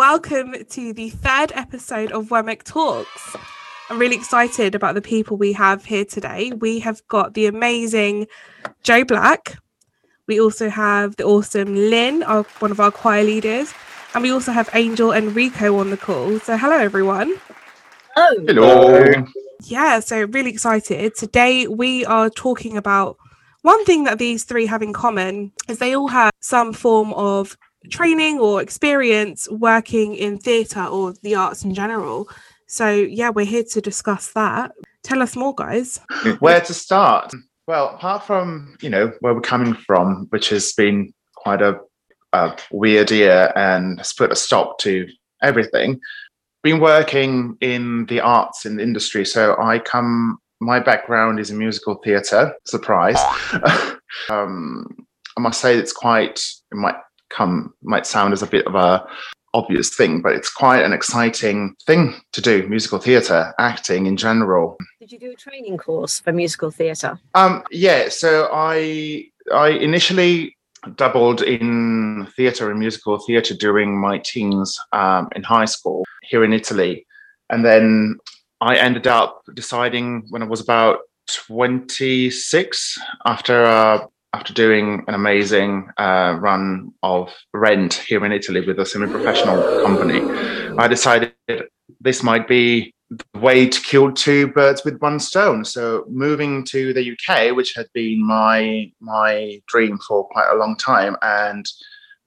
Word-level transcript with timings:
and 0.00 0.08
welcome 0.08 0.54
to 0.70 0.92
the 0.94 1.10
third 1.10 1.52
episode 1.54 2.10
of 2.12 2.28
WEMEC 2.28 2.62
Talks. 2.62 3.36
I'm 3.90 3.98
really 3.98 4.16
excited 4.16 4.74
about 4.74 4.94
the 4.94 5.02
people 5.02 5.36
we 5.36 5.52
have 5.52 5.84
here 5.84 6.06
today. 6.06 6.52
We 6.52 6.78
have 6.78 7.06
got 7.08 7.34
the 7.34 7.46
amazing 7.46 8.26
Joe 8.82 9.04
Black. 9.04 9.58
We 10.26 10.40
also 10.40 10.70
have 10.70 11.16
the 11.16 11.24
awesome 11.24 11.74
Lyn, 11.74 12.22
our, 12.22 12.44
one 12.60 12.70
of 12.70 12.80
our 12.80 12.90
choir 12.90 13.24
leaders. 13.24 13.74
And 14.14 14.22
we 14.22 14.30
also 14.30 14.52
have 14.52 14.70
Angel 14.72 15.10
and 15.10 15.34
Rico 15.36 15.78
on 15.78 15.90
the 15.90 15.96
call. 15.96 16.38
So, 16.40 16.56
hello, 16.56 16.76
everyone. 16.76 17.34
Hello. 18.14 18.44
Hello. 18.46 19.24
Yeah, 19.64 20.00
so 20.00 20.24
really 20.24 20.50
excited. 20.50 21.14
Today, 21.14 21.66
we 21.66 22.06
are 22.06 22.30
talking 22.30 22.76
about 22.76 23.18
one 23.62 23.84
thing 23.84 24.04
that 24.04 24.18
these 24.18 24.44
three 24.44 24.66
have 24.66 24.82
in 24.82 24.94
common 24.94 25.52
is 25.68 25.78
they 25.78 25.94
all 25.94 26.08
have 26.08 26.30
some 26.40 26.72
form 26.72 27.12
of 27.12 27.58
training 27.88 28.38
or 28.38 28.60
experience 28.60 29.48
working 29.50 30.14
in 30.14 30.38
theatre 30.38 30.84
or 30.84 31.14
the 31.22 31.34
arts 31.34 31.64
in 31.64 31.74
general. 31.74 32.28
So, 32.66 32.90
yeah, 32.90 33.30
we're 33.30 33.46
here 33.46 33.64
to 33.64 33.80
discuss 33.80 34.32
that. 34.32 34.72
Tell 35.02 35.22
us 35.22 35.34
more, 35.34 35.54
guys. 35.54 35.98
Where 36.40 36.60
to 36.60 36.74
start? 36.74 37.32
Well, 37.66 37.94
apart 37.94 38.24
from, 38.24 38.76
you 38.80 38.90
know, 38.90 39.12
where 39.20 39.34
we're 39.34 39.40
coming 39.40 39.74
from, 39.74 40.26
which 40.30 40.48
has 40.48 40.72
been 40.72 41.12
quite 41.36 41.62
a, 41.62 41.78
a 42.32 42.56
weird 42.72 43.10
year 43.10 43.52
and 43.54 43.98
has 43.98 44.12
put 44.12 44.32
a 44.32 44.36
stop 44.36 44.78
to 44.80 45.06
everything, 45.42 46.00
been 46.62 46.80
working 46.80 47.56
in 47.60 48.06
the 48.06 48.20
arts 48.20 48.66
in 48.66 48.76
the 48.76 48.82
industry. 48.82 49.24
So 49.24 49.56
I 49.60 49.78
come, 49.78 50.38
my 50.60 50.80
background 50.80 51.38
is 51.38 51.50
in 51.50 51.58
musical 51.58 51.96
theatre, 52.02 52.54
surprise. 52.66 53.20
um, 54.30 54.86
I 55.36 55.40
must 55.40 55.60
say 55.60 55.76
it's 55.76 55.92
quite, 55.92 56.40
it 56.72 56.76
might 56.76 56.96
come 57.30 57.72
might 57.82 58.06
sound 58.06 58.32
as 58.32 58.42
a 58.42 58.46
bit 58.46 58.66
of 58.66 58.74
a 58.74 59.06
obvious 59.54 59.94
thing, 59.94 60.22
but 60.22 60.32
it's 60.32 60.50
quite 60.50 60.84
an 60.84 60.92
exciting 60.92 61.74
thing 61.86 62.20
to 62.32 62.40
do 62.40 62.66
musical 62.68 62.98
theatre, 62.98 63.52
acting 63.58 64.06
in 64.06 64.16
general. 64.16 64.76
Did 65.00 65.12
you 65.12 65.18
do 65.18 65.32
a 65.32 65.34
training 65.34 65.78
course 65.78 66.20
for 66.20 66.32
musical 66.32 66.70
theatre? 66.70 67.18
Um, 67.34 67.62
yeah, 67.70 68.08
so 68.08 68.48
I 68.52 69.26
I 69.52 69.70
initially 69.70 70.56
doubled 70.96 71.42
in 71.42 72.26
theatre 72.36 72.70
and 72.70 72.78
musical 72.78 73.18
theatre 73.18 73.54
during 73.54 74.00
my 74.00 74.18
teens 74.18 74.78
um, 74.92 75.28
in 75.34 75.42
high 75.42 75.66
school 75.66 76.04
here 76.22 76.44
in 76.44 76.52
Italy, 76.52 77.06
and 77.48 77.64
then 77.64 78.18
I 78.60 78.76
ended 78.76 79.06
up 79.06 79.42
deciding 79.54 80.26
when 80.28 80.42
I 80.42 80.46
was 80.46 80.60
about 80.60 81.00
26 81.46 82.98
after 83.24 83.62
a 83.62 84.08
after 84.32 84.54
doing 84.54 85.04
an 85.08 85.14
amazing 85.14 85.88
uh, 85.98 86.36
run 86.38 86.92
of 87.02 87.32
Rent 87.52 87.94
here 87.94 88.24
in 88.24 88.32
Italy 88.32 88.60
with 88.60 88.78
a 88.78 88.86
semi-professional 88.86 89.82
company, 89.82 90.20
I 90.78 90.86
decided 90.86 91.32
this 92.00 92.22
might 92.22 92.46
be 92.46 92.94
the 93.10 93.40
way 93.40 93.68
to 93.68 93.80
kill 93.80 94.12
two 94.12 94.46
birds 94.48 94.84
with 94.84 95.00
one 95.00 95.18
stone. 95.18 95.64
So 95.64 96.04
moving 96.08 96.64
to 96.66 96.92
the 96.92 97.12
UK, 97.12 97.56
which 97.56 97.74
had 97.74 97.86
been 97.92 98.24
my 98.24 98.92
my 99.00 99.60
dream 99.66 99.98
for 99.98 100.28
quite 100.28 100.50
a 100.52 100.56
long 100.56 100.76
time, 100.76 101.16
and 101.22 101.66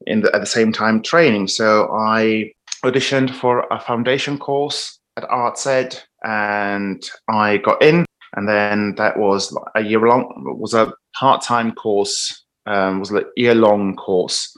in 0.05 0.21
the, 0.21 0.35
at 0.35 0.41
the 0.41 0.45
same 0.45 0.73
time 0.73 1.01
training. 1.01 1.47
So 1.47 1.89
I 1.93 2.51
auditioned 2.83 3.33
for 3.33 3.65
a 3.71 3.79
foundation 3.79 4.37
course 4.37 4.99
at 5.15 5.23
ArtsEd, 5.29 6.01
and 6.25 7.01
I 7.29 7.57
got 7.57 7.81
in 7.81 8.05
and 8.35 8.47
then 8.47 8.95
that 8.95 9.17
was 9.17 9.55
a 9.75 9.81
year 9.81 9.99
long 9.99 10.27
was 10.59 10.73
a 10.73 10.91
part-time 11.13 11.71
course 11.73 12.45
um, 12.65 12.99
was 12.99 13.11
a 13.11 13.23
year-long 13.35 13.95
course 13.95 14.55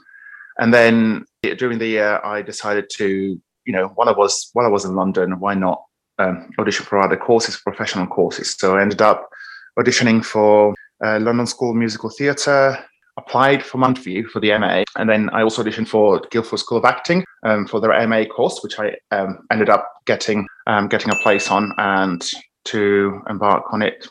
and 0.58 0.72
then 0.72 1.24
during 1.58 1.78
the 1.78 1.86
year 1.86 2.20
i 2.24 2.42
decided 2.42 2.88
to 2.90 3.40
you 3.64 3.72
know 3.72 3.88
while 3.94 4.08
i 4.08 4.12
was 4.12 4.50
while 4.52 4.66
i 4.66 4.70
was 4.70 4.84
in 4.84 4.94
london 4.94 5.38
why 5.40 5.54
not 5.54 5.82
um, 6.18 6.50
audition 6.58 6.86
for 6.86 6.98
other 6.98 7.16
courses 7.16 7.60
professional 7.60 8.06
courses 8.06 8.56
so 8.58 8.76
i 8.76 8.82
ended 8.82 9.02
up 9.02 9.28
auditioning 9.78 10.24
for 10.24 10.74
uh, 11.04 11.18
london 11.20 11.46
school 11.46 11.70
of 11.70 11.76
musical 11.76 12.10
theatre 12.10 12.78
applied 13.18 13.62
for 13.62 13.78
Mountview 13.78 14.26
for 14.26 14.40
the 14.40 14.56
MA, 14.58 14.82
and 14.96 15.08
then 15.08 15.30
I 15.30 15.42
also 15.42 15.64
auditioned 15.64 15.88
for 15.88 16.20
Guildford 16.30 16.58
School 16.58 16.76
of 16.76 16.84
Acting 16.84 17.24
um, 17.44 17.66
for 17.66 17.80
their 17.80 18.06
MA 18.06 18.24
course, 18.24 18.60
which 18.62 18.78
I 18.78 18.94
um, 19.10 19.38
ended 19.50 19.70
up 19.70 19.90
getting 20.04 20.46
um, 20.66 20.88
getting 20.88 21.10
a 21.10 21.16
place 21.22 21.50
on. 21.50 21.72
And 21.78 22.22
to 22.66 23.22
embark 23.30 23.72
on 23.72 23.80
it 23.80 24.06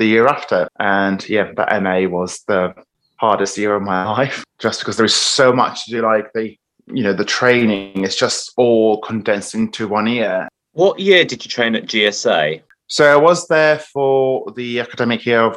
the 0.00 0.06
year 0.06 0.26
after. 0.26 0.68
And 0.80 1.26
yeah, 1.28 1.52
that 1.56 1.82
MA 1.82 2.08
was 2.08 2.42
the 2.48 2.74
hardest 3.16 3.56
year 3.56 3.76
of 3.76 3.82
my 3.82 4.04
life 4.18 4.42
just 4.58 4.80
because 4.80 4.96
there 4.96 5.06
is 5.06 5.14
so 5.14 5.52
much 5.52 5.84
to 5.84 5.90
do. 5.92 6.02
Like 6.02 6.32
the, 6.32 6.56
you 6.86 7.04
know, 7.04 7.12
the 7.12 7.24
training 7.24 8.02
is 8.04 8.16
just 8.16 8.52
all 8.56 9.00
condensed 9.02 9.54
into 9.54 9.86
one 9.86 10.08
year. 10.08 10.48
What 10.72 10.98
year 10.98 11.24
did 11.24 11.44
you 11.44 11.50
train 11.50 11.76
at 11.76 11.84
GSA? 11.84 12.62
So 12.88 13.12
I 13.12 13.16
was 13.16 13.46
there 13.46 13.78
for 13.78 14.50
the 14.56 14.80
academic 14.80 15.24
year 15.24 15.42
of 15.42 15.56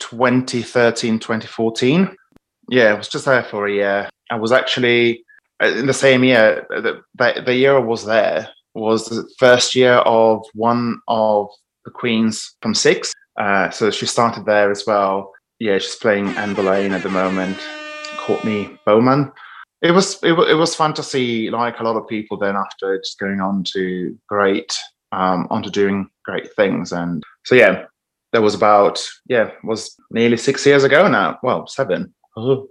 2013, 0.00 1.20
2014. 1.20 2.16
Yeah, 2.68 2.90
I 2.90 2.94
was 2.94 3.08
just 3.08 3.26
there 3.26 3.44
for 3.44 3.66
a 3.66 3.72
year. 3.72 4.08
I 4.30 4.36
was 4.36 4.50
actually 4.50 5.24
uh, 5.62 5.68
in 5.68 5.86
the 5.86 5.94
same 5.94 6.24
year, 6.24 6.66
the, 6.70 7.02
the, 7.14 7.42
the 7.44 7.54
year 7.54 7.76
I 7.76 7.80
was 7.80 8.04
there 8.04 8.48
was 8.74 9.06
the 9.06 9.28
first 9.38 9.74
year 9.74 9.94
of 9.94 10.44
one 10.54 11.00
of 11.08 11.48
the 11.84 11.90
Queens 11.90 12.56
from 12.62 12.74
six. 12.74 13.12
Uh, 13.36 13.70
so 13.70 13.90
she 13.90 14.06
started 14.06 14.44
there 14.44 14.70
as 14.70 14.84
well. 14.86 15.32
Yeah, 15.58 15.78
she's 15.78 15.96
playing 15.96 16.28
Anne 16.28 16.54
Boleyn 16.54 16.92
at 16.92 17.02
the 17.02 17.08
moment. 17.08 17.58
Courtney 18.16 18.78
Bowman. 18.84 19.32
It 19.80 19.90
was 19.90 20.22
it, 20.22 20.32
it 20.32 20.54
was 20.54 20.74
fun 20.74 20.94
to 20.94 21.02
see 21.02 21.50
like 21.50 21.80
a 21.80 21.82
lot 21.82 21.96
of 21.96 22.06
people 22.06 22.36
then 22.36 22.54
after 22.56 22.98
just 22.98 23.18
going 23.18 23.40
on 23.40 23.64
to 23.72 24.16
great 24.28 24.76
um 25.10 25.48
onto 25.50 25.70
doing 25.70 26.08
great 26.24 26.54
things 26.54 26.92
and 26.92 27.22
so 27.44 27.56
yeah 27.56 27.84
that 28.32 28.42
was 28.42 28.54
about 28.54 29.04
yeah 29.26 29.50
was 29.64 29.96
nearly 30.12 30.36
six 30.36 30.64
years 30.64 30.84
ago 30.84 31.08
now 31.08 31.36
well 31.42 31.66
seven 31.66 32.14
oh. 32.36 32.68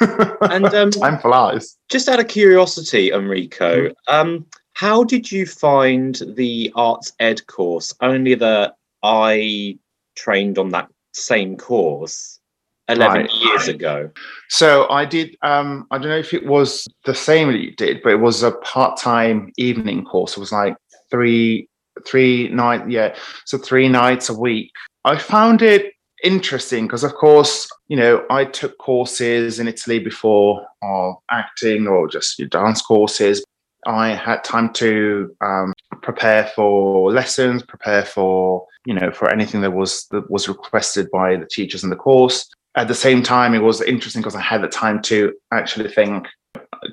and 0.42 0.66
um, 0.66 0.90
time 0.92 1.18
flies 1.18 1.76
just 1.88 2.08
out 2.08 2.20
of 2.20 2.28
curiosity 2.28 3.10
enrico 3.10 3.88
mm. 3.88 3.94
um 4.06 4.46
how 4.74 5.04
did 5.04 5.30
you 5.30 5.46
find 5.46 6.20
the 6.26 6.72
ArtsEd 6.74 7.46
course? 7.46 7.94
Only 8.00 8.34
that 8.36 8.76
I 9.02 9.78
trained 10.14 10.58
on 10.58 10.70
that 10.70 10.88
same 11.12 11.56
course 11.56 12.40
11 12.88 13.22
right. 13.22 13.30
years 13.34 13.68
ago. 13.68 14.10
So 14.48 14.88
I 14.90 15.04
did, 15.04 15.36
um, 15.42 15.86
I 15.90 15.98
don't 15.98 16.08
know 16.08 16.18
if 16.18 16.34
it 16.34 16.46
was 16.46 16.86
the 17.04 17.14
same 17.14 17.48
that 17.48 17.58
you 17.58 17.74
did, 17.74 18.02
but 18.02 18.12
it 18.12 18.20
was 18.20 18.42
a 18.42 18.52
part 18.52 18.98
time 18.98 19.52
evening 19.56 20.04
course. 20.04 20.36
It 20.36 20.40
was 20.40 20.52
like 20.52 20.76
three, 21.10 21.68
three 22.06 22.48
nights, 22.48 22.84
yeah. 22.88 23.14
So 23.44 23.58
three 23.58 23.88
nights 23.88 24.28
a 24.28 24.34
week. 24.34 24.72
I 25.04 25.18
found 25.18 25.62
it 25.62 25.92
interesting 26.22 26.86
because, 26.86 27.04
of 27.04 27.14
course, 27.14 27.68
you 27.88 27.96
know, 27.96 28.24
I 28.30 28.44
took 28.44 28.78
courses 28.78 29.58
in 29.58 29.68
Italy 29.68 29.98
before 29.98 30.64
of 30.82 31.16
acting 31.30 31.86
or 31.86 32.08
just 32.08 32.40
dance 32.50 32.82
courses, 32.82 33.44
I 33.86 34.10
had 34.10 34.44
time 34.44 34.72
to 34.74 35.34
um, 35.40 35.72
prepare 36.00 36.46
for 36.54 37.12
lessons, 37.12 37.62
prepare 37.62 38.04
for 38.04 38.66
you 38.84 38.94
know 38.94 39.10
for 39.12 39.30
anything 39.30 39.60
that 39.60 39.72
was 39.72 40.06
that 40.10 40.30
was 40.30 40.48
requested 40.48 41.10
by 41.10 41.36
the 41.36 41.46
teachers 41.46 41.84
in 41.84 41.90
the 41.90 41.96
course. 41.96 42.48
At 42.74 42.88
the 42.88 42.94
same 42.94 43.22
time, 43.22 43.54
it 43.54 43.62
was 43.62 43.82
interesting 43.82 44.22
because 44.22 44.34
I 44.34 44.40
had 44.40 44.62
the 44.62 44.68
time 44.68 45.02
to 45.02 45.34
actually 45.52 45.90
think, 45.90 46.26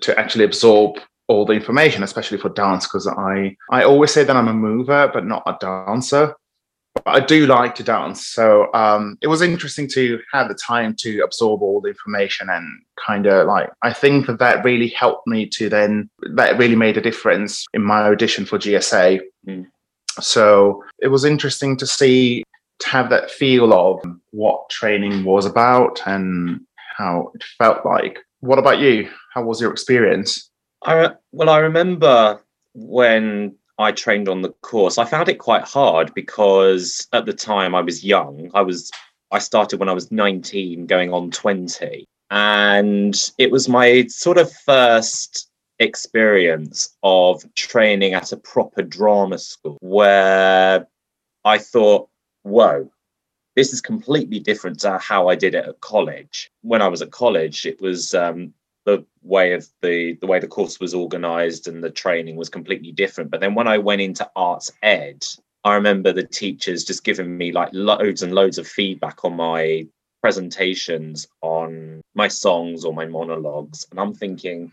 to 0.01 0.19
actually 0.19 0.44
absorb 0.44 0.98
all 1.30 1.46
the 1.46 1.54
information, 1.54 2.04
especially 2.04 2.38
for 2.38 2.50
dance, 2.50 2.86
because 2.86 3.07
I 3.07 3.56
I 3.72 3.84
always 3.84 4.12
say 4.12 4.24
that 4.24 4.36
I'm 4.36 4.48
a 4.48 4.54
mover 4.54 5.10
but 5.13 5.25
not 5.25 5.44
a 5.45 5.56
dancer. 5.60 6.36
I 7.06 7.19
do 7.19 7.45
like 7.45 7.75
to 7.75 7.83
dance. 7.83 8.27
So 8.27 8.74
um, 8.74 9.18
it 9.21 9.27
was 9.27 9.41
interesting 9.41 9.88
to 9.89 10.19
have 10.31 10.47
the 10.47 10.56
time 10.56 10.95
to 11.00 11.21
absorb 11.21 11.62
all 11.62 11.81
the 11.81 11.89
information 11.89 12.50
and 12.50 12.65
kind 13.06 13.25
of 13.25 13.47
like, 13.47 13.69
I 13.81 13.94
think 13.94 14.27
that 14.27 14.39
that 14.39 14.63
really 14.63 14.89
helped 14.89 15.27
me 15.27 15.45
to 15.47 15.69
then, 15.69 16.09
that 16.33 16.57
really 16.57 16.75
made 16.75 16.97
a 16.97 17.01
difference 17.01 17.65
in 17.74 17.83
my 17.83 18.01
audition 18.03 18.45
for 18.45 18.57
GSA. 18.57 19.21
Mm. 19.47 19.68
So 20.19 20.83
it 21.00 21.07
was 21.07 21.25
interesting 21.25 21.77
to 21.77 21.88
see, 21.88 22.44
to 22.80 22.89
have 22.89 23.09
that 23.09 23.31
feel 23.31 23.74
of 23.74 24.01
what 24.31 24.69
training 24.69 25.24
was 25.24 25.45
about 25.45 26.01
and 26.06 26.62
how 26.97 27.31
it 27.35 27.44
felt 27.57 27.85
like. 27.85 28.19
What 28.42 28.59
about 28.59 28.80
you? 28.80 29.09
How 29.33 29.44
was 29.44 29.62
your 29.62 29.71
experience? 29.71 30.50
I, 30.83 31.12
well, 31.31 31.50
I 31.50 31.59
remember 31.59 32.42
when 32.74 33.56
I 33.80 33.94
trained 33.94 34.28
on 34.28 34.42
the 34.42 34.50
course, 34.62 34.98
I 34.98 35.06
found 35.06 35.30
it 35.30 35.40
quite 35.40 35.64
hard 35.64 36.14
because 36.14 37.08
at 37.14 37.26
the 37.26 37.34
time 37.34 37.74
I 37.74 37.81
was 37.81 38.04
young. 38.04 38.52
I 38.54 38.62
was 38.62 38.92
I 39.31 39.40
started 39.40 39.80
when 39.80 39.90
I 39.90 39.94
was 39.94 40.12
19, 40.12 40.86
going 40.86 41.14
on 41.14 41.31
20. 41.31 42.06
And 42.31 43.31
it 43.38 43.52
was 43.52 43.70
my 43.70 44.06
sort 44.08 44.38
of 44.38 44.52
first 44.52 45.50
experience 45.80 46.96
of 47.04 47.44
training 47.56 48.14
at 48.14 48.31
a 48.31 48.38
proper 48.38 48.81
drama 48.81 49.38
school 49.38 49.78
where 49.81 50.88
I 51.46 51.58
thought, 51.58 52.10
whoa, 52.44 52.92
this 53.56 53.72
is 53.72 53.81
completely 53.81 54.40
different 54.40 54.80
to 54.81 54.98
how 54.98 55.30
I 55.30 55.36
did 55.36 55.56
it 55.56 55.66
at 55.66 55.81
college. 55.81 56.52
When 56.62 56.81
I 56.81 56.88
was 56.88 57.02
at 57.02 57.12
college, 57.12 57.66
it 57.66 57.81
was 57.81 58.14
um, 58.14 58.54
the 58.86 59.06
way 59.22 59.54
of 59.54 59.68
the 59.81 60.18
the 60.22 60.28
way 60.28 60.40
the 60.40 60.48
course 60.48 60.80
was 60.80 60.94
organized 60.94 61.68
and 61.68 61.84
the 61.84 61.90
training 61.92 62.36
was 62.36 62.50
completely 62.50 62.92
different. 62.92 63.31
But 63.31 63.42
then 63.42 63.56
when 63.56 63.68
I 63.68 63.78
went 63.78 64.02
into 64.02 64.30
arts 64.36 64.72
ed, 64.81 65.26
I 65.64 65.76
remember 65.76 66.12
the 66.14 66.24
teachers 66.24 66.84
just 66.84 67.04
giving 67.04 67.38
me 67.38 67.52
like 67.52 67.70
loads 67.74 68.24
and 68.24 68.34
loads 68.34 68.58
of 68.58 68.68
feedback 68.68 69.26
on 69.26 69.36
my 69.36 69.88
presentations 70.22 71.28
on 71.42 72.02
my 72.14 72.28
songs 72.28 72.84
or 72.84 72.94
my 72.94 73.06
monologues. 73.06 73.86
And 73.92 74.00
i'm 74.00 74.14
thinking 74.14 74.72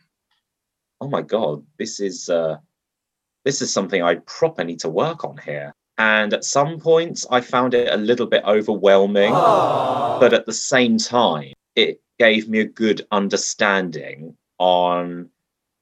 oh 1.01 1.09
my 1.09 1.23
god 1.23 1.65
this 1.79 2.01
is 2.01 2.29
uh 2.29 2.57
this 3.45 3.63
is 3.63 3.73
something 3.73 4.03
i 4.03 4.17
proper 4.27 4.65
need 4.65 4.81
to 4.81 4.89
work 4.89 5.25
on 5.25 5.37
here. 5.39 5.75
And 5.99 6.35
at 6.35 6.45
some 6.45 6.79
points 6.79 7.27
i 7.31 7.41
found 7.41 7.75
it 7.75 7.93
a 7.93 7.97
little 7.97 8.27
bit 8.27 8.45
overwhelming 8.45 9.33
but 9.33 10.33
at 10.33 10.47
the 10.47 10.53
same 10.53 10.99
time 10.99 11.53
it 11.75 12.01
gave 12.19 12.49
me 12.49 12.61
a 12.61 12.65
good 12.65 13.07
understanding 13.11 14.37
on 14.59 15.29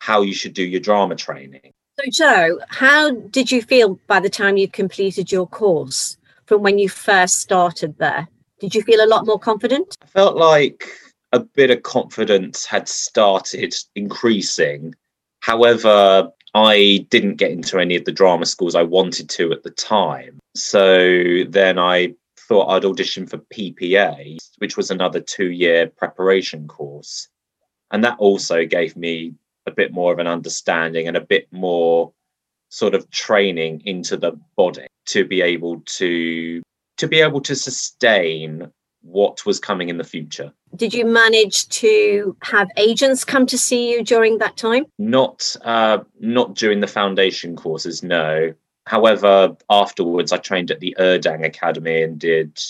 how 0.00 0.22
you 0.22 0.34
should 0.34 0.54
do 0.54 0.64
your 0.64 0.80
drama 0.80 1.14
training 1.14 1.72
so 1.98 2.04
joe 2.10 2.58
how 2.68 3.10
did 3.10 3.50
you 3.50 3.62
feel 3.62 3.98
by 4.06 4.20
the 4.20 4.28
time 4.28 4.56
you 4.56 4.68
completed 4.68 5.30
your 5.30 5.46
course 5.46 6.16
from 6.46 6.62
when 6.62 6.78
you 6.78 6.88
first 6.88 7.40
started 7.40 7.96
there 7.98 8.28
did 8.60 8.74
you 8.74 8.82
feel 8.82 9.04
a 9.04 9.06
lot 9.06 9.26
more 9.26 9.38
confident? 9.38 9.94
I 10.02 10.06
felt 10.06 10.36
like 10.36 10.88
a 11.32 11.40
bit 11.40 11.70
of 11.70 11.82
confidence 11.82 12.64
had 12.64 12.88
started 12.88 13.74
increasing. 13.94 14.94
However, 15.40 16.30
I 16.54 17.06
didn't 17.10 17.36
get 17.36 17.50
into 17.50 17.78
any 17.78 17.96
of 17.96 18.04
the 18.04 18.12
drama 18.12 18.46
schools 18.46 18.74
I 18.74 18.82
wanted 18.82 19.28
to 19.30 19.52
at 19.52 19.64
the 19.64 19.70
time. 19.70 20.38
So 20.54 21.44
then 21.48 21.78
I 21.78 22.14
thought 22.54 22.70
I'd 22.70 22.84
audition 22.84 23.26
for 23.26 23.38
PPA, 23.38 24.38
which 24.58 24.76
was 24.76 24.92
another 24.92 25.18
two 25.18 25.50
year 25.50 25.88
preparation 25.88 26.68
course. 26.68 27.26
And 27.90 28.04
that 28.04 28.16
also 28.20 28.64
gave 28.64 28.94
me 28.94 29.34
a 29.66 29.72
bit 29.72 29.92
more 29.92 30.12
of 30.12 30.20
an 30.20 30.28
understanding 30.28 31.08
and 31.08 31.16
a 31.16 31.20
bit 31.20 31.48
more 31.50 32.12
sort 32.68 32.94
of 32.94 33.10
training 33.10 33.82
into 33.86 34.16
the 34.16 34.38
body 34.56 34.86
to 35.06 35.24
be 35.24 35.42
able 35.42 35.82
to 35.98 36.62
to 36.98 37.08
be 37.08 37.20
able 37.20 37.40
to 37.40 37.56
sustain 37.56 38.70
what 39.02 39.44
was 39.44 39.58
coming 39.58 39.88
in 39.88 39.98
the 39.98 40.04
future. 40.04 40.52
Did 40.76 40.94
you 40.94 41.04
manage 41.04 41.68
to 41.80 42.36
have 42.42 42.68
agents 42.76 43.24
come 43.24 43.46
to 43.46 43.58
see 43.58 43.90
you 43.90 44.04
during 44.04 44.38
that 44.38 44.56
time? 44.56 44.86
Not 44.96 45.56
uh, 45.62 45.98
not 46.20 46.54
during 46.54 46.78
the 46.78 46.86
foundation 46.86 47.56
courses, 47.56 48.04
no. 48.04 48.54
However, 48.86 49.56
afterwards, 49.70 50.32
I 50.32 50.36
trained 50.36 50.70
at 50.70 50.80
the 50.80 50.94
Urdang 50.98 51.44
Academy 51.44 52.02
and 52.02 52.18
did 52.18 52.60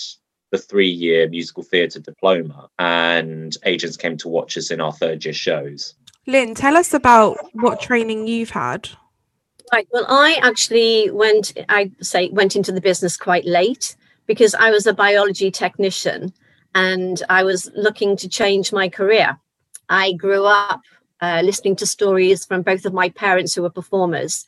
the 0.51 0.57
three-year 0.57 1.29
musical 1.29 1.63
theatre 1.63 1.99
diploma, 1.99 2.69
and 2.79 3.55
agents 3.65 3.97
came 3.97 4.15
to 4.17 4.29
watch 4.29 4.57
us 4.57 4.71
in 4.71 4.79
our 4.79 4.93
third-year 4.93 5.33
shows. 5.33 5.95
Lyn, 6.27 6.55
tell 6.55 6.77
us 6.77 6.93
about 6.93 7.37
what 7.53 7.81
training 7.81 8.27
you've 8.27 8.51
had. 8.51 8.89
Right. 9.71 9.87
Well, 9.91 10.05
I 10.07 10.39
actually 10.41 11.09
went. 11.11 11.53
I 11.69 11.91
say 12.01 12.29
went 12.29 12.55
into 12.55 12.71
the 12.71 12.81
business 12.81 13.17
quite 13.17 13.45
late 13.45 13.95
because 14.25 14.55
I 14.55 14.69
was 14.69 14.87
a 14.87 14.93
biology 14.93 15.51
technician 15.51 16.33
and 16.73 17.21
I 17.29 17.43
was 17.43 17.71
looking 17.75 18.15
to 18.17 18.29
change 18.29 18.71
my 18.71 18.89
career. 18.89 19.37
I 19.89 20.13
grew 20.13 20.45
up 20.45 20.81
uh, 21.21 21.41
listening 21.43 21.75
to 21.77 21.85
stories 21.87 22.45
from 22.45 22.61
both 22.61 22.85
of 22.85 22.93
my 22.93 23.09
parents 23.09 23.55
who 23.55 23.63
were 23.63 23.69
performers, 23.69 24.45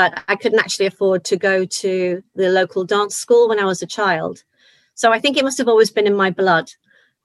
but 0.00 0.24
I 0.28 0.36
couldn't 0.36 0.60
actually 0.60 0.86
afford 0.86 1.24
to 1.26 1.36
go 1.36 1.66
to 1.66 2.22
the 2.34 2.48
local 2.48 2.86
dance 2.86 3.16
school 3.16 3.50
when 3.50 3.60
I 3.60 3.66
was 3.66 3.82
a 3.82 3.86
child. 3.86 4.42
So 4.94 5.12
I 5.12 5.20
think 5.20 5.36
it 5.36 5.44
must 5.44 5.58
have 5.58 5.68
always 5.68 5.90
been 5.90 6.06
in 6.06 6.16
my 6.16 6.30
blood. 6.30 6.70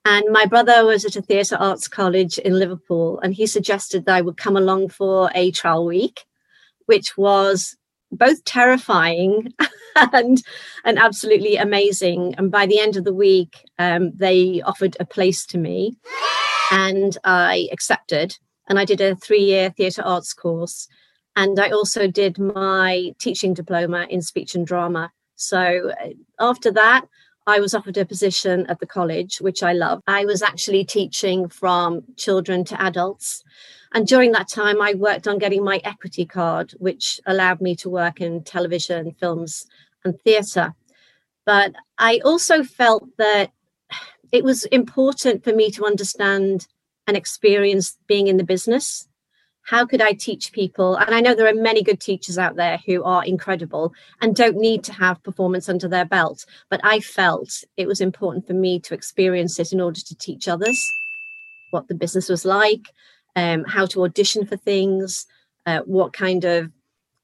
And 0.04 0.26
my 0.30 0.44
brother 0.44 0.84
was 0.84 1.02
at 1.06 1.16
a 1.16 1.22
theatre 1.22 1.56
arts 1.56 1.88
college 1.88 2.36
in 2.36 2.58
Liverpool, 2.58 3.18
and 3.20 3.32
he 3.32 3.46
suggested 3.46 4.04
that 4.04 4.16
I 4.16 4.20
would 4.20 4.36
come 4.36 4.58
along 4.58 4.90
for 4.90 5.30
a 5.34 5.52
trial 5.52 5.86
week, 5.86 6.26
which 6.84 7.16
was 7.16 7.78
both 8.12 8.44
terrifying 8.44 9.54
and 10.12 10.42
and 10.84 10.98
absolutely 10.98 11.56
amazing. 11.56 12.34
And 12.36 12.50
by 12.50 12.66
the 12.66 12.78
end 12.78 12.98
of 12.98 13.04
the 13.04 13.14
week, 13.14 13.64
um, 13.78 14.12
they 14.14 14.60
offered 14.66 14.98
a 15.00 15.06
place 15.06 15.46
to 15.46 15.56
me, 15.56 15.96
and 16.70 17.16
I 17.24 17.70
accepted. 17.72 18.36
And 18.68 18.78
I 18.78 18.84
did 18.84 19.00
a 19.00 19.16
three-year 19.16 19.70
theatre 19.70 20.02
arts 20.02 20.34
course, 20.34 20.88
and 21.36 21.60
I 21.60 21.70
also 21.70 22.08
did 22.08 22.38
my 22.38 23.14
teaching 23.18 23.54
diploma 23.54 24.06
in 24.08 24.22
speech 24.22 24.54
and 24.54 24.66
drama. 24.66 25.12
So 25.36 25.92
uh, 26.02 26.08
after 26.40 26.72
that, 26.72 27.06
I 27.46 27.60
was 27.60 27.74
offered 27.74 27.96
a 27.98 28.04
position 28.04 28.66
at 28.66 28.80
the 28.80 28.86
college, 28.86 29.36
which 29.36 29.62
I 29.62 29.72
love. 29.72 30.02
I 30.08 30.24
was 30.24 30.42
actually 30.42 30.84
teaching 30.84 31.48
from 31.48 32.02
children 32.16 32.64
to 32.64 32.82
adults. 32.82 33.44
And 33.92 34.06
during 34.06 34.32
that 34.32 34.48
time, 34.48 34.82
I 34.82 34.94
worked 34.94 35.28
on 35.28 35.38
getting 35.38 35.62
my 35.62 35.80
equity 35.84 36.24
card, 36.24 36.72
which 36.78 37.20
allowed 37.26 37.60
me 37.60 37.76
to 37.76 37.88
work 37.88 38.20
in 38.20 38.42
television, 38.42 39.14
films, 39.20 39.66
and 40.04 40.18
theatre. 40.22 40.74
But 41.44 41.74
I 41.98 42.20
also 42.24 42.64
felt 42.64 43.04
that 43.18 43.52
it 44.32 44.42
was 44.42 44.64
important 44.64 45.44
for 45.44 45.52
me 45.52 45.70
to 45.72 45.84
understand 45.84 46.66
and 47.06 47.16
experience 47.16 47.96
being 48.08 48.26
in 48.26 48.38
the 48.38 48.44
business. 48.44 49.06
How 49.66 49.84
could 49.84 50.00
I 50.00 50.12
teach 50.12 50.52
people? 50.52 50.94
And 50.94 51.12
I 51.12 51.20
know 51.20 51.34
there 51.34 51.48
are 51.48 51.54
many 51.54 51.82
good 51.82 52.00
teachers 52.00 52.38
out 52.38 52.54
there 52.54 52.78
who 52.86 53.02
are 53.02 53.24
incredible 53.24 53.92
and 54.20 54.34
don't 54.34 54.56
need 54.56 54.84
to 54.84 54.92
have 54.92 55.22
performance 55.24 55.68
under 55.68 55.88
their 55.88 56.04
belt. 56.04 56.46
But 56.70 56.80
I 56.84 57.00
felt 57.00 57.64
it 57.76 57.88
was 57.88 58.00
important 58.00 58.46
for 58.46 58.54
me 58.54 58.78
to 58.80 58.94
experience 58.94 59.58
it 59.58 59.72
in 59.72 59.80
order 59.80 60.00
to 60.00 60.16
teach 60.16 60.46
others 60.46 60.80
what 61.70 61.88
the 61.88 61.94
business 61.94 62.28
was 62.28 62.44
like, 62.44 62.92
um, 63.34 63.64
how 63.64 63.86
to 63.86 64.04
audition 64.04 64.46
for 64.46 64.56
things, 64.56 65.26
uh, 65.66 65.80
what 65.80 66.12
kind 66.12 66.44
of 66.44 66.70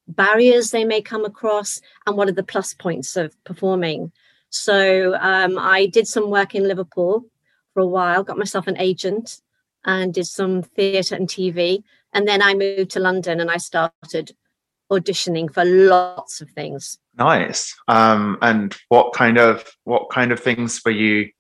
barriers 0.09 0.73
they 0.73 0.85
may 0.85 1.01
come 1.01 1.25
across, 1.25 1.81
and 2.07 2.17
what 2.17 2.29
are 2.29 2.33
the 2.33 2.43
plus 2.43 2.75
points 2.75 3.17
of 3.17 3.33
performing. 3.45 4.11
So 4.51 5.15
um, 5.21 5.59
I 5.59 5.87
did 5.87 6.09
some 6.09 6.29
work 6.29 6.57
in 6.57 6.67
Liverpool 6.67 7.25
for 7.73 7.81
a 7.81 7.87
while, 7.87 8.25
got 8.25 8.37
myself 8.37 8.67
an 8.67 8.77
agent, 8.79 9.41
and 9.85 10.13
did 10.13 10.27
some 10.27 10.63
theatre 10.63 11.15
and 11.15 11.29
TV. 11.29 11.83
And 12.13 12.29
then 12.29 12.43
I 12.43 12.55
moved 12.55 12.91
to 12.93 13.01
London 13.01 13.41
and 13.41 13.51
I 13.51 13.57
started 13.57 14.33
auditioning 14.91 15.53
for 15.53 15.65
lots 15.65 16.41
of 16.41 16.51
things. 16.51 16.99
Nice. 17.19 17.75
Um, 17.89 18.39
and 18.43 18.77
what 18.89 19.13
kind 19.13 19.39
of 19.39 19.65
what 19.85 20.11
kind 20.11 20.33
of 20.33 20.41
things 20.41 20.81
were 20.85 20.91
you 20.91 21.31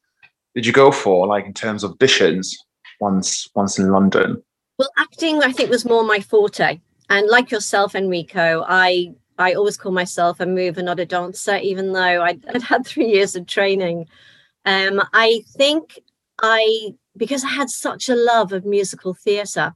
did 0.54 0.66
you 0.66 0.72
go 0.72 0.90
for, 0.90 1.26
like 1.26 1.46
in 1.46 1.54
terms 1.54 1.84
of 1.84 1.92
auditions 1.92 2.54
once 3.00 3.48
once 3.54 3.78
in 3.78 3.90
London? 3.90 4.42
Well, 4.78 4.90
acting, 4.98 5.42
I 5.42 5.52
think, 5.52 5.70
was 5.70 5.84
more 5.84 6.04
my 6.04 6.20
forte. 6.20 6.80
And 7.08 7.28
like 7.28 7.50
yourself, 7.50 7.94
Enrico, 7.94 8.64
I 8.66 9.14
I 9.38 9.54
always 9.54 9.76
call 9.76 9.92
myself 9.92 10.40
a 10.40 10.46
mover, 10.46 10.82
not 10.82 11.00
a 11.00 11.06
dancer, 11.06 11.56
even 11.56 11.92
though 11.92 12.22
I'd, 12.22 12.44
I'd 12.54 12.62
had 12.62 12.86
three 12.86 13.06
years 13.08 13.34
of 13.34 13.46
training. 13.46 14.06
Um, 14.64 15.02
I 15.12 15.42
think 15.56 16.00
I, 16.40 16.94
because 17.16 17.44
I 17.44 17.48
had 17.48 17.70
such 17.70 18.08
a 18.08 18.14
love 18.14 18.52
of 18.52 18.64
musical 18.64 19.14
theatre, 19.14 19.74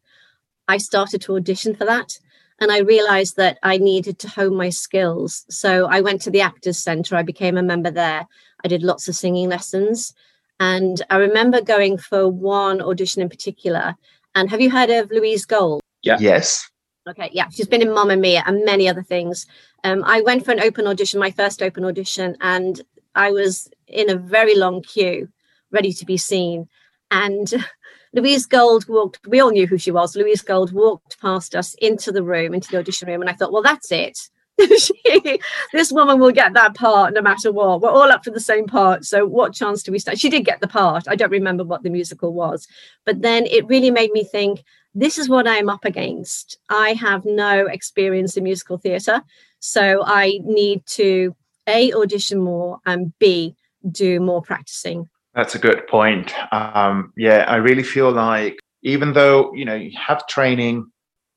I 0.68 0.78
started 0.78 1.22
to 1.22 1.36
audition 1.36 1.74
for 1.74 1.84
that. 1.84 2.18
And 2.58 2.72
I 2.72 2.78
realized 2.78 3.36
that 3.36 3.58
I 3.62 3.76
needed 3.76 4.18
to 4.20 4.28
hone 4.28 4.56
my 4.56 4.70
skills. 4.70 5.44
So 5.50 5.86
I 5.86 6.00
went 6.00 6.22
to 6.22 6.30
the 6.30 6.40
Actors 6.40 6.78
Centre, 6.78 7.16
I 7.16 7.22
became 7.22 7.58
a 7.58 7.62
member 7.62 7.90
there. 7.90 8.26
I 8.64 8.68
did 8.68 8.82
lots 8.82 9.08
of 9.08 9.14
singing 9.14 9.48
lessons. 9.48 10.14
And 10.58 11.02
I 11.10 11.16
remember 11.16 11.60
going 11.60 11.98
for 11.98 12.28
one 12.28 12.80
audition 12.80 13.20
in 13.20 13.28
particular 13.28 13.94
and 14.36 14.50
have 14.50 14.60
you 14.60 14.70
heard 14.70 14.90
of 14.90 15.10
Louise 15.10 15.46
Gold? 15.46 15.80
Yeah. 16.02 16.18
Yes. 16.20 16.70
Okay, 17.08 17.30
yeah, 17.32 17.48
she's 17.48 17.66
been 17.66 17.80
in 17.80 17.92
Mamma 17.92 18.16
Mia 18.16 18.42
and 18.46 18.64
many 18.66 18.86
other 18.86 19.02
things. 19.02 19.46
Um, 19.82 20.04
I 20.04 20.20
went 20.20 20.44
for 20.44 20.52
an 20.52 20.60
open 20.60 20.86
audition, 20.86 21.18
my 21.18 21.30
first 21.30 21.62
open 21.62 21.84
audition, 21.86 22.36
and 22.42 22.80
I 23.14 23.30
was 23.30 23.70
in 23.86 24.10
a 24.10 24.16
very 24.16 24.54
long 24.54 24.82
queue, 24.82 25.28
ready 25.70 25.92
to 25.94 26.04
be 26.04 26.18
seen. 26.18 26.68
And 27.10 27.50
Louise 28.16 28.46
Gold 28.46 28.88
walked, 28.88 29.20
we 29.28 29.40
all 29.40 29.50
knew 29.50 29.66
who 29.66 29.76
she 29.76 29.90
was. 29.90 30.16
Louise 30.16 30.40
Gold 30.40 30.72
walked 30.72 31.20
past 31.20 31.54
us 31.54 31.74
into 31.74 32.10
the 32.10 32.22
room, 32.22 32.54
into 32.54 32.70
the 32.70 32.78
audition 32.78 33.08
room, 33.08 33.20
and 33.20 33.28
I 33.28 33.34
thought, 33.34 33.52
well, 33.52 33.62
that's 33.62 33.92
it. 33.92 34.18
she, 34.78 35.38
this 35.74 35.92
woman 35.92 36.18
will 36.18 36.32
get 36.32 36.54
that 36.54 36.74
part 36.74 37.12
no 37.12 37.20
matter 37.20 37.52
what. 37.52 37.82
We're 37.82 37.90
all 37.90 38.10
up 38.10 38.24
for 38.24 38.30
the 38.30 38.40
same 38.40 38.66
part. 38.66 39.04
So 39.04 39.26
what 39.26 39.52
chance 39.52 39.82
do 39.82 39.92
we 39.92 39.98
stand? 39.98 40.18
She 40.18 40.30
did 40.30 40.46
get 40.46 40.62
the 40.62 40.66
part. 40.66 41.06
I 41.06 41.14
don't 41.14 41.30
remember 41.30 41.62
what 41.62 41.82
the 41.82 41.90
musical 41.90 42.32
was. 42.32 42.66
But 43.04 43.20
then 43.20 43.44
it 43.44 43.66
really 43.66 43.90
made 43.90 44.12
me 44.12 44.24
think, 44.24 44.64
this 44.94 45.18
is 45.18 45.28
what 45.28 45.46
I'm 45.46 45.68
up 45.68 45.84
against. 45.84 46.56
I 46.70 46.94
have 46.94 47.26
no 47.26 47.66
experience 47.66 48.38
in 48.38 48.44
musical 48.44 48.78
theatre. 48.78 49.22
So 49.60 50.02
I 50.06 50.40
need 50.42 50.86
to 50.86 51.36
A, 51.66 51.92
audition 51.92 52.40
more 52.40 52.78
and 52.86 53.12
B, 53.18 53.56
do 53.92 54.20
more 54.20 54.40
practicing. 54.40 55.10
That's 55.36 55.54
a 55.54 55.60
good 55.60 55.86
point. 55.86 56.32
Um, 56.52 57.12
yeah, 57.16 57.44
I 57.46 57.56
really 57.56 57.84
feel 57.84 58.10
like 58.10 58.58
even 58.82 59.12
though, 59.12 59.52
you 59.54 59.64
know, 59.64 59.74
you 59.74 59.96
have 59.96 60.26
training 60.26 60.90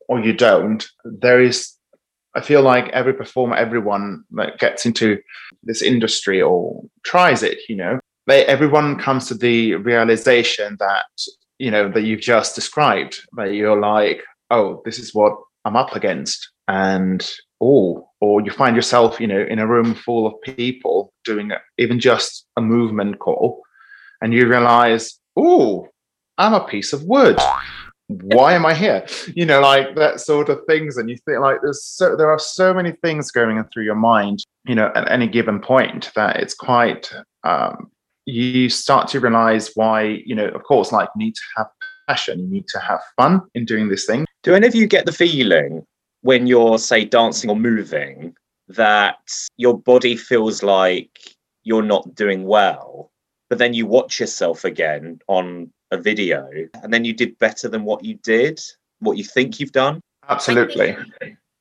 or 0.07 0.19
you 0.19 0.33
don't, 0.33 0.87
there 1.03 1.41
is 1.41 1.75
I 2.35 2.41
feel 2.41 2.61
like 2.61 2.87
every 2.89 3.13
performer, 3.13 3.55
everyone 3.55 4.23
that 4.31 4.59
gets 4.59 4.85
into 4.85 5.19
this 5.63 5.81
industry 5.81 6.41
or 6.41 6.83
tries 7.03 7.43
it, 7.43 7.57
you 7.67 7.75
know, 7.75 7.99
they, 8.27 8.45
everyone 8.45 8.99
comes 8.99 9.27
to 9.27 9.33
the 9.33 9.75
realization 9.75 10.77
that 10.79 11.05
you 11.59 11.69
know 11.69 11.89
that 11.91 12.03
you've 12.03 12.21
just 12.21 12.55
described 12.55 13.19
that 13.35 13.53
you're 13.53 13.79
like 13.79 14.23
oh 14.49 14.81
this 14.85 14.97
is 14.97 15.13
what 15.13 15.33
i'm 15.65 15.75
up 15.75 15.95
against 15.95 16.49
and 16.67 17.31
oh 17.61 18.07
or 18.21 18.41
you 18.41 18.51
find 18.51 18.75
yourself 18.75 19.19
you 19.19 19.27
know 19.27 19.41
in 19.49 19.59
a 19.59 19.67
room 19.67 19.93
full 19.93 20.25
of 20.25 20.33
people 20.41 21.13
doing 21.25 21.51
even 21.77 21.99
just 21.99 22.45
a 22.55 22.61
movement 22.61 23.19
call 23.19 23.61
and 24.21 24.33
you 24.33 24.47
realize 24.47 25.19
oh 25.35 25.87
i'm 26.37 26.53
a 26.53 26.65
piece 26.65 26.93
of 26.93 27.03
wood. 27.03 27.37
Why 28.07 28.53
am 28.53 28.65
i 28.65 28.73
here? 28.73 29.05
You 29.35 29.45
know 29.45 29.61
like 29.61 29.95
that 29.95 30.19
sort 30.19 30.49
of 30.49 30.61
things. 30.67 30.97
And 30.97 31.09
you 31.09 31.17
think 31.25 31.41
like 31.41 31.59
there's 31.61 31.83
so 31.83 32.15
there 32.15 32.31
are 32.31 32.39
so 32.39 32.73
many 32.73 32.93
things 33.03 33.29
going 33.29 33.63
through 33.71 33.83
your 33.83 33.95
mind 33.95 34.43
you 34.65 34.75
know 34.75 34.91
at 34.95 35.11
any 35.11 35.27
given 35.27 35.59
point 35.59 36.11
that 36.15 36.37
it's 36.37 36.55
quite 36.55 37.11
um, 37.43 37.91
you 38.25 38.69
start 38.69 39.07
to 39.09 39.19
realize 39.19 39.71
why 39.75 40.21
you 40.25 40.35
know 40.35 40.47
of 40.47 40.63
course 40.63 40.91
like 40.91 41.09
you 41.15 41.25
need 41.25 41.35
to 41.35 41.41
have 41.57 41.67
passion 42.07 42.39
you 42.39 42.47
need 42.47 42.67
to 42.67 42.79
have 42.79 42.99
fun 43.15 43.41
in 43.53 43.65
doing 43.65 43.89
this 43.89 44.05
thing. 44.05 44.25
Do 44.41 44.55
any 44.55 44.65
of 44.65 44.73
you 44.73 44.87
get 44.87 45.05
the 45.05 45.11
feeling 45.11 45.85
when 46.21 46.47
you're 46.47 46.79
say 46.79 47.05
dancing 47.05 47.49
or 47.49 47.55
moving 47.55 48.35
that 48.67 49.19
your 49.57 49.77
body 49.77 50.15
feels 50.15 50.63
like 50.63 51.35
you're 51.63 51.83
not 51.83 52.15
doing 52.15 52.45
well 52.45 53.11
but 53.49 53.57
then 53.57 53.73
you 53.73 53.85
watch 53.85 54.19
yourself 54.19 54.63
again 54.63 55.19
on 55.27 55.71
a 55.91 55.97
video 55.97 56.47
and 56.83 56.93
then 56.93 57.03
you 57.03 57.13
did 57.13 57.37
better 57.39 57.67
than 57.67 57.83
what 57.83 58.03
you 58.03 58.15
did 58.15 58.59
what 58.99 59.17
you 59.17 59.23
think 59.23 59.59
you've 59.59 59.71
done 59.71 59.99
absolutely 60.27 60.95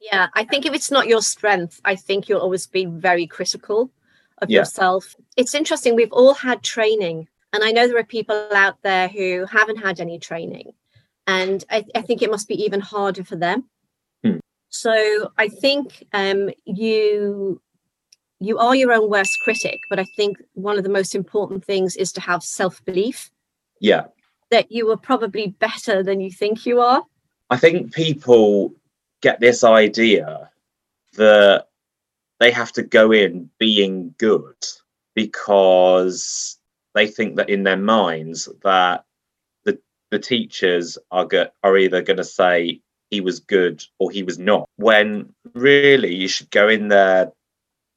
yeah 0.00 0.28
i 0.34 0.44
think 0.44 0.66
if 0.66 0.74
it's 0.74 0.90
not 0.90 1.08
your 1.08 1.22
strength 1.22 1.80
i 1.84 1.96
think 1.96 2.28
you'll 2.28 2.40
always 2.40 2.66
be 2.66 2.84
very 2.84 3.26
critical 3.26 3.90
of 4.40 4.50
yeah. 4.50 4.60
yourself. 4.60 5.14
It's 5.36 5.54
interesting. 5.54 5.94
We've 5.94 6.12
all 6.12 6.34
had 6.34 6.62
training, 6.62 7.28
and 7.52 7.64
I 7.64 7.70
know 7.70 7.86
there 7.86 7.98
are 7.98 8.04
people 8.04 8.48
out 8.54 8.80
there 8.82 9.08
who 9.08 9.46
haven't 9.46 9.78
had 9.78 10.00
any 10.00 10.18
training, 10.18 10.72
and 11.26 11.64
I, 11.70 11.84
I 11.94 12.02
think 12.02 12.22
it 12.22 12.30
must 12.30 12.48
be 12.48 12.62
even 12.62 12.80
harder 12.80 13.24
for 13.24 13.36
them. 13.36 13.64
Hmm. 14.24 14.38
So 14.68 15.32
I 15.36 15.48
think 15.48 16.06
um, 16.12 16.50
you 16.64 17.60
you 18.40 18.58
are 18.58 18.74
your 18.74 18.92
own 18.92 19.10
worst 19.10 19.38
critic, 19.42 19.80
but 19.90 19.98
I 19.98 20.04
think 20.16 20.38
one 20.54 20.78
of 20.78 20.84
the 20.84 20.90
most 20.90 21.14
important 21.14 21.64
things 21.64 21.96
is 21.96 22.12
to 22.12 22.20
have 22.20 22.42
self 22.42 22.84
belief. 22.84 23.30
Yeah, 23.80 24.06
that 24.50 24.70
you 24.72 24.90
are 24.90 24.96
probably 24.96 25.48
better 25.48 26.02
than 26.02 26.20
you 26.20 26.30
think 26.30 26.66
you 26.66 26.80
are. 26.80 27.02
I 27.50 27.56
think 27.56 27.92
people 27.94 28.72
get 29.20 29.40
this 29.40 29.64
idea 29.64 30.50
that 31.14 31.66
they 32.40 32.50
have 32.50 32.72
to 32.72 32.82
go 32.82 33.12
in 33.12 33.50
being 33.58 34.14
good 34.18 34.56
because 35.14 36.56
they 36.94 37.06
think 37.06 37.36
that 37.36 37.50
in 37.50 37.64
their 37.64 37.76
minds 37.76 38.48
that 38.62 39.04
the 39.64 39.78
the 40.10 40.18
teachers 40.18 40.98
are 41.10 41.26
go- 41.26 41.50
are 41.62 41.76
either 41.76 42.02
going 42.02 42.18
to 42.18 42.24
say 42.24 42.80
he 43.10 43.20
was 43.20 43.40
good 43.40 43.82
or 43.98 44.10
he 44.10 44.22
was 44.22 44.38
not 44.38 44.68
when 44.76 45.32
really 45.54 46.14
you 46.14 46.28
should 46.28 46.50
go 46.50 46.68
in 46.68 46.88
there 46.88 47.32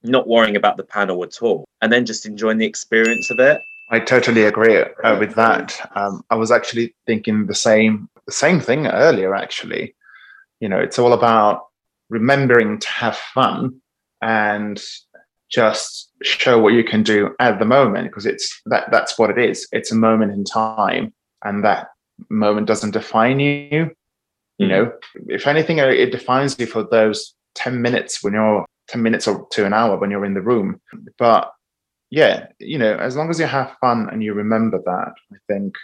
not 0.04 0.28
worrying 0.28 0.56
about 0.56 0.78
the 0.78 0.84
panel 0.84 1.24
at 1.24 1.42
all 1.42 1.66
and 1.82 1.92
then 1.92 2.06
just 2.06 2.26
enjoying 2.26 2.58
the 2.58 2.66
experience 2.66 3.30
of 3.30 3.40
it. 3.40 3.62
I 3.90 4.00
totally 4.00 4.44
agree 4.44 4.78
uh, 4.78 5.20
with 5.20 5.36
that. 5.36 5.92
Um, 5.96 6.24
i 6.30 6.36
was 6.36 6.52
actually 6.52 6.96
thinking 7.06 7.48
the 7.48 7.56
same 7.56 8.10
the 8.26 8.32
same 8.32 8.60
thing 8.60 8.88
earlier 8.88 9.36
actually. 9.36 9.96
You 10.60 10.70
know 10.70 10.80
it's 10.80 11.00
all 11.00 11.14
about 11.14 11.68
remembering 12.10 12.80
to 12.80 12.88
have 12.90 13.16
fun 13.16 13.82
and 14.22 14.82
just 15.50 16.10
show 16.22 16.58
what 16.60 16.74
you 16.74 16.84
can 16.84 17.04
do 17.04 17.36
at 17.40 17.60
the 17.60 17.66
moment 17.66 18.08
because 18.08 18.26
it's 18.26 18.62
that 18.68 18.90
that's 18.92 19.20
what 19.20 19.30
it 19.30 19.38
is. 19.38 19.68
It's 19.72 19.92
a 19.92 19.96
moment 19.96 20.32
in 20.32 20.46
time 20.46 21.14
and 21.44 21.64
that 21.64 21.90
moment 22.30 22.68
doesn't 22.68 22.92
define 22.92 23.40
you. 23.40 23.92
You 24.58 24.68
know 24.68 24.86
mm-hmm. 24.86 25.32
if 25.32 25.48
anything 25.48 25.80
it 25.80 26.12
defines 26.12 26.58
you 26.60 26.66
for 26.66 26.84
those 26.84 27.34
10 27.56 27.82
minutes 27.82 28.24
when 28.24 28.34
you're 28.34 28.66
10 28.92 29.02
minutes 29.02 29.28
or 29.28 29.48
to 29.52 29.66
an 29.66 29.74
hour 29.74 29.98
when 29.98 30.12
you're 30.12 30.26
in 30.26 30.34
the 30.34 30.42
room 30.42 30.80
but 31.18 31.52
yeah 32.10 32.48
you 32.60 32.78
know 32.78 32.96
as 32.98 33.16
long 33.16 33.30
as 33.30 33.40
you 33.40 33.46
have 33.46 33.76
fun 33.80 34.10
and 34.12 34.24
you 34.24 34.34
remember 34.34 34.80
that 34.86 35.14
i 35.34 35.38
think 35.48 35.76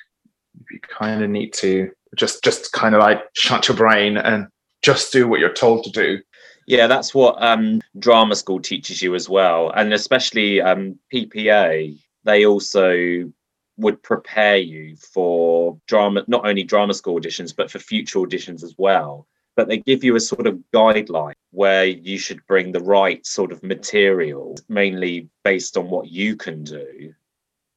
you 0.72 0.80
kind 0.82 1.24
of 1.24 1.30
need 1.30 1.54
to 1.54 1.90
just 2.16 2.44
just 2.44 2.72
kind 2.72 2.96
of 2.96 3.00
like 3.00 3.22
shut 3.34 3.68
your 3.68 3.78
brain 3.78 4.18
and 4.18 4.48
just 4.82 5.12
do 5.12 5.28
what 5.28 5.40
you're 5.40 5.54
told 5.54 5.84
to 5.84 5.92
do 5.92 6.20
yeah, 6.68 6.88
that's 6.88 7.16
what 7.16 7.42
um, 7.42 7.82
drama 7.98 8.36
school 8.36 8.60
teaches 8.60 9.02
you 9.02 9.16
as 9.16 9.30
well, 9.30 9.70
and 9.70 9.94
especially 9.94 10.60
um, 10.62 11.00
PPA. 11.14 11.98
They 12.26 12.46
also 12.46 13.32
would 13.78 14.04
prepare 14.04 14.58
you 14.58 14.98
for 14.98 15.80
drama, 15.88 16.26
not 16.28 16.46
only 16.46 16.64
drama 16.64 16.94
school 16.94 17.18
auditions, 17.18 17.56
but 17.56 17.72
for 17.72 17.80
future 17.80 18.20
auditions 18.20 18.64
as 18.64 18.76
well. 18.78 19.28
But 19.58 19.68
they 19.68 19.78
give 19.78 20.04
you 20.04 20.16
a 20.16 20.20
sort 20.22 20.48
of 20.48 20.64
guideline 20.74 21.34
where 21.52 21.86
you 21.86 22.18
should 22.18 22.46
bring 22.48 22.72
the 22.72 22.80
right 22.80 23.26
sort 23.26 23.52
of 23.52 23.64
material, 23.64 24.56
mainly 24.70 25.28
based 25.44 25.76
on 25.76 25.90
what 25.90 26.10
you 26.10 26.38
can 26.38 26.64
do. 26.64 27.14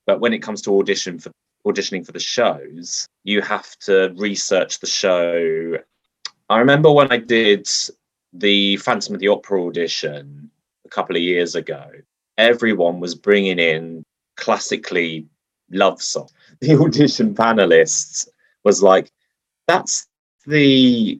But 0.06 0.20
when 0.20 0.32
it 0.32 0.42
comes 0.42 0.62
to 0.62 0.78
audition 0.78 1.18
for 1.18 1.32
auditioning 1.66 2.04
for 2.06 2.12
the 2.12 2.20
shows, 2.20 3.08
you 3.24 3.40
have 3.42 3.76
to 3.80 4.14
research 4.16 4.78
the 4.80 4.86
show. 4.86 5.78
I 6.48 6.58
remember 6.58 6.92
when 6.92 7.10
I 7.10 7.16
did 7.16 7.68
the 8.32 8.76
Phantom 8.76 9.14
of 9.14 9.20
the 9.20 9.28
Opera 9.28 9.64
audition 9.66 10.50
a 10.84 10.88
couple 10.88 11.16
of 11.16 11.22
years 11.22 11.54
ago, 11.54 11.90
everyone 12.38 13.00
was 13.00 13.14
bringing 13.14 13.58
in 13.58 14.04
classically 14.36 15.26
love 15.70 16.02
songs. 16.02 16.32
The 16.60 16.76
audition 16.78 17.34
panelists 17.34 18.28
was 18.64 18.82
like, 18.82 19.10
"That's 19.66 20.06
the 20.46 21.18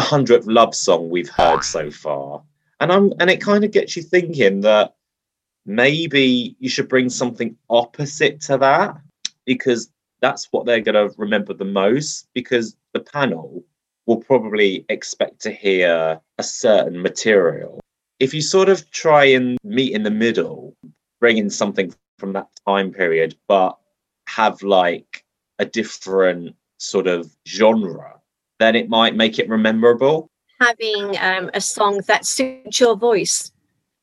hundredth 0.00 0.46
love 0.46 0.74
song 0.74 1.10
we've 1.10 1.30
heard 1.30 1.62
so 1.64 1.90
far," 1.90 2.42
and 2.80 2.92
I'm 2.92 3.12
and 3.20 3.30
it 3.30 3.40
kind 3.40 3.64
of 3.64 3.70
gets 3.70 3.96
you 3.96 4.02
thinking 4.02 4.60
that 4.62 4.94
maybe 5.66 6.56
you 6.58 6.68
should 6.68 6.88
bring 6.88 7.08
something 7.10 7.56
opposite 7.68 8.40
to 8.42 8.56
that 8.58 8.96
because 9.44 9.90
that's 10.20 10.48
what 10.52 10.64
they're 10.64 10.80
going 10.80 10.94
to 10.94 11.14
remember 11.18 11.52
the 11.52 11.64
most 11.64 12.28
because 12.34 12.76
the 12.94 13.00
panel 13.00 13.64
will 14.06 14.16
probably 14.16 14.86
expect 14.88 15.40
to 15.40 15.50
hear 15.50 16.20
a 16.38 16.42
certain 16.42 17.02
material. 17.02 17.80
If 18.20 18.32
you 18.32 18.40
sort 18.40 18.68
of 18.68 18.90
try 18.90 19.24
and 19.24 19.58
meet 19.62 19.92
in 19.92 20.04
the 20.04 20.10
middle, 20.10 20.76
bring 21.20 21.38
in 21.38 21.50
something 21.50 21.92
from 22.18 22.32
that 22.32 22.48
time 22.66 22.92
period, 22.92 23.36
but 23.48 23.76
have 24.28 24.62
like 24.62 25.24
a 25.58 25.64
different 25.64 26.54
sort 26.78 27.06
of 27.06 27.30
genre, 27.46 28.15
then 28.58 28.76
it 28.76 28.88
might 28.88 29.14
make 29.14 29.38
it 29.38 29.48
memorable. 29.48 30.30
Having 30.60 31.18
um, 31.18 31.50
a 31.54 31.60
song 31.60 32.00
that 32.06 32.24
suits 32.24 32.80
your 32.80 32.96
voice 32.96 33.52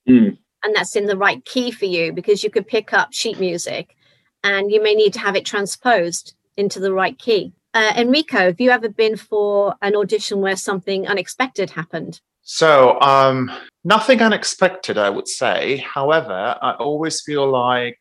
mm. 0.08 0.38
and 0.64 0.76
that's 0.76 0.96
in 0.96 1.08
the 1.08 1.18
right 1.18 1.44
key 1.46 1.72
for 1.72 1.86
you, 1.86 2.14
because 2.14 2.44
you 2.44 2.50
could 2.50 2.68
pick 2.68 2.94
up 2.94 3.12
sheet 3.12 3.40
music 3.40 3.96
and 4.44 4.72
you 4.72 4.82
may 4.82 4.94
need 4.94 5.14
to 5.14 5.20
have 5.20 5.36
it 5.36 5.46
transposed 5.46 6.36
into 6.58 6.80
the 6.80 6.94
right 6.94 7.18
key. 7.18 7.54
Uh, 7.74 7.92
Enrico, 7.98 8.38
have 8.38 8.62
you 8.62 8.70
ever 8.70 8.88
been 8.88 9.18
for 9.18 9.76
an 9.82 9.96
audition 9.96 10.42
where 10.42 10.56
something 10.56 11.08
unexpected 11.08 11.72
happened? 11.72 12.22
So, 12.44 13.00
um, 13.02 13.50
nothing 13.84 14.22
unexpected, 14.22 14.98
I 14.98 15.10
would 15.10 15.28
say. 15.28 15.78
However, 15.78 16.58
I 16.62 16.74
always 16.74 17.22
feel 17.22 17.50
like 17.50 17.98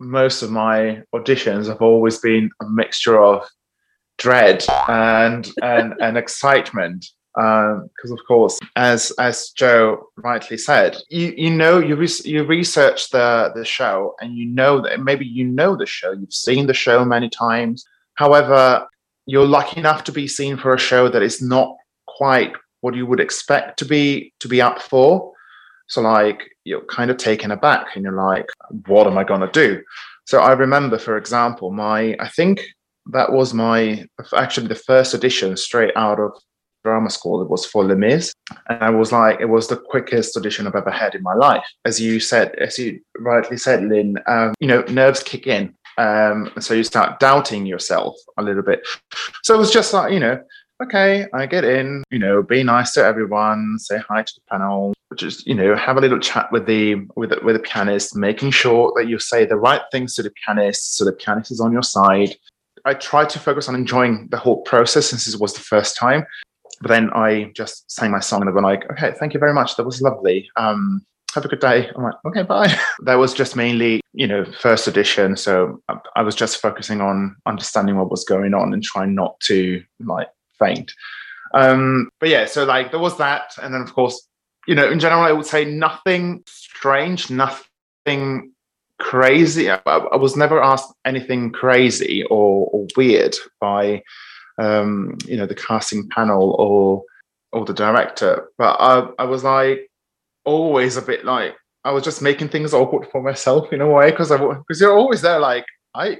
most 0.00 0.42
of 0.42 0.50
my 0.50 1.02
auditions 1.14 1.68
have 1.68 1.80
always 1.80 2.18
been 2.18 2.50
a 2.60 2.68
mixture 2.68 3.18
of 3.22 3.48
dread 4.18 4.64
and 4.88 5.48
and, 5.62 5.94
and 6.00 6.18
excitement. 6.18 7.06
Because 7.34 8.10
um, 8.10 8.12
of 8.12 8.18
course, 8.26 8.58
as 8.74 9.12
as 9.18 9.50
Joe 9.50 10.08
rightly 10.16 10.58
said, 10.58 10.96
you 11.08 11.32
you 11.36 11.50
know 11.50 11.78
you 11.78 11.94
re- 11.94 12.24
you 12.24 12.44
research 12.44 13.10
the 13.10 13.52
the 13.54 13.64
show 13.64 14.14
and 14.20 14.36
you 14.36 14.46
know 14.46 14.80
that 14.82 15.00
maybe 15.00 15.24
you 15.24 15.44
know 15.44 15.76
the 15.76 15.86
show, 15.86 16.12
you've 16.12 16.32
seen 16.32 16.66
the 16.66 16.74
show 16.74 17.04
many 17.04 17.28
times. 17.28 17.84
However, 18.14 18.86
you're 19.26 19.46
lucky 19.46 19.78
enough 19.78 20.04
to 20.04 20.12
be 20.12 20.26
seen 20.26 20.56
for 20.56 20.74
a 20.74 20.78
show 20.78 21.08
that 21.08 21.22
is 21.22 21.40
not 21.40 21.76
quite 22.06 22.54
what 22.80 22.94
you 22.94 23.06
would 23.06 23.20
expect 23.20 23.78
to 23.78 23.84
be 23.84 24.32
to 24.40 24.48
be 24.48 24.60
up 24.60 24.80
for 24.80 25.32
so 25.86 26.00
like 26.00 26.40
you're 26.64 26.84
kind 26.86 27.10
of 27.10 27.16
taken 27.16 27.50
aback 27.50 27.94
and 27.94 28.02
you're 28.04 28.12
like 28.12 28.46
what 28.86 29.06
am 29.06 29.18
i 29.18 29.24
going 29.24 29.40
to 29.40 29.50
do 29.52 29.80
so 30.26 30.40
i 30.40 30.52
remember 30.52 30.98
for 30.98 31.16
example 31.16 31.70
my 31.70 32.16
i 32.20 32.28
think 32.28 32.66
that 33.08 33.32
was 33.32 33.54
my 33.54 34.06
actually 34.36 34.66
the 34.66 34.74
first 34.74 35.14
audition 35.14 35.56
straight 35.56 35.92
out 35.96 36.20
of 36.20 36.32
drama 36.84 37.10
school 37.10 37.42
it 37.42 37.50
was 37.50 37.66
for 37.66 37.84
Les 37.84 37.96
Mis 37.96 38.32
and 38.68 38.82
i 38.82 38.88
was 38.88 39.10
like 39.12 39.40
it 39.40 39.48
was 39.48 39.66
the 39.68 39.76
quickest 39.76 40.36
audition 40.36 40.66
i've 40.66 40.76
ever 40.76 40.90
had 40.90 41.14
in 41.14 41.22
my 41.22 41.34
life 41.34 41.64
as 41.84 42.00
you 42.00 42.20
said 42.20 42.54
as 42.56 42.78
you 42.78 43.00
rightly 43.18 43.56
said 43.56 43.82
lyn 43.82 44.16
um, 44.26 44.54
you 44.60 44.68
know 44.68 44.82
nerves 44.82 45.22
kick 45.22 45.46
in 45.46 45.74
um, 45.98 46.52
so 46.60 46.74
you 46.74 46.84
start 46.84 47.18
doubting 47.18 47.66
yourself 47.66 48.16
a 48.38 48.42
little 48.42 48.62
bit. 48.62 48.86
So 49.42 49.54
it 49.54 49.58
was 49.58 49.72
just 49.72 49.92
like, 49.92 50.12
you 50.12 50.20
know, 50.20 50.40
okay, 50.82 51.26
I 51.34 51.46
get 51.46 51.64
in, 51.64 52.04
you 52.10 52.20
know, 52.20 52.42
be 52.42 52.62
nice 52.62 52.92
to 52.92 53.04
everyone, 53.04 53.78
say 53.78 53.98
hi 54.08 54.22
to 54.22 54.32
the 54.34 54.40
panel, 54.48 54.94
just, 55.16 55.44
you 55.46 55.54
know, 55.54 55.74
have 55.74 55.96
a 55.96 56.00
little 56.00 56.20
chat 56.20 56.52
with 56.52 56.66
the 56.66 57.06
with 57.16 57.30
the, 57.30 57.40
with 57.42 57.56
the 57.56 57.62
pianist, 57.62 58.14
making 58.14 58.52
sure 58.52 58.92
that 58.96 59.08
you 59.08 59.18
say 59.18 59.44
the 59.44 59.56
right 59.56 59.82
things 59.90 60.14
to 60.14 60.22
the 60.22 60.32
pianist 60.46 60.96
so 60.96 61.04
the 61.04 61.12
pianist 61.12 61.50
is 61.50 61.60
on 61.60 61.72
your 61.72 61.82
side. 61.82 62.36
I 62.88 62.94
tried 62.94 63.28
to 63.30 63.38
focus 63.38 63.68
on 63.68 63.74
enjoying 63.74 64.28
the 64.30 64.38
whole 64.38 64.62
process 64.62 65.06
since 65.06 65.26
this 65.26 65.36
was 65.36 65.52
the 65.52 65.60
first 65.60 65.96
time. 65.96 66.26
But 66.80 66.88
then 66.88 67.10
I 67.10 67.52
just 67.54 67.90
sang 67.90 68.10
my 68.10 68.20
song 68.20 68.40
and 68.40 68.48
they 68.48 68.52
were 68.52 68.62
like, 68.62 68.90
okay, 68.92 69.12
thank 69.18 69.34
you 69.34 69.40
very 69.40 69.52
much. 69.52 69.76
That 69.76 69.84
was 69.84 70.00
lovely. 70.00 70.48
Um, 70.56 71.04
have 71.34 71.44
a 71.44 71.48
good 71.48 71.60
day. 71.60 71.90
I'm 71.94 72.02
like, 72.02 72.14
okay, 72.26 72.42
bye. 72.42 72.74
that 73.04 73.16
was 73.16 73.34
just 73.34 73.56
mainly, 73.56 74.00
you 74.14 74.26
know, 74.26 74.44
first 74.44 74.86
edition. 74.86 75.36
So 75.36 75.82
I, 75.88 75.96
I 76.16 76.22
was 76.22 76.34
just 76.34 76.62
focusing 76.62 77.00
on 77.00 77.36
understanding 77.46 77.96
what 77.96 78.10
was 78.10 78.24
going 78.24 78.54
on 78.54 78.72
and 78.72 78.82
trying 78.82 79.14
not 79.14 79.38
to 79.40 79.82
like 80.00 80.28
faint. 80.58 80.92
Um, 81.54 82.08
but 82.20 82.28
yeah, 82.28 82.46
so 82.46 82.64
like 82.64 82.90
there 82.90 83.00
was 83.00 83.18
that. 83.18 83.52
And 83.62 83.74
then, 83.74 83.82
of 83.82 83.92
course, 83.92 84.26
you 84.66 84.74
know, 84.74 84.88
in 84.88 85.00
general, 85.00 85.22
I 85.22 85.32
would 85.32 85.46
say 85.46 85.64
nothing 85.64 86.42
strange, 86.46 87.30
nothing 87.30 88.52
crazy. 88.98 89.70
I, 89.70 89.80
I 89.86 90.16
was 90.16 90.36
never 90.36 90.62
asked 90.62 90.92
anything 91.04 91.50
crazy 91.52 92.24
or, 92.24 92.68
or 92.72 92.86
weird 92.96 93.36
by, 93.60 94.02
um, 94.58 95.16
you 95.24 95.36
know, 95.36 95.46
the 95.46 95.54
casting 95.54 96.08
panel 96.08 96.56
or 96.58 97.04
or 97.52 97.64
the 97.64 97.74
director. 97.74 98.48
But 98.58 98.76
I, 98.80 99.08
I 99.18 99.24
was 99.24 99.44
like 99.44 99.90
always 100.44 100.96
a 100.96 101.02
bit 101.02 101.24
like 101.24 101.54
I 101.84 101.92
was 101.92 102.04
just 102.04 102.22
making 102.22 102.48
things 102.48 102.74
awkward 102.74 103.08
for 103.10 103.22
myself 103.22 103.72
in 103.72 103.80
a 103.80 103.88
way 103.88 104.10
because 104.10 104.30
I 104.30 104.36
because 104.36 104.80
you're 104.80 104.96
always 104.96 105.22
there 105.22 105.38
like 105.38 105.64
I 105.94 106.18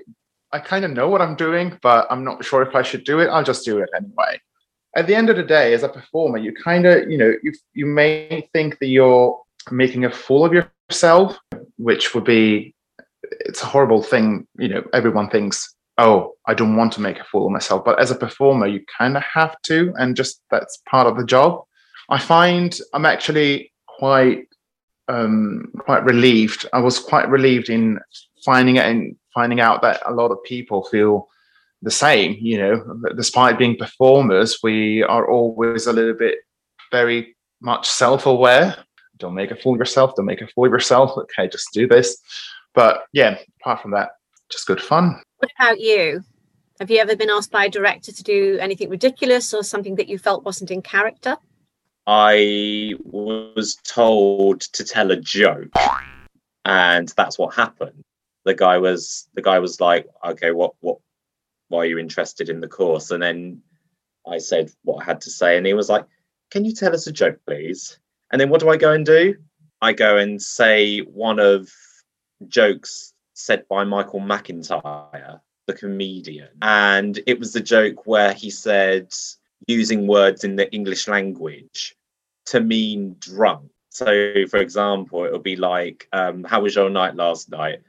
I 0.52 0.60
kind 0.60 0.84
of 0.84 0.92
know 0.92 1.08
what 1.08 1.20
I'm 1.20 1.36
doing, 1.36 1.78
but 1.82 2.06
I'm 2.10 2.24
not 2.24 2.44
sure 2.44 2.62
if 2.62 2.74
I 2.74 2.82
should 2.82 3.04
do 3.04 3.20
it. 3.20 3.28
I'll 3.28 3.44
just 3.44 3.64
do 3.64 3.78
it 3.78 3.90
anyway. 3.94 4.40
At 4.96 5.06
the 5.06 5.14
end 5.14 5.28
of 5.28 5.36
the 5.36 5.42
day, 5.42 5.74
as 5.74 5.82
a 5.82 5.88
performer, 5.88 6.38
you 6.38 6.54
kind 6.54 6.86
of 6.86 7.10
you 7.10 7.18
know 7.18 7.34
you 7.42 7.52
you 7.74 7.86
may 7.86 8.48
think 8.52 8.78
that 8.78 8.86
you're 8.86 9.38
making 9.70 10.04
a 10.04 10.10
fool 10.10 10.44
of 10.44 10.54
yourself, 10.88 11.36
which 11.76 12.14
would 12.14 12.24
be 12.24 12.74
it's 13.22 13.62
a 13.62 13.66
horrible 13.66 14.02
thing. 14.02 14.46
You 14.58 14.68
know, 14.68 14.84
everyone 14.92 15.28
thinks, 15.30 15.74
oh, 15.98 16.34
I 16.46 16.54
don't 16.54 16.76
want 16.76 16.92
to 16.94 17.00
make 17.00 17.18
a 17.18 17.24
fool 17.24 17.46
of 17.46 17.52
myself, 17.52 17.84
but 17.84 18.00
as 18.00 18.10
a 18.10 18.14
performer, 18.16 18.66
you 18.66 18.84
kind 18.96 19.16
of 19.16 19.22
have 19.22 19.60
to, 19.62 19.92
and 19.96 20.16
just 20.16 20.42
that's 20.50 20.82
part 20.88 21.06
of 21.06 21.16
the 21.16 21.24
job. 21.24 21.62
I 22.08 22.18
find 22.18 22.78
I'm 22.94 23.06
actually 23.06 23.72
quite 23.86 24.48
um, 25.08 25.72
quite 25.78 26.04
relieved. 26.04 26.66
I 26.72 26.80
was 26.80 26.98
quite 26.98 27.28
relieved 27.28 27.70
in 27.70 27.98
finding 28.44 28.76
it 28.76 28.86
and 28.86 29.16
finding 29.34 29.60
out 29.60 29.82
that 29.82 30.02
a 30.06 30.12
lot 30.12 30.30
of 30.30 30.42
people 30.44 30.84
feel 30.84 31.28
the 31.82 31.90
same. 31.90 32.36
You 32.40 32.58
know, 32.58 33.00
despite 33.16 33.58
being 33.58 33.76
performers, 33.76 34.58
we 34.62 35.02
are 35.02 35.28
always 35.28 35.86
a 35.86 35.92
little 35.92 36.14
bit 36.14 36.38
very 36.90 37.36
much 37.60 37.88
self-aware. 37.88 38.76
Don't 39.18 39.34
make 39.34 39.50
a 39.50 39.56
fool 39.56 39.74
of 39.74 39.78
yourself. 39.78 40.14
Don't 40.14 40.26
make 40.26 40.40
a 40.40 40.46
fool 40.48 40.66
of 40.66 40.72
yourself. 40.72 41.12
Okay, 41.18 41.48
just 41.48 41.72
do 41.72 41.86
this. 41.86 42.18
But 42.74 43.04
yeah, 43.12 43.38
apart 43.60 43.82
from 43.82 43.90
that, 43.92 44.10
just 44.48 44.66
good 44.66 44.80
fun. 44.80 45.20
What 45.38 45.50
about 45.58 45.80
you? 45.80 46.22
Have 46.80 46.90
you 46.90 46.98
ever 46.98 47.16
been 47.16 47.30
asked 47.30 47.50
by 47.50 47.64
a 47.64 47.70
director 47.70 48.12
to 48.12 48.22
do 48.22 48.56
anything 48.60 48.88
ridiculous 48.88 49.52
or 49.52 49.64
something 49.64 49.96
that 49.96 50.08
you 50.08 50.16
felt 50.16 50.44
wasn't 50.44 50.70
in 50.70 50.80
character? 50.80 51.36
I 52.06 52.94
was 53.04 53.76
told 53.84 54.60
to 54.60 54.84
tell 54.84 55.10
a 55.10 55.16
joke, 55.16 55.72
and 56.64 57.12
that's 57.16 57.38
what 57.38 57.54
happened. 57.54 58.02
The 58.44 58.54
guy 58.54 58.78
was 58.78 59.28
the 59.34 59.42
guy 59.42 59.58
was 59.58 59.80
like, 59.80 60.08
"Okay, 60.24 60.52
what 60.52 60.74
what? 60.80 60.98
Why 61.68 61.80
are 61.80 61.86
you 61.86 61.98
interested 61.98 62.48
in 62.48 62.60
the 62.60 62.68
course?" 62.68 63.10
And 63.10 63.22
then 63.22 63.60
I 64.26 64.38
said 64.38 64.70
what 64.84 65.02
I 65.02 65.04
had 65.04 65.20
to 65.22 65.30
say, 65.30 65.56
and 65.58 65.66
he 65.66 65.74
was 65.74 65.90
like, 65.90 66.06
"Can 66.50 66.64
you 66.64 66.72
tell 66.72 66.94
us 66.94 67.06
a 67.06 67.12
joke, 67.12 67.40
please?" 67.44 67.98
And 68.30 68.40
then 68.40 68.50
what 68.50 68.60
do 68.60 68.68
I 68.68 68.76
go 68.76 68.92
and 68.92 69.04
do? 69.04 69.36
I 69.80 69.92
go 69.92 70.16
and 70.16 70.40
say 70.40 71.00
one 71.00 71.38
of 71.38 71.70
jokes 72.48 73.14
said 73.34 73.64
by 73.68 73.84
Michael 73.84 74.20
McIntyre, 74.20 75.40
the 75.66 75.72
comedian, 75.72 76.48
and 76.62 77.20
it 77.26 77.38
was 77.38 77.52
the 77.52 77.60
joke 77.60 78.06
where 78.06 78.32
he 78.32 78.50
said 78.50 79.12
using 79.66 80.06
words 80.06 80.44
in 80.44 80.56
the 80.56 80.70
English 80.72 81.08
language 81.08 81.94
to 82.46 82.60
mean 82.60 83.16
drunk. 83.18 83.70
So, 83.90 84.32
for 84.50 84.58
example, 84.58 85.24
it 85.24 85.32
would 85.32 85.42
be 85.42 85.56
like, 85.56 86.08
um, 86.12 86.44
How 86.44 86.60
was 86.60 86.74
your 86.74 86.90
night 86.90 87.14
last 87.14 87.50
night? 87.50 87.80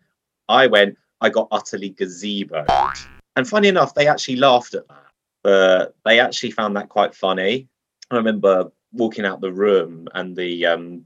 I 0.47 0.67
went, 0.67 0.97
I 1.21 1.30
got 1.30 1.47
utterly 1.52 1.91
gazeboed. 1.91 3.08
And 3.36 3.47
funny 3.47 3.67
enough, 3.67 3.93
they 3.93 4.08
actually 4.08 4.38
laughed 4.38 4.73
at 4.73 4.88
that, 4.88 5.12
but 5.43 5.95
they 6.06 6.19
actually 6.19 6.52
found 6.52 6.75
that 6.75 6.89
quite 6.89 7.15
funny. 7.15 7.67
I 8.12 8.15
remember 8.15 8.71
walking 8.91 9.25
out 9.25 9.41
the 9.41 9.52
room 9.52 10.08
and 10.13 10.36
the 10.36 10.65
um, 10.65 11.06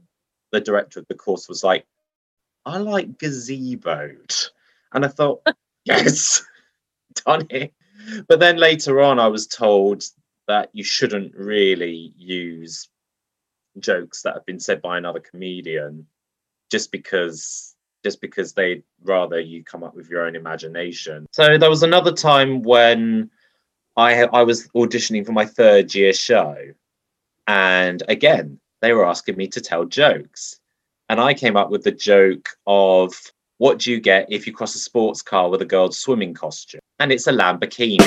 the 0.52 0.60
director 0.60 1.00
of 1.00 1.06
the 1.08 1.14
course 1.14 1.48
was 1.48 1.64
like, 1.64 1.86
I 2.64 2.78
like 2.78 3.18
gazeboed. 3.18 4.50
And 4.92 5.04
I 5.04 5.08
thought, 5.08 5.46
yes, 5.84 6.42
done 7.26 7.46
it. 7.50 7.72
But 8.28 8.40
then 8.40 8.56
later 8.56 9.00
on, 9.00 9.18
I 9.18 9.28
was 9.28 9.46
told 9.46 10.04
that 10.46 10.70
you 10.72 10.84
shouldn't 10.84 11.34
really 11.34 12.12
use 12.16 12.88
jokes 13.80 14.22
that 14.22 14.34
have 14.34 14.46
been 14.46 14.60
said 14.60 14.80
by 14.82 14.98
another 14.98 15.20
comedian 15.20 16.06
just 16.70 16.92
because 16.92 17.74
just 18.04 18.20
because 18.20 18.52
they'd 18.52 18.82
rather 19.02 19.40
you 19.40 19.64
come 19.64 19.82
up 19.82 19.94
with 19.94 20.10
your 20.10 20.26
own 20.26 20.36
imagination. 20.36 21.26
So 21.32 21.56
there 21.56 21.70
was 21.70 21.82
another 21.82 22.12
time 22.12 22.62
when 22.62 23.30
I 23.96 24.24
I 24.24 24.42
was 24.42 24.68
auditioning 24.68 25.24
for 25.24 25.32
my 25.32 25.46
third 25.46 25.94
year 25.94 26.12
show, 26.12 26.56
and 27.46 28.02
again 28.08 28.58
they 28.82 28.92
were 28.92 29.06
asking 29.06 29.36
me 29.36 29.48
to 29.48 29.60
tell 29.60 29.84
jokes, 29.84 30.58
and 31.08 31.20
I 31.20 31.34
came 31.34 31.56
up 31.56 31.70
with 31.70 31.84
the 31.84 31.92
joke 31.92 32.50
of 32.66 33.14
what 33.58 33.78
do 33.78 33.90
you 33.90 34.00
get 34.00 34.26
if 34.30 34.46
you 34.46 34.52
cross 34.52 34.74
a 34.74 34.78
sports 34.78 35.22
car 35.22 35.48
with 35.48 35.62
a 35.62 35.66
girl's 35.66 35.98
swimming 35.98 36.34
costume, 36.34 36.80
and 36.98 37.12
it's 37.12 37.26
a 37.26 37.32
Lamborghini, 37.32 38.00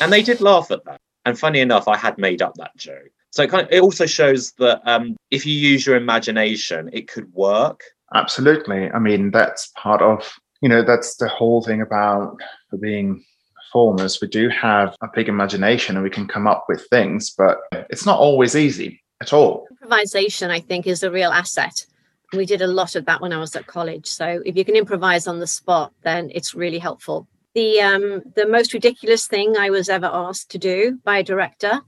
and 0.00 0.12
they 0.12 0.22
did 0.22 0.40
laugh 0.40 0.70
at 0.70 0.84
that. 0.84 1.00
And 1.26 1.38
funny 1.38 1.60
enough, 1.60 1.88
I 1.88 1.96
had 1.96 2.18
made 2.18 2.42
up 2.42 2.54
that 2.56 2.76
joke. 2.76 3.10
So 3.30 3.42
it 3.42 3.50
kind 3.50 3.66
of 3.66 3.72
it 3.72 3.80
also 3.80 4.06
shows 4.06 4.52
that 4.58 4.80
um, 4.84 5.16
if 5.30 5.44
you 5.44 5.54
use 5.54 5.86
your 5.86 5.96
imagination, 5.96 6.88
it 6.92 7.08
could 7.08 7.32
work. 7.32 7.82
Absolutely. 8.14 8.90
I 8.92 9.00
mean, 9.00 9.32
that's 9.32 9.72
part 9.76 10.02
of 10.02 10.38
you 10.60 10.68
know 10.68 10.82
that's 10.84 11.16
the 11.16 11.28
whole 11.28 11.62
thing 11.62 11.80
about 11.80 12.36
being 12.80 13.24
performers. 13.64 14.20
We 14.20 14.28
do 14.28 14.48
have 14.48 14.96
a 15.00 15.08
big 15.12 15.28
imagination 15.28 15.96
and 15.96 16.04
we 16.04 16.10
can 16.10 16.26
come 16.26 16.46
up 16.46 16.66
with 16.68 16.86
things, 16.88 17.30
but 17.30 17.58
it's 17.90 18.06
not 18.06 18.18
always 18.18 18.54
easy 18.54 19.02
at 19.20 19.32
all. 19.32 19.66
Improvisation, 19.70 20.50
I 20.50 20.60
think, 20.60 20.86
is 20.86 21.02
a 21.02 21.10
real 21.10 21.30
asset. 21.30 21.86
We 22.32 22.46
did 22.46 22.62
a 22.62 22.66
lot 22.66 22.96
of 22.96 23.04
that 23.06 23.20
when 23.20 23.32
I 23.32 23.38
was 23.38 23.54
at 23.56 23.66
college. 23.66 24.06
So 24.06 24.42
if 24.44 24.56
you 24.56 24.64
can 24.64 24.76
improvise 24.76 25.26
on 25.26 25.40
the 25.40 25.46
spot, 25.46 25.92
then 26.02 26.30
it's 26.34 26.54
really 26.54 26.78
helpful. 26.78 27.28
The 27.54 27.80
um, 27.80 28.22
the 28.34 28.48
most 28.48 28.72
ridiculous 28.72 29.28
thing 29.28 29.56
I 29.56 29.70
was 29.70 29.88
ever 29.88 30.10
asked 30.12 30.50
to 30.50 30.58
do 30.58 30.98
by 31.04 31.18
a 31.18 31.22
director 31.22 31.80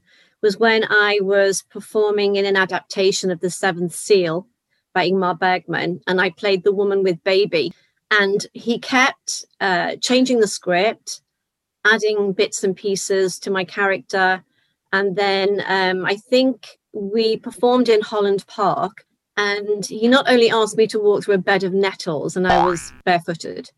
was 0.43 0.59
when 0.59 0.85
I 0.89 1.19
was 1.23 1.62
performing 1.62 2.37
in 2.37 2.47
an 2.47 2.57
adaptation 2.57 3.31
of 3.33 3.41
The 3.41 3.51
Seventh 3.51 3.93
Seal 3.95 4.47
by 4.95 5.09
Ingmar 5.09 5.39
Bergman, 5.39 6.01
and 6.07 6.21
I 6.21 6.31
played 6.31 6.62
the 6.62 6.73
woman 6.73 7.03
with 7.03 7.25
baby. 7.25 7.73
And 8.12 8.47
he 8.53 8.79
kept 8.79 9.45
uh, 9.61 9.97
changing 9.97 10.39
the 10.39 10.47
script, 10.47 11.21
adding 11.92 12.33
bits 12.33 12.64
and 12.64 12.77
pieces 12.77 13.38
to 13.40 13.51
my 13.51 13.64
character. 13.64 14.42
And 14.92 15.16
then 15.16 15.62
um, 15.66 16.05
I 16.05 16.16
think 16.16 16.79
we 16.92 17.37
performed 17.37 17.88
in 17.88 18.01
Holland 18.01 18.44
Park, 18.46 19.05
and 19.37 19.85
he 19.85 20.09
not 20.09 20.31
only 20.31 20.51
asked 20.51 20.77
me 20.77 20.87
to 20.88 20.99
walk 20.99 21.25
through 21.25 21.35
a 21.35 21.38
bed 21.38 21.62
of 21.62 21.72
nettles, 21.72 22.37
and 22.37 22.46
I 22.46 22.64
was 22.64 22.92
barefooted, 23.05 23.70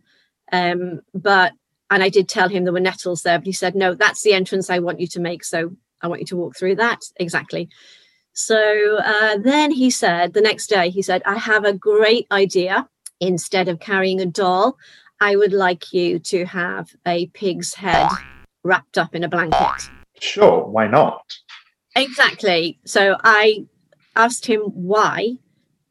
um, 0.52 1.00
but 1.14 1.52
and 1.90 2.02
I 2.02 2.08
did 2.08 2.28
tell 2.28 2.48
him 2.48 2.64
there 2.64 2.72
were 2.72 2.80
nettles 2.80 3.22
there, 3.22 3.38
but 3.38 3.46
he 3.46 3.52
said, 3.52 3.74
No, 3.74 3.94
that's 3.94 4.22
the 4.22 4.34
entrance 4.34 4.70
I 4.70 4.78
want 4.78 5.00
you 5.00 5.06
to 5.08 5.20
make. 5.20 5.42
So 5.42 5.72
I 6.02 6.08
want 6.08 6.20
you 6.20 6.26
to 6.26 6.36
walk 6.36 6.56
through 6.56 6.76
that. 6.76 7.00
Exactly. 7.16 7.68
So 8.32 8.98
uh, 8.98 9.38
then 9.38 9.72
he 9.72 9.90
said, 9.90 10.32
the 10.32 10.40
next 10.40 10.68
day, 10.68 10.90
he 10.90 11.02
said, 11.02 11.22
I 11.26 11.36
have 11.38 11.64
a 11.64 11.72
great 11.72 12.26
idea. 12.30 12.88
Instead 13.20 13.66
of 13.66 13.80
carrying 13.80 14.20
a 14.20 14.26
doll, 14.26 14.76
I 15.20 15.36
would 15.36 15.52
like 15.52 15.92
you 15.92 16.18
to 16.20 16.44
have 16.46 16.94
a 17.06 17.26
pig's 17.28 17.74
head 17.74 18.08
wrapped 18.62 18.98
up 18.98 19.14
in 19.14 19.24
a 19.24 19.28
blanket. 19.28 19.90
Sure, 20.20 20.64
why 20.64 20.86
not? 20.86 21.22
Exactly. 21.96 22.78
So 22.84 23.16
I 23.24 23.66
asked 24.14 24.46
him 24.46 24.60
why, 24.60 25.36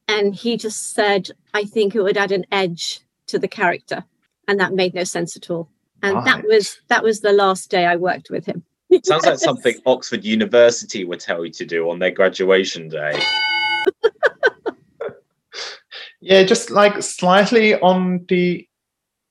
and 0.07 0.33
he 0.33 0.57
just 0.57 0.93
said, 0.93 1.29
I 1.53 1.65
think 1.65 1.95
it 1.95 2.01
would 2.01 2.17
add 2.17 2.31
an 2.31 2.45
edge 2.51 3.01
to 3.27 3.39
the 3.39 3.47
character. 3.47 4.05
And 4.47 4.59
that 4.59 4.73
made 4.73 4.93
no 4.93 5.03
sense 5.03 5.35
at 5.35 5.49
all. 5.49 5.69
And 6.01 6.15
right. 6.15 6.25
that 6.25 6.43
was 6.45 6.79
that 6.87 7.03
was 7.03 7.21
the 7.21 7.33
last 7.33 7.69
day 7.69 7.85
I 7.85 7.95
worked 7.95 8.29
with 8.29 8.45
him. 8.45 8.63
Sounds 9.03 9.25
like 9.25 9.39
something 9.39 9.75
Oxford 9.85 10.23
University 10.23 11.03
would 11.03 11.19
tell 11.19 11.43
you 11.43 11.51
to 11.51 11.65
do 11.65 11.89
on 11.89 11.99
their 11.99 12.11
graduation 12.11 12.87
day. 12.87 13.19
yeah, 16.21 16.43
just 16.43 16.69
like 16.69 17.01
slightly 17.01 17.77
on 17.81 18.25
the 18.29 18.67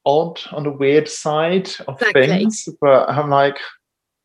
odd, 0.07 0.41
on 0.53 0.63
the 0.63 0.71
weird 0.71 1.09
side 1.09 1.69
of 1.87 2.01
exactly. 2.01 2.27
things. 2.29 2.69
But 2.81 3.11
I'm 3.11 3.29
like, 3.29 3.59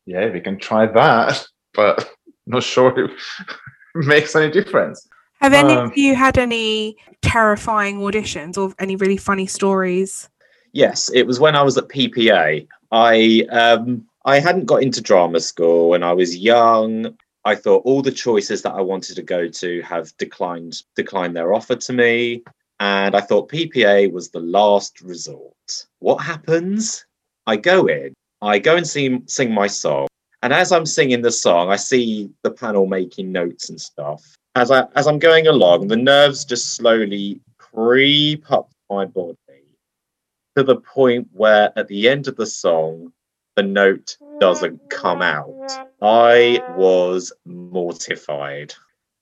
yeah, 0.06 0.30
we 0.30 0.40
can 0.40 0.58
try 0.58 0.86
that, 0.86 1.44
but 1.74 2.08
not 2.46 2.62
sure 2.62 2.98
it 2.98 3.10
makes 3.94 4.34
any 4.34 4.50
difference. 4.50 5.06
Have 5.40 5.52
any 5.52 5.74
um, 5.74 5.86
of 5.86 5.96
you 5.96 6.14
had 6.14 6.38
any 6.38 6.96
terrifying 7.20 7.98
auditions 7.98 8.56
or 8.56 8.72
any 8.78 8.94
really 8.94 9.16
funny 9.16 9.46
stories? 9.46 10.28
Yes, 10.72 11.10
it 11.12 11.26
was 11.26 11.40
when 11.40 11.56
I 11.56 11.62
was 11.62 11.76
at 11.76 11.88
PPA. 11.88 12.66
I 12.92 13.46
um 13.50 14.06
I 14.24 14.38
hadn't 14.38 14.66
got 14.66 14.82
into 14.82 15.00
drama 15.00 15.40
school 15.40 15.88
when 15.88 16.04
I 16.04 16.12
was 16.12 16.36
young. 16.36 17.16
I 17.44 17.56
thought 17.56 17.82
all 17.84 18.02
the 18.02 18.12
choices 18.12 18.62
that 18.62 18.74
I 18.74 18.80
wanted 18.80 19.16
to 19.16 19.22
go 19.22 19.48
to 19.48 19.82
have 19.82 20.16
declined 20.16 20.82
declined 20.94 21.34
their 21.34 21.52
offer 21.52 21.74
to 21.74 21.92
me. 21.92 22.44
And 22.82 23.14
I 23.14 23.20
thought 23.20 23.48
PPA 23.48 24.10
was 24.10 24.30
the 24.30 24.40
last 24.40 25.00
resort. 25.02 25.86
What 26.00 26.16
happens? 26.16 27.06
I 27.46 27.54
go 27.54 27.86
in, 27.86 28.12
I 28.40 28.58
go 28.58 28.74
and 28.74 28.84
sing, 28.84 29.22
sing 29.28 29.54
my 29.54 29.68
song. 29.68 30.08
And 30.42 30.52
as 30.52 30.72
I'm 30.72 30.84
singing 30.84 31.22
the 31.22 31.30
song, 31.30 31.70
I 31.70 31.76
see 31.76 32.28
the 32.42 32.50
panel 32.50 32.88
making 32.88 33.30
notes 33.30 33.70
and 33.70 33.80
stuff. 33.80 34.34
As 34.56 34.72
I 34.72 34.88
as 34.96 35.06
I'm 35.06 35.20
going 35.20 35.46
along, 35.46 35.86
the 35.86 35.96
nerves 35.96 36.44
just 36.44 36.74
slowly 36.74 37.40
creep 37.56 38.50
up 38.50 38.72
my 38.90 39.04
body 39.04 39.36
to 40.56 40.64
the 40.64 40.76
point 40.76 41.28
where 41.32 41.72
at 41.76 41.86
the 41.86 42.08
end 42.08 42.26
of 42.26 42.34
the 42.34 42.46
song, 42.46 43.12
the 43.54 43.62
note 43.62 44.16
doesn't 44.40 44.90
come 44.90 45.22
out. 45.22 45.54
I 46.02 46.60
was 46.76 47.32
mortified. 47.44 48.74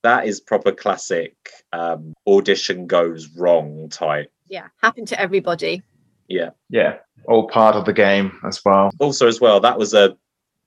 That 0.03 0.27
is 0.27 0.41
proper 0.41 0.73
classic 0.73 1.35
um, 1.73 2.15
audition 2.27 2.87
goes 2.87 3.29
wrong 3.37 3.89
type. 3.91 4.33
Yeah, 4.49 4.69
happened 4.81 5.09
to 5.09 5.21
everybody. 5.21 5.83
Yeah. 6.29 6.51
Yeah, 6.71 6.97
all 7.27 7.49
part 7.49 7.77
of 7.77 7.85
the 7.85 7.93
game 7.93 8.39
as 8.47 8.65
well. 8.65 8.91
Also, 8.99 9.27
as 9.27 9.41
well, 9.41 9.61
that 9.61 9.79
was 9.79 9.95
a 9.95 10.17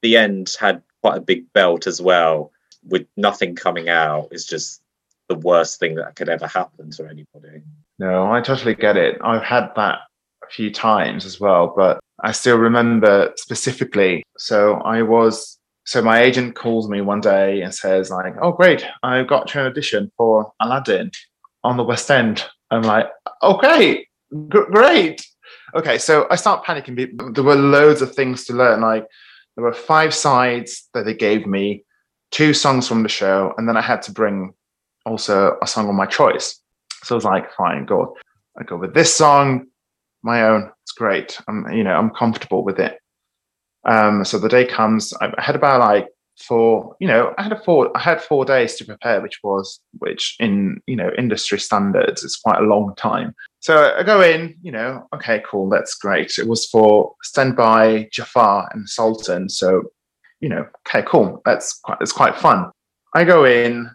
the 0.02 0.17
end 0.17 0.56
had 0.60 0.82
quite 1.02 1.17
a 1.17 1.22
big 1.22 1.52
belt 1.54 1.88
as 1.88 2.02
well, 2.02 2.52
with 2.88 3.08
nothing 3.17 3.56
coming 3.56 3.89
out. 3.89 4.28
Is 4.32 4.46
just 4.46 4.82
the 5.30 5.36
worst 5.36 5.80
thing 5.80 5.96
that 5.96 6.15
could 6.15 6.30
ever 6.30 6.48
happen 6.48 6.91
to 6.91 7.06
anybody. 7.06 7.63
No, 8.00 8.32
I 8.32 8.41
totally 8.41 8.76
get 8.76 8.98
it. 8.98 9.17
I've 9.22 9.43
had 9.43 9.69
that 9.76 10.00
a 10.43 10.48
few 10.50 10.69
times 10.72 11.26
as 11.26 11.39
well, 11.39 11.74
but 11.76 12.00
I 12.22 12.34
still 12.34 12.58
remember 12.58 13.32
specifically. 13.38 14.24
So 14.38 14.76
I 14.76 15.02
was, 15.02 15.58
so 15.93 16.01
my 16.01 16.23
agent 16.23 16.56
calls 16.56 16.89
me 16.89 17.01
one 17.01 17.21
day 17.21 17.62
and 17.62 17.71
says, 17.71 18.10
like, 18.10 18.34
oh, 18.41 18.51
great, 18.51 18.84
I 19.03 19.21
got 19.21 19.53
you 19.53 19.62
an 19.62 19.67
audition 19.67 20.12
for 20.17 20.51
Aladdin 20.60 21.12
on 21.63 21.77
the 21.77 21.84
West 21.84 22.10
End. 22.10 22.43
I'm 22.71 22.82
like, 22.82 23.06
okay, 23.43 23.97
g- 23.97 24.08
great. 24.71 25.23
Okay, 25.75 25.99
so 25.99 26.25
I 26.32 26.36
start 26.36 26.65
panicking. 26.65 27.36
There 27.36 27.43
were 27.43 27.53
loads 27.53 28.01
of 28.01 28.15
things 28.15 28.43
to 28.45 28.53
learn. 28.53 28.82
Like, 28.82 29.06
there 29.56 29.63
were 29.63 29.71
five 29.71 30.15
sides 30.15 30.89
that 30.95 31.06
they 31.06 31.13
gave 31.13 31.45
me, 31.45 31.86
two 32.32 32.56
songs 32.56 32.88
from 32.88 33.03
the 33.03 33.08
show, 33.08 33.53
and 33.60 33.69
then 33.69 33.77
I 33.77 33.82
had 33.82 34.01
to 34.01 34.12
bring 34.12 34.56
also 35.06 35.60
a 35.62 35.67
song 35.67 35.88
of 35.89 35.93
my 35.93 36.08
choice. 36.08 36.60
So 37.03 37.13
I 37.13 37.17
was 37.17 37.23
like, 37.23 37.53
fine, 37.53 37.86
go. 37.86 38.17
I 38.58 38.63
go 38.63 38.77
with 38.77 38.95
this 38.95 39.13
song, 39.13 39.67
my 40.23 40.41
own. 40.41 40.71
It's 40.82 40.93
great. 40.93 41.39
I'm, 41.47 41.71
you 41.71 41.84
know, 41.84 41.93
I'm 41.93 42.10
comfortable 42.10 42.63
with 42.63 42.79
it. 42.79 42.97
Um, 43.86 44.24
so 44.26 44.38
the 44.38 44.50
day 44.50 44.65
comes. 44.65 45.13
I 45.22 45.34
had 45.38 45.56
about 45.56 45.80
like 45.80 46.08
four, 46.38 46.96
you 47.00 47.08
know, 47.08 47.34
I 47.38 47.43
had 47.43 47.52
a 47.52 47.60
four, 47.60 47.96
I 47.96 48.00
had 48.00 48.22
four 48.22 48.46
days 48.46 48.76
to 48.76 48.86
prepare, 48.86 49.22
which 49.22 49.39
was, 49.43 49.80
which 50.00 50.36
in, 50.39 50.82
you 50.88 50.96
know, 50.96 51.12
industry 51.17 51.60
standards 51.60 52.24
is 52.24 52.38
quite 52.38 52.60
a 52.60 52.65
long 52.65 52.96
time. 52.96 53.36
So 53.60 53.93
I 53.98 54.04
go 54.04 54.22
in, 54.22 54.56
you 54.62 54.72
know, 54.72 55.08
okay, 55.13 55.41
cool, 55.46 55.69
that's 55.69 55.96
great. 55.96 56.38
It 56.38 56.48
was 56.48 56.65
for 56.65 57.13
standby 57.24 58.10
Jafar 58.12 58.69
and 58.74 58.89
Sultan. 58.89 59.50
So, 59.50 59.84
you 60.39 60.50
know, 60.50 60.65
okay, 60.88 61.06
cool, 61.08 61.41
that's 61.46 61.80
quite, 61.80 61.98
it's 62.02 62.12
quite 62.12 62.36
fun. 62.36 62.72
I 63.13 63.24
go 63.24 63.46
in 63.46 63.89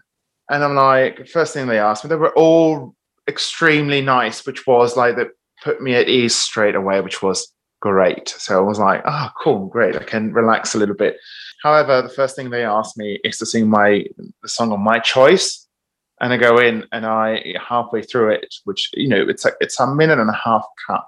and 0.49 0.63
I'm 0.63 0.75
like, 0.75 1.27
first 1.27 1.53
thing 1.53 1.67
they 1.67 1.79
asked 1.79 2.03
me, 2.03 2.09
they 2.09 2.15
were 2.15 2.35
all 2.35 2.95
extremely 3.27 4.01
nice, 4.01 4.45
which 4.45 4.65
was 4.65 4.97
like 4.97 5.17
that 5.17 5.27
put 5.63 5.81
me 5.81 5.93
at 5.93 6.09
ease 6.09 6.35
straight 6.35 6.75
away, 6.75 7.01
which 7.01 7.21
was 7.21 7.51
great. 7.79 8.29
So 8.29 8.57
I 8.57 8.61
was 8.61 8.79
like, 8.79 9.01
oh, 9.05 9.29
cool, 9.41 9.67
great. 9.67 9.95
I 9.95 10.03
can 10.03 10.33
relax 10.33 10.75
a 10.75 10.77
little 10.77 10.95
bit. 10.95 11.17
However, 11.63 12.01
the 12.01 12.09
first 12.09 12.35
thing 12.35 12.49
they 12.49 12.63
asked 12.63 12.97
me 12.97 13.19
is 13.23 13.37
to 13.37 13.45
sing 13.45 13.69
my 13.69 14.05
the 14.41 14.49
song 14.49 14.71
of 14.71 14.79
my 14.79 14.99
choice. 14.99 15.65
And 16.21 16.33
I 16.33 16.37
go 16.37 16.57
in 16.57 16.85
and 16.91 17.05
I 17.05 17.55
halfway 17.65 18.01
through 18.01 18.31
it, 18.31 18.53
which 18.65 18.89
you 18.93 19.07
know, 19.07 19.25
it's 19.27 19.45
a 19.45 19.51
it's 19.61 19.79
a 19.79 19.87
minute 19.87 20.19
and 20.19 20.29
a 20.29 20.33
half 20.33 20.65
cut. 20.85 21.05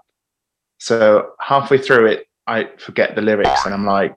So 0.79 1.31
halfway 1.39 1.77
through 1.77 2.07
it, 2.07 2.27
I 2.47 2.69
forget 2.77 3.15
the 3.15 3.21
lyrics 3.21 3.65
and 3.65 3.73
I'm 3.73 3.85
like, 3.85 4.15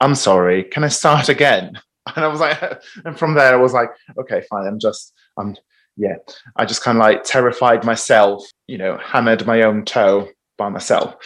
I'm 0.00 0.14
sorry, 0.14 0.64
can 0.64 0.84
I 0.84 0.88
start 0.88 1.28
again? 1.28 1.80
And 2.14 2.24
I 2.24 2.28
was 2.28 2.38
like, 2.38 2.62
and 3.04 3.18
from 3.18 3.34
there 3.34 3.52
I 3.52 3.56
was 3.56 3.72
like, 3.72 3.88
okay, 4.16 4.40
fine, 4.48 4.68
I'm 4.68 4.78
just 4.78 5.12
I'm 5.36 5.56
yeah, 5.96 6.14
I 6.54 6.64
just 6.64 6.80
kind 6.80 6.96
of 6.96 7.00
like 7.00 7.24
terrified 7.24 7.84
myself, 7.84 8.46
you 8.68 8.78
know, 8.78 8.96
hammered 8.98 9.44
my 9.44 9.62
own 9.62 9.84
toe 9.84 10.28
by 10.56 10.68
myself. 10.68 11.16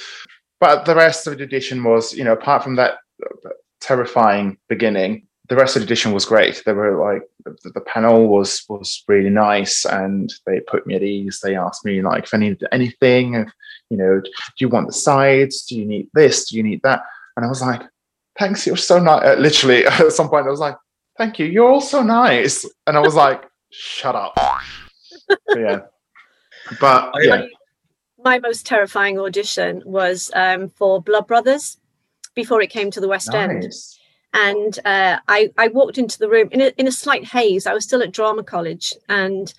But 0.61 0.85
the 0.85 0.95
rest 0.95 1.27
of 1.27 1.39
the 1.39 1.45
edition 1.45 1.83
was, 1.85 2.13
you 2.13 2.23
know, 2.23 2.33
apart 2.33 2.63
from 2.63 2.77
that 2.77 2.99
terrifying 3.81 4.59
beginning, 4.69 5.27
the 5.49 5.57
rest 5.57 5.75
of 5.75 5.81
the 5.81 5.87
edition 5.87 6.13
was 6.13 6.27
great. 6.27 6.63
They 6.65 6.73
were 6.73 7.13
like 7.13 7.23
the, 7.45 7.71
the, 7.71 7.81
panel 7.81 8.29
was 8.29 8.63
was 8.69 9.03
really 9.09 9.31
nice, 9.31 9.85
and 9.85 10.33
they 10.47 10.61
put 10.61 10.87
me 10.87 10.95
at 10.95 11.03
ease. 11.03 11.41
They 11.43 11.57
asked 11.57 11.85
me 11.85 12.03
like 12.03 12.25
if 12.25 12.35
I 12.35 12.39
needed 12.39 12.69
anything, 12.71 13.35
if, 13.35 13.49
you 13.89 13.97
know, 13.97 14.21
do 14.21 14.31
you 14.59 14.69
want 14.69 14.87
the 14.87 14.93
sides? 14.93 15.65
Do 15.65 15.77
you 15.77 15.87
need 15.87 16.09
this? 16.15 16.51
Do 16.51 16.57
you 16.57 16.63
need 16.63 16.83
that? 16.85 17.03
And 17.37 17.45
I 17.45 17.49
was 17.49 17.63
like, 17.63 17.83
thanks, 18.39 18.67
you're 18.67 18.77
so 18.77 18.99
nice. 18.99 19.25
Uh, 19.25 19.41
literally, 19.41 19.87
at 19.87 20.13
some 20.13 20.29
point, 20.29 20.47
I 20.47 20.51
was 20.51 20.61
like, 20.61 20.77
thank 21.19 21.39
you, 21.39 21.47
you're 21.47 21.69
all 21.69 21.81
so 21.81 22.03
nice. 22.03 22.65
And 22.87 22.97
I 22.97 23.01
was 23.01 23.15
like, 23.15 23.43
shut 23.71 24.15
up. 24.15 24.39
yeah. 25.57 25.81
But 26.81 27.13
yeah. 27.23 27.47
My 28.23 28.39
most 28.39 28.67
terrifying 28.67 29.19
audition 29.19 29.83
was 29.85 30.31
um, 30.35 30.69
for 30.69 31.01
Blood 31.01 31.27
Brothers 31.27 31.79
before 32.35 32.61
it 32.61 32.71
came 32.71 32.91
to 32.91 33.01
the 33.01 33.09
West 33.09 33.29
nice. 33.33 33.37
End. 33.37 33.73
And 34.33 34.79
uh, 34.85 35.19
I, 35.29 35.51
I 35.59 35.69
walked 35.69 35.99
into 35.99 36.19
the 36.19 36.29
room 36.29 36.49
in 36.53 36.61
a, 36.61 36.73
in 36.77 36.87
a 36.87 36.93
slight 36.93 37.25
haze. 37.25 37.67
I 37.67 37.75
was 37.75 37.85
still 37.85 38.03
at 38.03 38.13
drama 38.13 38.43
college 38.43 38.95
and 39.09 39.53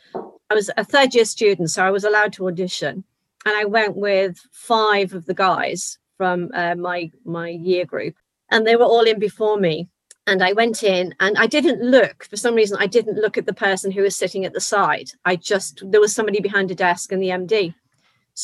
I 0.50 0.54
was 0.54 0.70
a 0.78 0.84
third 0.84 1.14
year 1.14 1.26
student, 1.26 1.70
so 1.72 1.84
I 1.84 1.92
was 1.92 2.04
allowed 2.04 2.34
to 2.34 2.48
audition. 2.48 3.04
And 3.46 3.56
I 3.56 3.66
went 3.66 3.96
with 3.96 4.38
five 4.52 5.14
of 5.14 5.26
the 5.26 5.34
guys 5.34 5.98
from 6.18 6.52
uh, 6.54 6.76
my 6.76 7.12
my 7.26 7.50
year 7.50 7.86
group, 7.86 8.16
and 8.52 8.68
they 8.68 8.76
were 8.76 8.86
all 8.86 9.02
in 9.02 9.18
before 9.18 9.58
me 9.58 9.90
and 10.28 10.44
I 10.44 10.54
went 10.54 10.84
in 10.84 11.16
and 11.20 11.38
I 11.38 11.48
didn't 11.48 11.82
look 11.82 12.26
for 12.26 12.38
some 12.38 12.56
reason 12.56 12.78
I 12.80 12.88
didn't 12.88 13.18
look 13.18 13.38
at 13.38 13.46
the 13.46 13.54
person 13.54 13.92
who 13.92 14.04
was 14.04 14.16
sitting 14.16 14.46
at 14.46 14.54
the 14.54 14.62
side 14.62 15.10
I 15.26 15.36
just 15.36 15.82
there 15.84 16.02
was 16.02 16.14
somebody 16.14 16.40
behind 16.40 16.72
a 16.72 16.76
desk 16.76 17.12
and 17.12 17.22
the 17.22 17.30
MD 17.30 17.74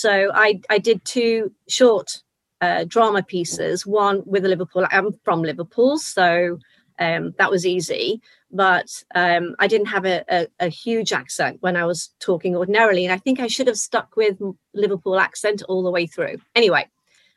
so 0.04 0.32
I 0.34 0.62
I 0.70 0.78
did 0.78 1.04
two 1.06 1.52
short 1.68 2.22
uh, 2.62 2.84
drama 2.86 3.24
pieces 3.24 3.86
one 3.86 4.24
with 4.26 4.46
a 4.46 4.50
Liverpool 4.54 4.86
I'm 4.90 5.12
from 5.24 5.42
Liverpool 5.42 5.98
so 5.98 6.60
um, 7.00 7.36
that 7.38 7.52
was 7.52 7.64
easy. 7.66 8.22
But 8.50 8.90
um, 9.14 9.56
I 9.60 9.68
didn't 9.68 9.88
have 9.88 10.06
a, 10.06 10.24
a, 10.30 10.48
a, 10.60 10.70
huge 10.70 11.14
accent 11.14 11.58
when 11.60 11.76
I 11.76 11.86
was 11.86 12.10
talking 12.20 12.56
ordinarily 12.56 13.06
and 13.06 13.14
I 13.14 13.18
think 13.18 13.40
I 13.40 13.46
should 13.48 13.68
have 13.68 13.78
stuck 13.78 14.16
with 14.16 14.38
Liverpool 14.74 15.20
accent 15.20 15.62
all 15.70 15.84
the 15.84 15.92
way 15.92 16.08
through. 16.08 16.38
Anyway 16.56 16.88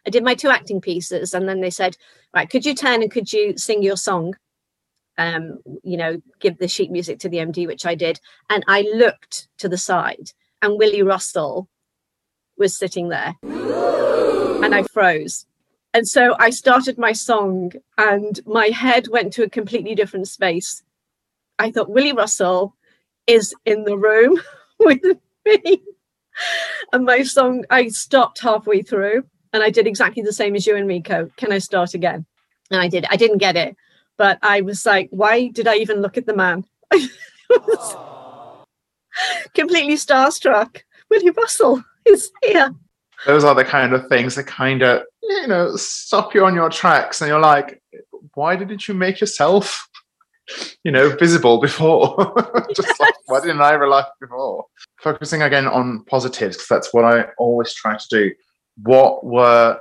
I 0.06 0.10
did 0.10 0.24
my 0.24 0.34
two 0.34 0.48
acting 0.48 0.80
pieces, 0.80 1.34
and 1.34 1.48
then 1.48 1.60
they 1.60 1.70
said, 1.70 1.96
"Right, 2.34 2.48
could 2.48 2.64
you 2.64 2.74
turn 2.74 3.02
and 3.02 3.10
could 3.10 3.32
you 3.32 3.56
sing 3.56 3.82
your 3.82 3.96
song?" 3.96 4.34
Um, 5.18 5.58
you 5.82 5.96
know, 5.96 6.22
give 6.40 6.58
the 6.58 6.68
sheet 6.68 6.90
music 6.90 7.18
to 7.20 7.28
the 7.28 7.38
MD, 7.38 7.66
which 7.66 7.84
I 7.84 7.94
did, 7.94 8.20
and 8.48 8.64
I 8.66 8.82
looked 8.94 9.48
to 9.58 9.68
the 9.68 9.78
side, 9.78 10.32
and 10.62 10.78
Willie 10.78 11.02
Russell 11.02 11.68
was 12.60 12.76
sitting 12.76 13.08
there, 13.08 13.34
and 13.42 14.72
I 14.72 14.84
froze. 14.84 15.46
And 15.92 16.06
so 16.06 16.36
I 16.38 16.50
started 16.50 16.96
my 16.98 17.10
song, 17.10 17.72
and 17.98 18.38
my 18.46 18.66
head 18.66 19.08
went 19.08 19.32
to 19.32 19.42
a 19.42 19.50
completely 19.50 19.96
different 19.96 20.28
space. 20.28 20.84
I 21.58 21.72
thought 21.72 21.90
Willie 21.90 22.12
Russell 22.12 22.76
is 23.26 23.54
in 23.64 23.84
the 23.84 23.98
room 23.98 24.40
with 24.78 25.02
me. 25.44 25.82
And 26.92 27.04
my 27.04 27.22
song, 27.22 27.64
I 27.70 27.88
stopped 27.88 28.40
halfway 28.40 28.82
through 28.82 29.24
and 29.52 29.62
I 29.62 29.70
did 29.70 29.86
exactly 29.86 30.22
the 30.22 30.32
same 30.32 30.56
as 30.56 30.66
you 30.66 30.76
Enrico. 30.76 31.30
Can 31.36 31.52
I 31.52 31.58
start 31.58 31.94
again? 31.94 32.24
And 32.70 32.80
I 32.80 32.88
did. 32.88 33.04
I 33.10 33.16
didn't 33.16 33.38
get 33.38 33.56
it, 33.56 33.76
but 34.16 34.38
I 34.42 34.60
was 34.60 34.86
like, 34.86 35.08
why 35.10 35.48
did 35.48 35.66
I 35.66 35.76
even 35.76 36.00
look 36.00 36.16
at 36.16 36.26
the 36.26 36.36
man? 36.36 36.64
completely 39.54 39.94
starstruck. 39.94 40.82
Willie 41.10 41.30
Russell 41.30 41.82
is 42.06 42.30
here. 42.42 42.74
Those 43.26 43.44
are 43.44 43.54
the 43.54 43.64
kind 43.64 43.92
of 43.92 44.08
things 44.08 44.34
that 44.34 44.46
kind 44.46 44.82
of, 44.82 45.02
you 45.22 45.46
know, 45.46 45.76
stop 45.76 46.34
you 46.34 46.44
on 46.44 46.54
your 46.54 46.70
tracks, 46.70 47.20
and 47.20 47.28
you're 47.28 47.40
like, 47.40 47.82
why 48.34 48.56
didn't 48.56 48.88
you 48.88 48.94
make 48.94 49.20
yourself, 49.20 49.86
you 50.84 50.90
know, 50.90 51.10
visible 51.16 51.60
before? 51.60 52.16
Just 52.74 52.88
yes. 52.88 53.00
like, 53.00 53.14
why 53.26 53.40
didn't 53.40 53.60
I 53.60 53.74
realize 53.74 54.06
before? 54.20 54.64
Focusing 55.00 55.42
again 55.42 55.66
on 55.66 56.04
positives, 56.04 56.56
because 56.56 56.68
that's 56.68 56.94
what 56.94 57.04
I 57.04 57.26
always 57.38 57.74
try 57.74 57.96
to 57.96 58.06
do 58.10 58.30
what 58.82 59.24
were 59.24 59.80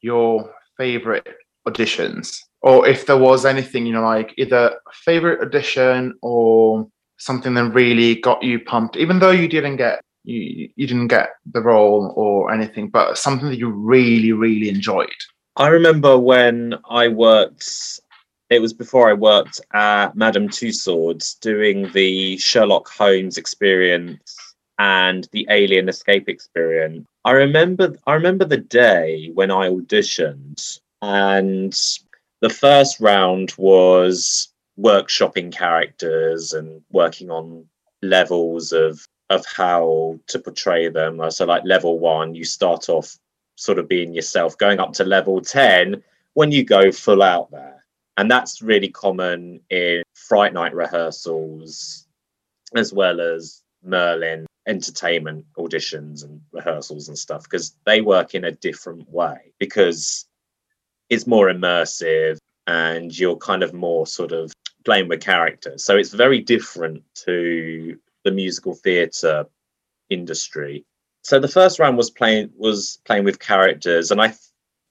your 0.00 0.52
favorite 0.76 1.26
auditions? 1.66 2.38
Or 2.62 2.86
if 2.86 3.06
there 3.06 3.16
was 3.16 3.44
anything, 3.44 3.86
you 3.86 3.92
know, 3.92 4.02
like 4.02 4.34
either 4.36 4.78
favorite 5.04 5.40
audition 5.40 6.14
or 6.22 6.88
something 7.18 7.54
that 7.54 7.70
really 7.70 8.16
got 8.16 8.42
you 8.42 8.60
pumped, 8.60 8.96
even 8.96 9.18
though 9.18 9.30
you 9.30 9.48
didn't 9.48 9.76
get 9.76 10.00
you, 10.28 10.68
you 10.76 10.86
didn't 10.86 11.08
get 11.08 11.30
the 11.52 11.62
role 11.62 12.12
or 12.14 12.52
anything, 12.52 12.88
but 12.88 13.16
something 13.16 13.48
that 13.48 13.58
you 13.58 13.70
really, 13.70 14.32
really 14.32 14.68
enjoyed. 14.68 15.08
I 15.56 15.68
remember 15.68 16.18
when 16.18 16.74
I 16.88 17.08
worked, 17.08 18.00
it 18.50 18.60
was 18.60 18.72
before 18.72 19.08
I 19.08 19.14
worked 19.14 19.60
at 19.72 20.14
Madame 20.14 20.48
Tussauds 20.48 21.40
doing 21.40 21.90
the 21.92 22.36
Sherlock 22.36 22.88
Holmes 22.88 23.38
experience 23.38 24.36
and 24.78 25.26
the 25.32 25.46
Alien 25.50 25.88
Escape 25.88 26.28
experience. 26.28 27.06
I 27.24 27.32
remember 27.32 27.96
I 28.06 28.14
remember 28.14 28.44
the 28.44 28.58
day 28.58 29.30
when 29.34 29.50
I 29.50 29.68
auditioned 29.68 30.78
and 31.02 31.76
the 32.40 32.50
first 32.50 33.00
round 33.00 33.54
was 33.58 34.52
workshopping 34.78 35.52
characters 35.52 36.52
and 36.52 36.80
working 36.90 37.30
on 37.30 37.64
levels 38.02 38.72
of 38.72 39.04
of 39.30 39.44
how 39.46 40.18
to 40.26 40.38
portray 40.38 40.88
them. 40.88 41.20
Uh, 41.20 41.30
so 41.30 41.44
like 41.44 41.62
level 41.64 41.98
one, 41.98 42.34
you 42.34 42.44
start 42.44 42.88
off 42.88 43.16
sort 43.56 43.78
of 43.78 43.88
being 43.88 44.14
yourself, 44.14 44.56
going 44.56 44.78
up 44.78 44.92
to 44.94 45.04
level 45.04 45.40
10 45.40 46.02
when 46.34 46.52
you 46.52 46.64
go 46.64 46.92
full 46.92 47.22
out 47.22 47.50
there. 47.50 47.84
And 48.16 48.30
that's 48.30 48.62
really 48.62 48.88
common 48.88 49.60
in 49.70 50.02
Fright 50.14 50.52
Night 50.52 50.74
rehearsals 50.74 52.06
as 52.74 52.92
well 52.92 53.20
as 53.20 53.62
Merlin 53.82 54.46
entertainment 54.66 55.46
auditions 55.56 56.24
and 56.24 56.40
rehearsals 56.52 57.08
and 57.08 57.18
stuff 57.18 57.44
because 57.44 57.74
they 57.84 58.00
work 58.00 58.34
in 58.34 58.44
a 58.44 58.52
different 58.52 59.08
way 59.10 59.52
because 59.58 60.26
it's 61.08 61.26
more 61.26 61.46
immersive 61.46 62.38
and 62.66 63.18
you're 63.18 63.36
kind 63.36 63.62
of 63.62 63.72
more 63.72 64.06
sort 64.06 64.30
of 64.30 64.52
playing 64.84 65.08
with 65.08 65.20
characters. 65.20 65.82
So 65.82 65.96
it's 65.96 66.12
very 66.12 66.40
different 66.40 67.02
to 67.24 67.98
the 68.24 68.30
musical 68.30 68.74
theatre 68.74 69.46
industry. 70.10 70.84
So 71.22 71.38
the 71.38 71.48
first 71.48 71.78
round 71.78 71.96
was 71.96 72.10
playing 72.10 72.50
was 72.56 73.00
playing 73.04 73.24
with 73.24 73.38
characters, 73.38 74.10
and 74.10 74.20
I 74.20 74.34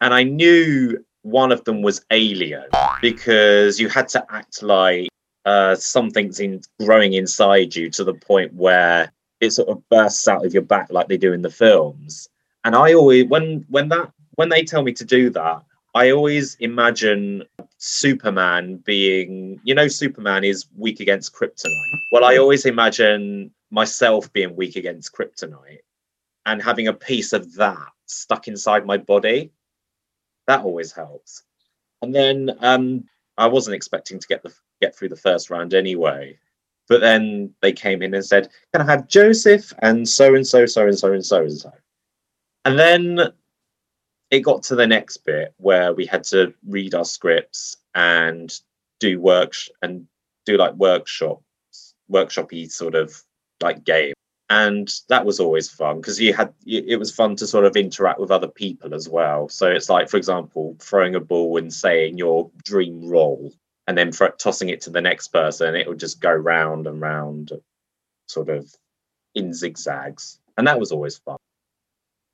and 0.01 0.13
I 0.13 0.23
knew 0.23 1.03
one 1.23 1.51
of 1.51 1.63
them 1.65 1.81
was 1.81 2.05
Alien 2.11 2.69
because 3.01 3.79
you 3.79 3.89
had 3.89 4.07
to 4.09 4.25
act 4.29 4.63
like 4.63 5.09
uh, 5.45 5.75
something's 5.75 6.39
in 6.39 6.61
growing 6.79 7.13
inside 7.13 7.75
you 7.75 7.89
to 7.91 8.03
the 8.03 8.13
point 8.13 8.53
where 8.53 9.11
it 9.39 9.51
sort 9.51 9.69
of 9.69 9.87
bursts 9.89 10.27
out 10.27 10.45
of 10.45 10.53
your 10.53 10.63
back 10.63 10.87
like 10.91 11.07
they 11.07 11.17
do 11.17 11.33
in 11.33 11.41
the 11.41 11.49
films. 11.49 12.27
And 12.63 12.75
I 12.75 12.93
always 12.93 13.25
when 13.25 13.65
when 13.69 13.89
that 13.89 14.11
when 14.35 14.49
they 14.49 14.63
tell 14.63 14.83
me 14.83 14.93
to 14.93 15.05
do 15.05 15.29
that, 15.31 15.63
I 15.97 16.11
always 16.11 16.53
imagine 16.59 17.43
Superman 17.79 18.77
being, 18.85 19.59
you 19.63 19.73
know, 19.73 19.87
Superman 19.87 20.43
is 20.43 20.67
weak 20.77 20.99
against 20.99 21.33
kryptonite. 21.33 21.99
Well, 22.11 22.23
I 22.23 22.37
always 22.37 22.67
imagine 22.67 23.49
myself 23.71 24.31
being 24.31 24.55
weak 24.55 24.75
against 24.75 25.11
kryptonite 25.11 25.79
and 26.45 26.61
having 26.61 26.87
a 26.87 26.93
piece 26.93 27.33
of 27.33 27.51
that 27.55 27.87
stuck 28.05 28.47
inside 28.47 28.85
my 28.85 28.97
body. 28.97 29.51
That 30.45 30.63
always 30.63 30.91
helps. 30.91 31.41
And 32.03 32.13
then 32.13 32.51
um, 32.59 33.05
I 33.39 33.47
wasn't 33.47 33.75
expecting 33.75 34.19
to 34.19 34.27
get 34.27 34.43
the 34.43 34.53
get 34.79 34.95
through 34.95 35.09
the 35.09 35.15
first 35.15 35.49
round 35.49 35.73
anyway. 35.73 36.37
But 36.87 37.01
then 37.01 37.55
they 37.63 37.73
came 37.73 38.03
in 38.03 38.13
and 38.13 38.23
said, 38.23 38.49
Can 38.71 38.83
I 38.83 38.91
have 38.91 39.07
Joseph 39.07 39.73
and 39.79 40.07
so 40.07 40.35
and 40.35 40.45
so, 40.45 40.67
so 40.67 40.85
and 40.85 40.99
so 40.99 41.11
and 41.11 41.25
so 41.25 41.41
and 41.41 41.57
so? 41.57 41.71
And 42.65 42.77
then 42.77 43.33
it 44.29 44.41
got 44.41 44.63
to 44.63 44.75
the 44.75 44.87
next 44.87 45.17
bit 45.17 45.53
where 45.57 45.93
we 45.93 46.05
had 46.05 46.23
to 46.25 46.53
read 46.67 46.93
our 46.93 47.05
scripts 47.05 47.77
and 47.95 48.53
do 48.99 49.19
work 49.21 49.53
and 49.81 50.07
do 50.45 50.57
like 50.57 50.73
workshops, 50.73 51.41
workshopy 52.11 52.69
sort 52.69 52.95
of 52.95 53.21
like 53.61 53.83
game. 53.83 54.13
And 54.49 54.89
that 55.09 55.25
was 55.25 55.41
always 55.41 55.69
fun 55.69 55.97
because 55.97 56.21
you 56.21 56.33
had 56.33 56.53
it 56.65 56.97
was 56.97 57.13
fun 57.13 57.35
to 57.35 57.47
sort 57.47 57.65
of 57.65 57.75
interact 57.75 58.19
with 58.19 58.31
other 58.31 58.47
people 58.47 58.93
as 58.93 59.09
well. 59.09 59.49
So 59.49 59.67
it's 59.67 59.89
like, 59.89 60.09
for 60.09 60.15
example, 60.15 60.77
throwing 60.79 61.15
a 61.15 61.19
ball 61.19 61.57
and 61.57 61.73
saying 61.73 62.17
your 62.17 62.49
dream 62.63 63.09
role, 63.09 63.51
and 63.87 63.97
then 63.97 64.13
for, 64.13 64.29
tossing 64.29 64.69
it 64.69 64.79
to 64.81 64.89
the 64.89 65.01
next 65.01 65.29
person. 65.29 65.75
It 65.75 65.87
would 65.87 65.99
just 65.99 66.21
go 66.21 66.31
round 66.31 66.87
and 66.87 67.01
round, 67.01 67.51
sort 68.27 68.47
of 68.47 68.73
in 69.35 69.53
zigzags, 69.53 70.39
and 70.57 70.65
that 70.65 70.79
was 70.79 70.93
always 70.93 71.17
fun. 71.17 71.37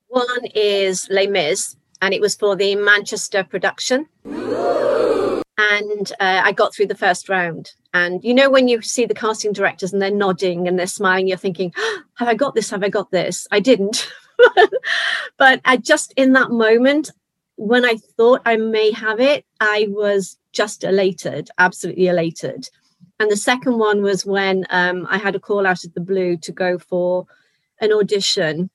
One 0.08 0.46
is 0.54 1.08
Les 1.10 1.26
Mis, 1.26 1.76
and 2.04 2.14
it 2.14 2.20
was 2.20 2.36
for 2.36 2.54
the 2.58 2.76
Manchester 2.76 3.46
production. 3.46 4.06
And 4.26 6.12
uh, 6.20 6.42
I 6.44 6.52
got 6.52 6.76
through 6.76 6.88
the 6.88 6.96
first 6.96 7.30
round. 7.30 7.72
And 7.94 8.22
you 8.26 8.34
know, 8.34 8.50
when 8.50 8.68
you 8.68 8.82
see 8.82 9.06
the 9.06 9.14
casting 9.14 9.54
directors 9.54 9.94
and 9.94 10.02
they're 10.02 10.12
nodding 10.12 10.68
and 10.68 10.78
they're 10.78 10.86
smiling, 10.86 11.30
you're 11.30 11.38
thinking, 11.38 11.72
oh, 11.78 12.02
Have 12.16 12.28
I 12.28 12.34
got 12.34 12.56
this? 12.56 12.70
Have 12.72 12.84
I 12.84 12.90
got 12.90 13.10
this? 13.12 13.48
I 13.52 13.62
didn't. 13.62 14.12
but 15.38 15.62
I 15.64 15.78
just 15.78 16.14
in 16.18 16.34
that 16.34 16.52
moment, 16.52 17.10
when 17.56 17.86
I 17.86 17.96
thought 18.18 18.42
I 18.46 18.58
may 18.58 18.92
have 18.92 19.22
it, 19.22 19.46
I 19.62 19.88
was 19.90 20.38
just 20.52 20.84
elated, 20.84 21.52
absolutely 21.58 22.08
elated. 22.08 22.70
And 23.22 23.32
the 23.32 23.38
second 23.38 23.78
one 23.78 24.02
was 24.02 24.26
when 24.26 24.66
um, 24.72 25.08
I 25.10 25.18
had 25.18 25.36
a 25.36 25.40
call 25.40 25.66
out 25.66 25.86
of 25.86 25.94
the 25.94 26.02
blue 26.02 26.36
to 26.36 26.52
go 26.52 26.78
for 26.78 27.28
an 27.80 27.94
audition 27.94 28.70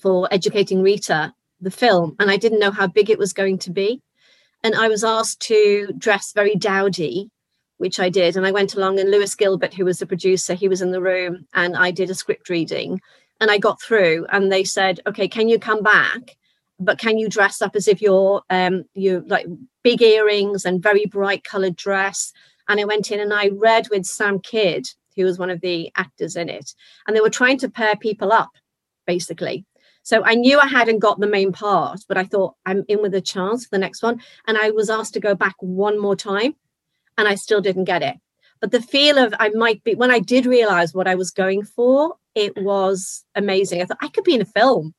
for 0.00 0.28
Educating 0.30 0.80
Rita 0.80 1.34
the 1.62 1.70
film 1.70 2.16
and 2.18 2.30
I 2.30 2.36
didn't 2.36 2.58
know 2.58 2.70
how 2.70 2.86
big 2.86 3.08
it 3.08 3.18
was 3.18 3.32
going 3.32 3.58
to 3.58 3.70
be. 3.70 4.02
And 4.62 4.74
I 4.74 4.88
was 4.88 5.02
asked 5.02 5.40
to 5.42 5.92
dress 5.98 6.32
very 6.34 6.54
dowdy, 6.54 7.30
which 7.78 7.98
I 7.98 8.08
did. 8.10 8.36
And 8.36 8.46
I 8.46 8.52
went 8.52 8.74
along, 8.74 9.00
and 9.00 9.10
Lewis 9.10 9.34
Gilbert, 9.34 9.74
who 9.74 9.84
was 9.84 9.98
the 9.98 10.06
producer, 10.06 10.54
he 10.54 10.68
was 10.68 10.82
in 10.82 10.92
the 10.92 11.02
room, 11.02 11.46
and 11.52 11.76
I 11.76 11.90
did 11.90 12.10
a 12.10 12.14
script 12.14 12.48
reading. 12.48 13.00
And 13.40 13.50
I 13.50 13.58
got 13.58 13.82
through, 13.82 14.26
and 14.30 14.52
they 14.52 14.62
said, 14.62 15.00
"Okay, 15.06 15.26
can 15.26 15.48
you 15.48 15.58
come 15.58 15.82
back? 15.82 16.36
But 16.78 16.98
can 16.98 17.18
you 17.18 17.28
dress 17.28 17.60
up 17.60 17.74
as 17.74 17.88
if 17.88 18.00
you're 18.00 18.42
um 18.50 18.84
you 18.94 19.24
like 19.26 19.46
big 19.82 20.00
earrings 20.02 20.64
and 20.64 20.82
very 20.82 21.06
bright 21.06 21.42
coloured 21.42 21.74
dress?" 21.74 22.32
And 22.68 22.78
I 22.80 22.84
went 22.84 23.10
in 23.10 23.18
and 23.18 23.32
I 23.34 23.48
read 23.48 23.88
with 23.90 24.06
Sam 24.06 24.38
Kidd, 24.38 24.86
who 25.16 25.24
was 25.24 25.38
one 25.38 25.50
of 25.50 25.60
the 25.60 25.90
actors 25.96 26.36
in 26.36 26.48
it, 26.48 26.72
and 27.06 27.16
they 27.16 27.20
were 27.20 27.30
trying 27.30 27.58
to 27.58 27.70
pair 27.70 27.96
people 27.96 28.32
up, 28.32 28.52
basically. 29.06 29.64
So 30.02 30.22
I 30.24 30.34
knew 30.34 30.58
I 30.58 30.66
hadn't 30.66 30.98
got 30.98 31.20
the 31.20 31.26
main 31.26 31.52
part, 31.52 32.00
but 32.08 32.18
I 32.18 32.24
thought 32.24 32.56
I'm 32.66 32.84
in 32.88 33.02
with 33.02 33.14
a 33.14 33.20
chance 33.20 33.64
for 33.64 33.70
the 33.70 33.78
next 33.78 34.02
one. 34.02 34.20
And 34.46 34.58
I 34.58 34.70
was 34.70 34.90
asked 34.90 35.14
to 35.14 35.20
go 35.20 35.34
back 35.34 35.54
one 35.60 35.98
more 35.98 36.16
time 36.16 36.56
and 37.16 37.28
I 37.28 37.36
still 37.36 37.60
didn't 37.60 37.84
get 37.84 38.02
it. 38.02 38.16
But 38.60 38.70
the 38.70 38.82
feel 38.82 39.18
of 39.18 39.34
I 39.38 39.50
might 39.50 39.82
be, 39.84 39.94
when 39.94 40.10
I 40.10 40.18
did 40.18 40.46
realize 40.46 40.94
what 40.94 41.08
I 41.08 41.14
was 41.14 41.30
going 41.30 41.64
for, 41.64 42.16
it 42.34 42.56
was 42.62 43.24
amazing. 43.34 43.80
I 43.80 43.84
thought 43.84 43.98
I 44.00 44.08
could 44.08 44.24
be 44.24 44.34
in 44.34 44.40
a 44.40 44.46
film. 44.46 44.94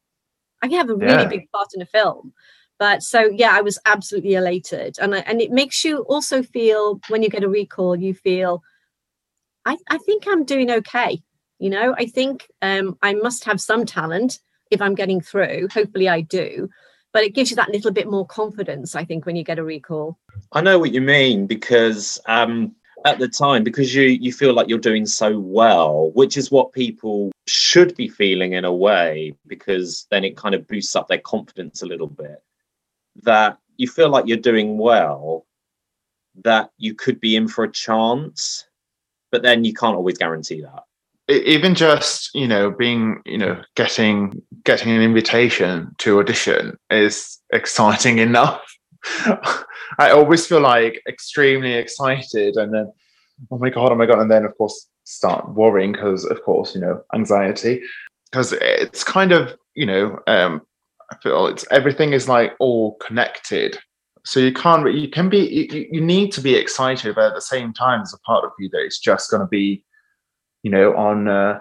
I 0.62 0.68
could 0.68 0.78
have 0.78 0.89
a 0.89 0.96
really 0.96 1.24
yeah. 1.24 1.28
big 1.28 1.52
part 1.52 1.70
in 1.74 1.82
a 1.82 1.86
film. 1.86 2.34
But 2.80 3.04
so, 3.04 3.30
yeah, 3.34 3.52
I 3.54 3.62
was 3.62 3.80
absolutely 3.86 4.34
elated. 4.34 4.98
And, 5.00 5.16
I, 5.16 5.20
and 5.20 5.42
it 5.42 5.52
makes 5.52 5.86
you 5.86 6.00
also 6.04 6.44
feel, 6.44 7.00
when 7.10 7.24
you 7.24 7.30
get 7.30 7.44
a 7.44 7.50
recall, 7.50 7.96
you 7.96 8.13
feel, 8.13 8.62
I, 9.66 9.78
I 9.89 9.98
think 10.00 10.26
I'm 10.28 10.44
doing 10.44 10.72
okay. 10.72 11.22
You 11.60 11.70
know, 11.70 11.96
I 11.98 12.06
think 12.08 12.48
um, 12.62 12.98
I 13.02 13.13
must 13.13 13.46
have 13.46 13.62
some 13.62 13.86
talent 13.86 14.39
if 14.74 14.82
I'm 14.82 14.96
getting 14.96 15.22
through. 15.22 15.68
Hopefully, 15.72 16.10
I 16.10 16.22
do. 16.22 16.70
But 17.12 17.24
it 17.24 17.36
gives 17.36 17.52
you 17.52 17.56
that 17.58 17.70
little 17.70 17.92
bit 17.92 18.10
more 18.10 18.26
confidence, 18.26 18.96
I 18.96 19.06
think, 19.06 19.26
when 19.26 19.36
you 19.36 19.44
get 19.44 19.60
a 19.60 19.64
recall. 19.64 20.18
I 20.52 20.62
know 20.62 20.80
what 20.80 20.94
you 20.94 21.02
mean 21.02 21.46
because 21.46 22.20
um, 22.26 22.76
at 23.06 23.20
the 23.20 23.28
time, 23.28 23.64
because 23.64 23.94
you 23.94 24.04
you 24.04 24.34
feel 24.34 24.54
like 24.54 24.68
you're 24.68 24.80
doing 24.80 25.06
so 25.06 25.40
well, 25.40 26.12
which 26.16 26.38
is 26.38 26.52
what 26.52 26.74
people 26.74 27.32
should 27.46 27.96
be 27.96 28.08
feeling 28.08 28.54
in 28.54 28.66
a 28.66 28.74
way, 28.74 29.36
because 29.46 30.08
then 30.10 30.24
it 30.24 30.36
kind 30.36 30.56
of 30.56 30.68
boosts 30.68 30.96
up 30.96 31.08
their 31.08 31.20
confidence 31.20 31.82
a 31.82 31.86
little 31.86 32.08
bit. 32.08 32.42
That 33.22 33.60
you 33.78 33.88
feel 33.88 34.10
like 34.10 34.28
you're 34.28 34.38
doing 34.38 34.78
well, 34.80 35.46
that 36.44 36.72
you 36.78 36.96
could 36.96 37.20
be 37.20 37.36
in 37.36 37.48
for 37.48 37.64
a 37.64 37.72
chance, 37.72 38.66
but 39.32 39.44
then 39.44 39.64
you 39.64 39.74
can't 39.74 39.96
always 39.96 40.18
guarantee 40.18 40.62
that 40.62 40.84
even 41.41 41.76
just 41.76 42.34
you 42.34 42.48
know 42.48 42.72
being 42.72 43.22
you 43.26 43.38
know 43.38 43.62
getting 43.76 44.41
getting 44.63 44.91
an 44.91 45.02
invitation 45.02 45.93
to 46.00 46.19
audition 46.19 46.78
is 46.89 47.39
exciting 47.52 48.17
enough. 48.30 48.62
I 50.00 50.12
always 50.12 50.48
feel 50.48 50.62
like 50.62 51.02
extremely 51.08 51.74
excited 51.74 52.56
and 52.56 52.74
then 52.74 52.91
oh 53.52 53.58
my 53.58 53.69
god 53.69 53.91
oh 53.91 53.96
my 53.96 54.06
god 54.06 54.19
and 54.19 54.32
then 54.32 54.46
of 54.46 54.58
course 54.58 54.88
start 55.04 55.54
worrying 55.54 55.91
because 55.91 56.24
of 56.26 56.41
course 56.43 56.74
you 56.76 56.82
know 56.82 57.02
anxiety. 57.13 57.82
Because 58.32 58.54
it's 58.54 59.04
kind 59.04 59.32
of 59.32 59.54
you 59.76 59.86
know 59.86 60.19
um 60.28 60.62
i 61.12 61.15
feel 61.22 61.48
it's 61.48 61.65
everything 61.72 62.13
is 62.13 62.28
like 62.28 62.54
all 62.60 62.96
connected. 62.96 63.78
So 64.26 64.39
you 64.39 64.54
can't 64.54 64.93
you 64.93 65.10
can 65.10 65.30
be 65.30 65.39
you, 65.39 65.88
you 65.91 66.02
need 66.02 66.32
to 66.34 66.41
be 66.41 66.56
excited 66.56 67.15
but 67.15 67.26
at 67.26 67.36
the 67.36 67.41
same 67.41 67.74
time 67.74 68.00
there's 68.00 68.13
a 68.13 68.19
part 68.19 68.46
of 68.46 68.52
you 68.58 68.69
that 68.69 68.82
it's 68.86 69.00
just 69.00 69.30
going 69.30 69.41
to 69.41 69.48
be 69.48 69.84
you 70.63 70.71
know, 70.71 70.95
on 70.95 71.28
uh, 71.28 71.60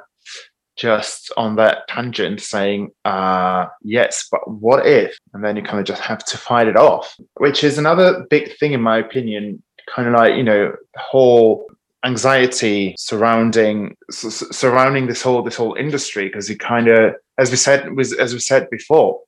just 0.77 1.31
on 1.37 1.57
that 1.57 1.87
tangent 1.89 2.41
saying, 2.41 2.91
uh, 3.05 3.67
yes, 3.83 4.29
but 4.31 4.49
what 4.51 4.87
if? 4.87 5.17
And 5.35 5.45
then 5.45 5.57
you 5.57 5.63
kind 5.63 5.79
of 5.79 5.85
just 5.85 6.03
have 6.03 6.25
to 6.27 6.39
fight 6.39 6.67
it 6.67 6.77
off, 6.77 7.15
which 7.35 7.63
is 7.63 7.79
another 7.79 8.27
big 8.31 8.57
thing, 8.59 8.73
in 8.73 8.81
my 8.81 8.99
opinion, 8.99 9.63
kind 9.95 10.09
of 10.09 10.15
like, 10.15 10.37
you 10.37 10.43
know, 10.43 10.73
the 10.95 11.01
whole 11.01 11.67
anxiety 12.05 12.97
surrounding 12.99 13.97
surrounding 14.11 15.07
this 15.07 15.23
whole 15.23 15.41
this 15.41 15.55
whole 15.55 15.75
industry 15.75 16.27
because 16.27 16.51
you 16.51 16.59
kind 16.59 16.89
of 16.89 17.15
as 17.39 17.49
we 17.53 17.57
said 17.57 17.95
was 17.95 18.13
as 18.15 18.35
we 18.35 18.41
said 18.41 18.69
before 18.71 19.21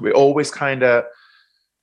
we 0.00 0.10
always 0.10 0.50
kind 0.50 0.82
of 0.82 1.04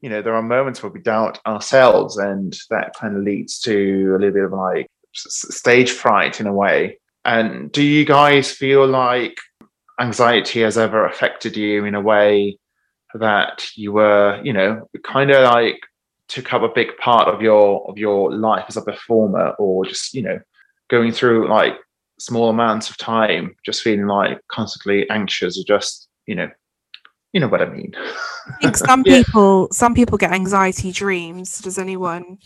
you 0.02 0.10
know, 0.10 0.22
there 0.22 0.36
are 0.36 0.42
moments 0.42 0.82
where 0.82 0.92
we 0.92 1.02
doubt 1.02 1.40
ourselves, 1.46 2.18
and 2.18 2.58
that 2.70 2.94
kind 2.96 3.18
of 3.18 3.24
leads 3.24 3.60
to 3.60 4.16
a 4.16 4.18
little 4.18 4.32
bit 4.32 4.46
of 4.46 4.54
like 4.54 4.88
stage 5.14 5.92
fright 5.92 6.40
in 6.40 6.48
a 6.48 6.54
way. 6.54 6.99
And 7.26 7.72
do 7.72 7.84
you 7.84 8.06
guys 8.06 8.52
feel 8.52 8.88
like 8.88 9.38
anxiety 10.00 10.62
has 10.62 10.78
ever 10.78 11.06
affected 11.06 11.58
you 11.58 11.86
in 11.86 11.96
a 11.96 12.02
way 12.02 12.58
that 13.14 13.70
you 13.76 13.92
were, 13.92 14.40
you 14.44 14.54
know, 14.54 14.88
kind 15.04 15.32
of 15.32 15.44
like 15.44 15.80
took 16.28 16.54
up 16.54 16.62
a 16.62 16.70
big 16.70 16.96
part 16.98 17.28
of 17.28 17.42
your 17.42 17.90
of 17.90 17.98
your 17.98 18.32
life 18.34 18.66
as 18.68 18.78
a 18.78 18.82
performer, 18.82 19.50
or 19.60 19.86
just 19.86 20.14
you 20.14 20.22
know, 20.22 20.40
going 20.90 21.12
through 21.12 21.50
like 21.50 21.76
small 22.20 22.50
amounts 22.50 22.90
of 22.90 22.98
time, 22.98 23.56
just 23.66 23.82
feeling 23.82 24.08
like 24.08 24.40
constantly 24.48 25.10
anxious, 25.10 25.60
or 25.60 25.64
just 25.66 26.08
you 26.26 26.36
know, 26.36 26.50
you 27.34 27.40
know 27.40 27.48
what 27.48 27.62
I 27.62 27.66
mean. 27.66 27.94
I 27.98 28.54
think 28.62 28.78
some 28.78 29.04
yeah. 29.06 29.24
people 29.24 29.68
some 29.72 29.94
people 29.94 30.18
get 30.18 30.32
anxiety 30.32 30.92
dreams. 30.92 31.60
Does 31.60 31.78
anyone 31.78 32.38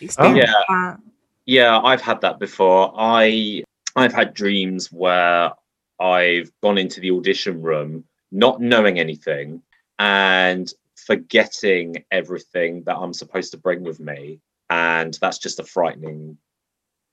experience 0.00 0.50
oh, 0.50 0.52
yeah. 0.52 0.64
that? 0.68 0.98
Yeah, 1.44 1.78
I've 1.78 2.00
had 2.00 2.20
that 2.22 2.40
before. 2.40 2.92
I 2.96 3.62
I've 3.96 4.12
had 4.12 4.34
dreams 4.34 4.92
where 4.92 5.52
I've 5.98 6.52
gone 6.62 6.78
into 6.78 7.00
the 7.00 7.10
audition 7.12 7.62
room 7.62 8.04
not 8.30 8.60
knowing 8.60 8.98
anything 8.98 9.62
and 9.98 10.70
forgetting 10.94 12.04
everything 12.10 12.82
that 12.84 12.96
I'm 12.96 13.14
supposed 13.14 13.52
to 13.52 13.58
bring 13.58 13.82
with 13.82 13.98
me. 13.98 14.40
And 14.68 15.16
that's 15.20 15.38
just 15.38 15.60
a 15.60 15.64
frightening, 15.64 16.36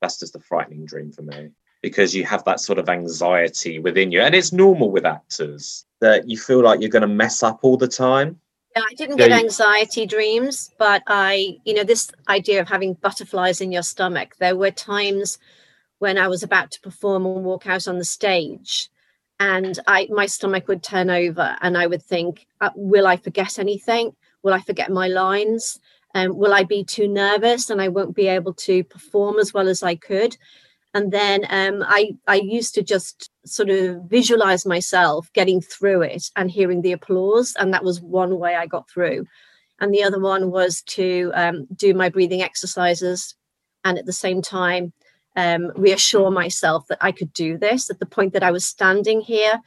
that's 0.01 0.19
just 0.19 0.35
a 0.35 0.39
frightening 0.39 0.85
dream 0.85 1.11
for 1.11 1.21
me 1.21 1.51
because 1.81 2.15
you 2.15 2.23
have 2.25 2.43
that 2.45 2.59
sort 2.59 2.79
of 2.79 2.89
anxiety 2.89 3.79
within 3.79 4.11
you. 4.11 4.21
And 4.21 4.33
it's 4.35 4.53
normal 4.53 4.89
with 4.89 5.05
actors 5.05 5.85
that 6.01 6.27
you 6.27 6.37
feel 6.37 6.63
like 6.63 6.81
you're 6.81 6.89
going 6.89 7.01
to 7.01 7.07
mess 7.07 7.43
up 7.43 7.59
all 7.61 7.77
the 7.77 7.87
time. 7.87 8.39
Yeah, 8.75 8.83
I 8.89 8.93
didn't 8.95 9.17
get 9.17 9.31
anxiety 9.31 10.05
dreams, 10.07 10.71
but 10.79 11.03
I, 11.07 11.57
you 11.63 11.75
know, 11.75 11.83
this 11.83 12.09
idea 12.27 12.59
of 12.59 12.67
having 12.67 12.95
butterflies 12.95 13.61
in 13.61 13.71
your 13.71 13.83
stomach, 13.83 14.35
there 14.39 14.55
were 14.55 14.71
times 14.71 15.37
when 16.03 16.17
I 16.17 16.27
was 16.27 16.43
about 16.43 16.69
to 16.71 16.81
perform 16.81 17.25
and 17.25 17.45
walk 17.45 17.65
out 17.65 17.87
on 17.87 17.97
the 17.97 18.03
stage 18.03 18.89
and 19.39 19.79
I 19.87 20.09
my 20.11 20.25
stomach 20.25 20.67
would 20.67 20.83
turn 20.83 21.09
over 21.09 21.55
and 21.61 21.77
I 21.77 21.87
would 21.87 22.03
think, 22.03 22.45
uh, 22.59 22.71
will 22.75 23.07
I 23.07 23.15
forget 23.15 23.57
anything? 23.57 24.13
Will 24.43 24.53
I 24.53 24.59
forget 24.59 24.91
my 24.91 25.07
lines? 25.07 25.79
Um, 26.13 26.37
will 26.37 26.53
I 26.53 26.63
be 26.65 26.83
too 26.83 27.07
nervous 27.07 27.69
and 27.69 27.81
I 27.81 27.87
won't 27.87 28.17
be 28.17 28.27
able 28.27 28.53
to 28.67 28.83
perform 28.83 29.39
as 29.39 29.53
well 29.53 29.69
as 29.69 29.81
I 29.81 29.95
could? 29.95 30.35
And 30.93 31.09
then 31.09 31.45
um, 31.49 31.85
I 31.87 32.17
I 32.27 32.35
used 32.35 32.75
to 32.75 32.83
just 32.83 33.31
sort 33.45 33.69
of 33.69 34.03
visualize 34.09 34.65
myself 34.65 35.31
getting 35.31 35.61
through 35.61 36.01
it 36.01 36.31
and 36.35 36.51
hearing 36.51 36.81
the 36.81 36.91
applause, 36.91 37.55
and 37.57 37.73
that 37.73 37.85
was 37.85 38.01
one 38.01 38.37
way 38.39 38.55
I 38.57 38.65
got 38.65 38.89
through. 38.89 39.25
And 39.79 39.93
the 39.93 40.03
other 40.03 40.19
one 40.19 40.51
was 40.51 40.81
to 40.97 41.31
um, 41.33 41.65
do 41.73 41.93
my 41.93 42.09
breathing 42.09 42.41
exercises, 42.41 43.35
and 43.85 43.97
at 43.97 44.05
the 44.05 44.19
same 44.25 44.41
time 44.41 44.91
um, 45.35 45.71
reassure 45.75 46.31
myself 46.31 46.85
that 46.87 46.99
I 47.01 47.11
could 47.11 47.33
do 47.33 47.57
this. 47.57 47.89
At 47.89 47.99
the 47.99 48.05
point 48.05 48.33
that 48.33 48.43
I 48.43 48.51
was 48.51 48.65
standing 48.65 49.21
here 49.21 49.59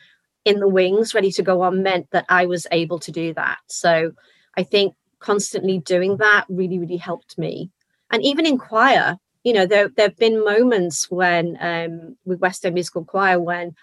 in 0.44 0.61
the 0.61 0.68
wings, 0.68 1.14
ready 1.14 1.33
to 1.33 1.42
go 1.42 1.62
on, 1.62 1.83
meant 1.83 2.11
that 2.12 2.26
I 2.29 2.46
was 2.46 2.66
able 2.70 2.98
to 3.00 3.11
do 3.11 3.35
that. 3.35 3.59
So 3.66 4.12
I 4.57 4.62
think 4.62 4.94
constantly 5.18 5.79
doing 5.79 6.18
that 6.18 6.44
really, 6.48 6.79
really 6.79 6.96
helped 6.96 7.37
me. 7.37 7.70
And 8.11 8.24
even 8.24 8.46
in 8.46 8.59
choir, 8.59 9.16
you 9.42 9.52
know, 9.52 9.66
there 9.66 9.88
there 9.88 10.09
have 10.09 10.16
been 10.16 10.44
moments 10.44 11.11
when 11.11 11.57
um, 11.61 12.16
with 12.24 12.40
West 12.40 12.64
End 12.64 12.74
Musical 12.74 13.05
Choir 13.05 13.40
when 13.40 13.74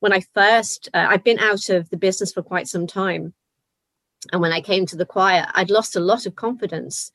when 0.00 0.12
I 0.12 0.20
first 0.34 0.88
uh, 0.94 1.06
I've 1.08 1.24
been 1.24 1.38
out 1.38 1.68
of 1.68 1.90
the 1.90 1.96
business 1.96 2.32
for 2.32 2.42
quite 2.42 2.68
some 2.68 2.86
time, 2.86 3.32
and 4.32 4.40
when 4.40 4.52
I 4.52 4.60
came 4.60 4.86
to 4.86 4.96
the 4.96 5.06
choir, 5.06 5.46
I'd 5.54 5.70
lost 5.70 5.96
a 5.96 6.00
lot 6.00 6.26
of 6.26 6.36
confidence 6.36 7.12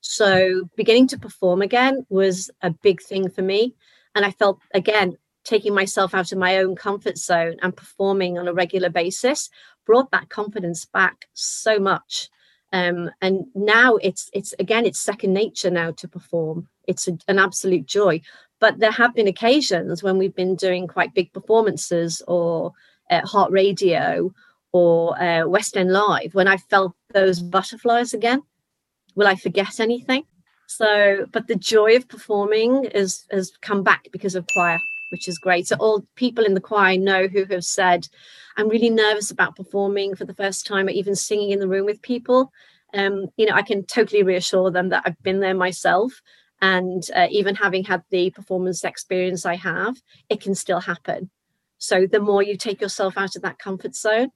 so 0.00 0.68
beginning 0.76 1.08
to 1.08 1.18
perform 1.18 1.62
again 1.62 2.06
was 2.08 2.50
a 2.62 2.70
big 2.70 3.02
thing 3.02 3.28
for 3.28 3.42
me. 3.42 3.74
And 4.14 4.24
I 4.24 4.30
felt, 4.30 4.58
again, 4.74 5.16
taking 5.44 5.74
myself 5.74 6.14
out 6.14 6.32
of 6.32 6.38
my 6.38 6.58
own 6.58 6.76
comfort 6.76 7.18
zone 7.18 7.56
and 7.62 7.76
performing 7.76 8.38
on 8.38 8.48
a 8.48 8.52
regular 8.52 8.90
basis 8.90 9.50
brought 9.86 10.10
that 10.10 10.28
confidence 10.28 10.84
back 10.84 11.26
so 11.32 11.78
much. 11.78 12.28
Um, 12.72 13.10
and 13.20 13.46
now 13.54 13.96
it's 13.96 14.30
it's 14.32 14.54
again 14.60 14.86
it's 14.86 15.00
second 15.00 15.32
nature 15.32 15.70
now 15.70 15.90
to 15.92 16.06
perform. 16.06 16.68
It's 16.86 17.08
a, 17.08 17.18
an 17.26 17.38
absolute 17.38 17.86
joy. 17.86 18.20
But 18.60 18.78
there 18.78 18.92
have 18.92 19.14
been 19.14 19.26
occasions 19.26 20.02
when 20.02 20.18
we've 20.18 20.34
been 20.34 20.54
doing 20.54 20.86
quite 20.86 21.14
big 21.14 21.32
performances 21.32 22.22
or 22.28 22.72
uh, 23.10 23.26
Heart 23.26 23.50
Radio 23.50 24.32
or 24.72 25.20
uh, 25.20 25.48
West 25.48 25.76
End 25.76 25.92
Live 25.92 26.34
when 26.34 26.46
I 26.46 26.58
felt 26.58 26.92
those 27.12 27.40
butterflies 27.40 28.14
again 28.14 28.42
will 29.14 29.26
I 29.26 29.36
forget 29.36 29.80
anything? 29.80 30.24
So, 30.66 31.26
but 31.32 31.48
the 31.48 31.56
joy 31.56 31.96
of 31.96 32.08
performing 32.08 32.84
is 32.84 33.24
has 33.30 33.52
come 33.60 33.82
back 33.82 34.08
because 34.12 34.34
of 34.34 34.46
choir, 34.52 34.78
which 35.10 35.26
is 35.26 35.38
great. 35.38 35.66
So 35.66 35.76
all 35.80 36.06
people 36.14 36.44
in 36.44 36.54
the 36.54 36.60
choir 36.60 36.96
know 36.96 37.26
who 37.26 37.44
have 37.46 37.64
said, 37.64 38.06
I'm 38.56 38.68
really 38.68 38.90
nervous 38.90 39.30
about 39.30 39.56
performing 39.56 40.14
for 40.14 40.24
the 40.24 40.34
first 40.34 40.66
time 40.66 40.86
or 40.86 40.90
even 40.90 41.16
singing 41.16 41.50
in 41.50 41.58
the 41.58 41.68
room 41.68 41.86
with 41.86 42.02
people. 42.02 42.52
Um, 42.94 43.26
you 43.36 43.46
know, 43.46 43.54
I 43.54 43.62
can 43.62 43.84
totally 43.84 44.22
reassure 44.22 44.70
them 44.70 44.90
that 44.90 45.02
I've 45.04 45.22
been 45.22 45.40
there 45.40 45.54
myself. 45.54 46.20
And 46.62 47.02
uh, 47.16 47.26
even 47.30 47.54
having 47.54 47.84
had 47.84 48.02
the 48.10 48.30
performance 48.30 48.84
experience 48.84 49.46
I 49.46 49.56
have, 49.56 49.96
it 50.28 50.40
can 50.40 50.54
still 50.54 50.80
happen. 50.80 51.30
So 51.78 52.06
the 52.06 52.20
more 52.20 52.42
you 52.42 52.56
take 52.56 52.80
yourself 52.80 53.14
out 53.16 53.34
of 53.34 53.42
that 53.42 53.58
comfort 53.58 53.94
zone, 53.96 54.30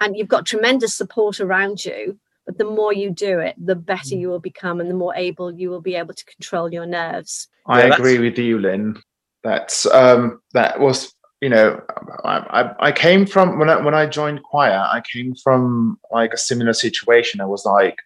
and 0.00 0.16
you've 0.16 0.28
got 0.28 0.44
tremendous 0.44 0.94
support 0.94 1.40
around 1.40 1.84
you, 1.84 2.18
but 2.46 2.58
the 2.58 2.64
more 2.64 2.92
you 2.92 3.10
do 3.10 3.38
it 3.38 3.54
the 3.58 3.74
better 3.74 4.14
mm. 4.14 4.20
you 4.20 4.28
will 4.28 4.40
become 4.40 4.80
and 4.80 4.90
the 4.90 4.94
more 4.94 5.14
able 5.14 5.52
you 5.52 5.70
will 5.70 5.80
be 5.80 5.94
able 5.94 6.14
to 6.14 6.24
control 6.24 6.72
your 6.72 6.86
nerves. 6.86 7.48
I 7.66 7.86
yeah, 7.86 7.94
agree 7.94 8.18
with 8.18 8.38
you 8.38 8.58
lyn. 8.58 9.02
That's 9.42 9.86
um 9.86 10.40
that 10.52 10.80
was 10.80 11.14
you 11.40 11.48
know 11.48 11.80
I, 12.24 12.38
I, 12.60 12.88
I 12.88 12.92
came 12.92 13.26
from 13.26 13.58
when 13.58 13.68
I, 13.68 13.76
when 13.80 13.94
I 13.94 14.06
joined 14.06 14.42
choir 14.42 14.86
i 14.90 15.02
came 15.12 15.34
from 15.34 15.98
like 16.10 16.32
a 16.32 16.38
similar 16.38 16.72
situation. 16.72 17.40
I 17.40 17.46
was 17.46 17.64
like 17.64 17.98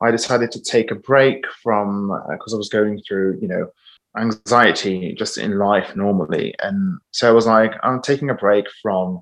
i 0.00 0.10
decided 0.10 0.50
to 0.52 0.62
take 0.62 0.90
a 0.90 0.96
break 0.96 1.44
from 1.62 2.08
because 2.30 2.52
uh, 2.52 2.56
i 2.56 2.58
was 2.58 2.68
going 2.68 3.00
through 3.06 3.38
you 3.40 3.48
know 3.48 3.70
anxiety 4.16 5.14
just 5.16 5.38
in 5.38 5.58
life 5.58 5.96
normally. 5.96 6.54
And 6.60 6.98
so 7.10 7.28
i 7.28 7.32
was 7.32 7.46
like 7.46 7.74
i'm 7.82 8.02
taking 8.02 8.30
a 8.30 8.34
break 8.34 8.66
from 8.82 9.20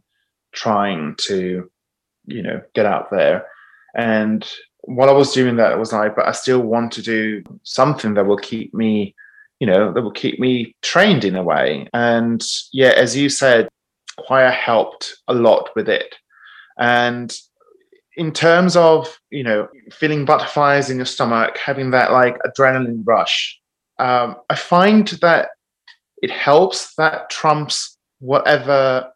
trying 0.53 1.15
to 1.17 1.71
you 2.27 2.43
know 2.43 2.61
get 2.75 2.87
out 2.87 3.11
there 3.11 3.47
and 3.95 4.47
while 4.83 5.09
I 5.09 5.13
was 5.13 5.33
doing 5.33 5.57
that, 5.57 5.73
it 5.73 5.79
was 5.79 5.93
like, 5.93 6.17
but 6.17 6.27
I 6.27 6.33
still 6.33 6.61
want 6.61 6.93
to 6.93 7.03
do 7.03 7.43
something 7.63 8.15
that 8.15 8.27
will 8.27 8.39
keep 8.39 8.73
me, 8.75 9.15
you 9.59 9.67
know, 9.67 9.93
that 9.93 10.03
will 10.03 10.11
keep 10.11 10.41
me 10.41 10.75
trained 10.83 11.25
in 11.25 11.37
a 11.37 11.43
way. 11.43 11.89
And 11.93 12.43
yeah, 12.73 12.93
as 12.97 13.17
you 13.17 13.29
said, 13.29 13.69
choir 14.19 14.51
helped 14.51 15.17
a 15.29 15.35
lot 15.35 15.71
with 15.77 15.89
it. 15.89 16.15
And 16.79 17.35
in 18.17 18.33
terms 18.33 18.77
of, 18.77 19.19
you 19.31 19.45
know, 19.45 19.69
feeling 19.93 20.25
butterflies 20.25 20.91
in 20.91 20.97
your 20.97 21.07
stomach, 21.07 21.59
having 21.59 21.91
that 21.91 22.13
like 22.13 22.37
adrenaline 22.47 23.03
rush, 23.05 23.59
um, 23.99 24.37
I 24.49 24.57
find 24.57 25.09
that 25.21 25.51
it 26.23 26.31
helps 26.31 26.95
that 26.95 27.31
trumps 27.31 27.97
whatever 28.19 29.11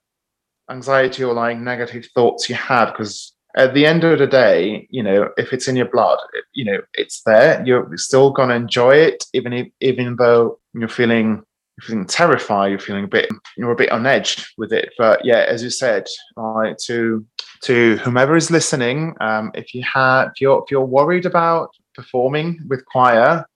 anxiety 0.70 1.22
or 1.22 1.34
like 1.34 1.58
negative 1.58 2.06
thoughts 2.14 2.48
you 2.48 2.54
have 2.54 2.92
because 2.92 3.33
at 3.56 3.74
the 3.74 3.86
end 3.86 4.04
of 4.04 4.18
the 4.18 4.26
day, 4.26 4.86
you 4.90 5.02
know, 5.02 5.30
if 5.36 5.52
it's 5.52 5.68
in 5.68 5.76
your 5.76 5.88
blood, 5.88 6.18
you 6.52 6.64
know, 6.64 6.80
it's 6.94 7.22
there. 7.22 7.62
You're 7.64 7.96
still 7.96 8.30
gonna 8.30 8.54
enjoy 8.54 8.96
it, 8.96 9.24
even 9.32 9.52
if, 9.52 9.68
even 9.80 10.16
though 10.16 10.58
you're 10.74 10.88
feeling 10.88 11.42
you're 11.76 11.86
feeling 11.86 12.06
terrified, 12.06 12.70
you're 12.70 12.78
feeling 12.78 13.04
a 13.04 13.08
bit 13.08 13.28
you're 13.56 13.72
a 13.72 13.76
bit 13.76 13.90
on 13.90 14.06
edge 14.06 14.52
with 14.58 14.72
it. 14.72 14.92
But 14.98 15.24
yeah, 15.24 15.44
as 15.48 15.62
you 15.62 15.70
said, 15.70 16.06
to 16.36 17.26
to 17.62 17.96
whomever 17.98 18.36
is 18.36 18.50
listening, 18.50 19.14
um, 19.20 19.50
if 19.54 19.74
you 19.74 19.82
have 19.82 20.28
if 20.28 20.40
you're 20.40 20.62
if 20.62 20.70
you're 20.70 20.84
worried 20.84 21.26
about 21.26 21.70
performing 21.94 22.60
with 22.68 22.84
choir, 22.86 23.46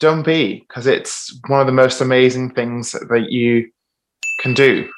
don't 0.00 0.24
be, 0.24 0.60
because 0.60 0.86
it's 0.86 1.38
one 1.48 1.60
of 1.60 1.66
the 1.66 1.72
most 1.72 2.00
amazing 2.00 2.50
things 2.50 2.92
that 2.92 3.30
you 3.30 3.70
can 4.40 4.54
do 4.54 4.88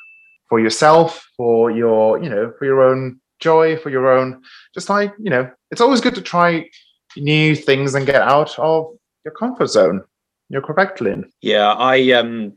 for 0.49 0.61
yourself, 0.61 1.26
for 1.37 1.70
your, 1.70 2.22
you 2.22 2.28
know, 2.28 2.53
for 2.59 2.64
your 2.64 2.82
own 2.82 3.20
joy 3.39 3.76
for 3.76 3.91
your 3.91 4.11
own. 4.11 4.43
Just 4.74 4.89
like 4.89 5.12
you 5.18 5.30
know 5.30 5.51
it's 5.70 5.80
always 5.80 6.01
good 6.01 6.14
to 6.14 6.22
try 6.22 6.68
new 7.16 7.57
things 7.57 7.95
and 7.95 8.07
get 8.07 8.22
out 8.22 8.59
of 8.59 8.95
your 9.24 9.34
comfort 9.34 9.68
zone. 9.68 10.03
You're 10.49 10.62
correct 10.62 11.01
lyn. 11.01 11.30
Yeah 11.41 11.72
i 11.72 12.12
um 12.12 12.53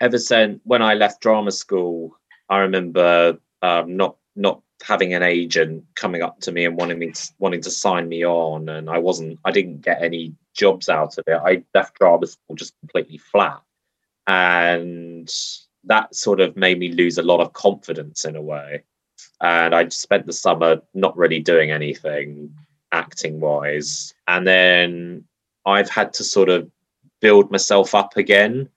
ever 0.00 0.18
since 0.18 0.60
when 0.64 0.82
i 0.82 0.92
left 0.94 1.22
drama 1.22 1.52
school 1.52 2.18
i 2.50 2.58
remember 2.58 3.38
um 3.62 3.96
not 3.96 4.16
not 4.36 4.60
having 4.82 5.14
an 5.14 5.22
agent 5.22 5.84
coming 5.94 6.20
up 6.20 6.40
to 6.40 6.52
me 6.52 6.64
and 6.66 6.76
wanting 6.76 6.98
me 6.98 7.10
to, 7.12 7.32
wanting 7.38 7.62
to 7.62 7.70
sign 7.70 8.08
me 8.08 8.24
on 8.24 8.68
and 8.68 8.90
i 8.90 8.98
wasn't 8.98 9.38
i 9.44 9.50
didn't 9.50 9.80
get 9.80 10.02
any 10.02 10.34
jobs 10.52 10.88
out 10.88 11.18
of 11.18 11.24
it. 11.26 11.40
I 11.44 11.64
left 11.74 11.98
drama 11.98 12.26
school 12.26 12.54
just 12.54 12.78
completely 12.80 13.18
flat 13.18 13.60
and 14.26 15.28
that 15.84 16.14
sort 16.14 16.40
of 16.40 16.56
made 16.56 16.78
me 16.78 16.88
lose 16.92 17.18
a 17.18 17.22
lot 17.22 17.40
of 17.40 17.52
confidence 17.52 18.24
in 18.24 18.36
a 18.36 18.42
way 18.42 18.84
and 19.40 19.74
I 19.74 19.88
spent 19.88 20.26
the 20.26 20.32
summer 20.32 20.80
not 20.94 21.16
really 21.16 21.40
doing 21.40 21.70
anything 21.70 22.54
acting 22.92 23.40
wise. 23.40 24.14
And 24.28 24.46
then 24.46 25.24
I've 25.66 25.90
had 25.90 26.12
to 26.14 26.24
sort 26.24 26.48
of 26.48 26.70
build 27.20 27.50
myself 27.50 27.94
up 27.94 28.16
again 28.16 28.68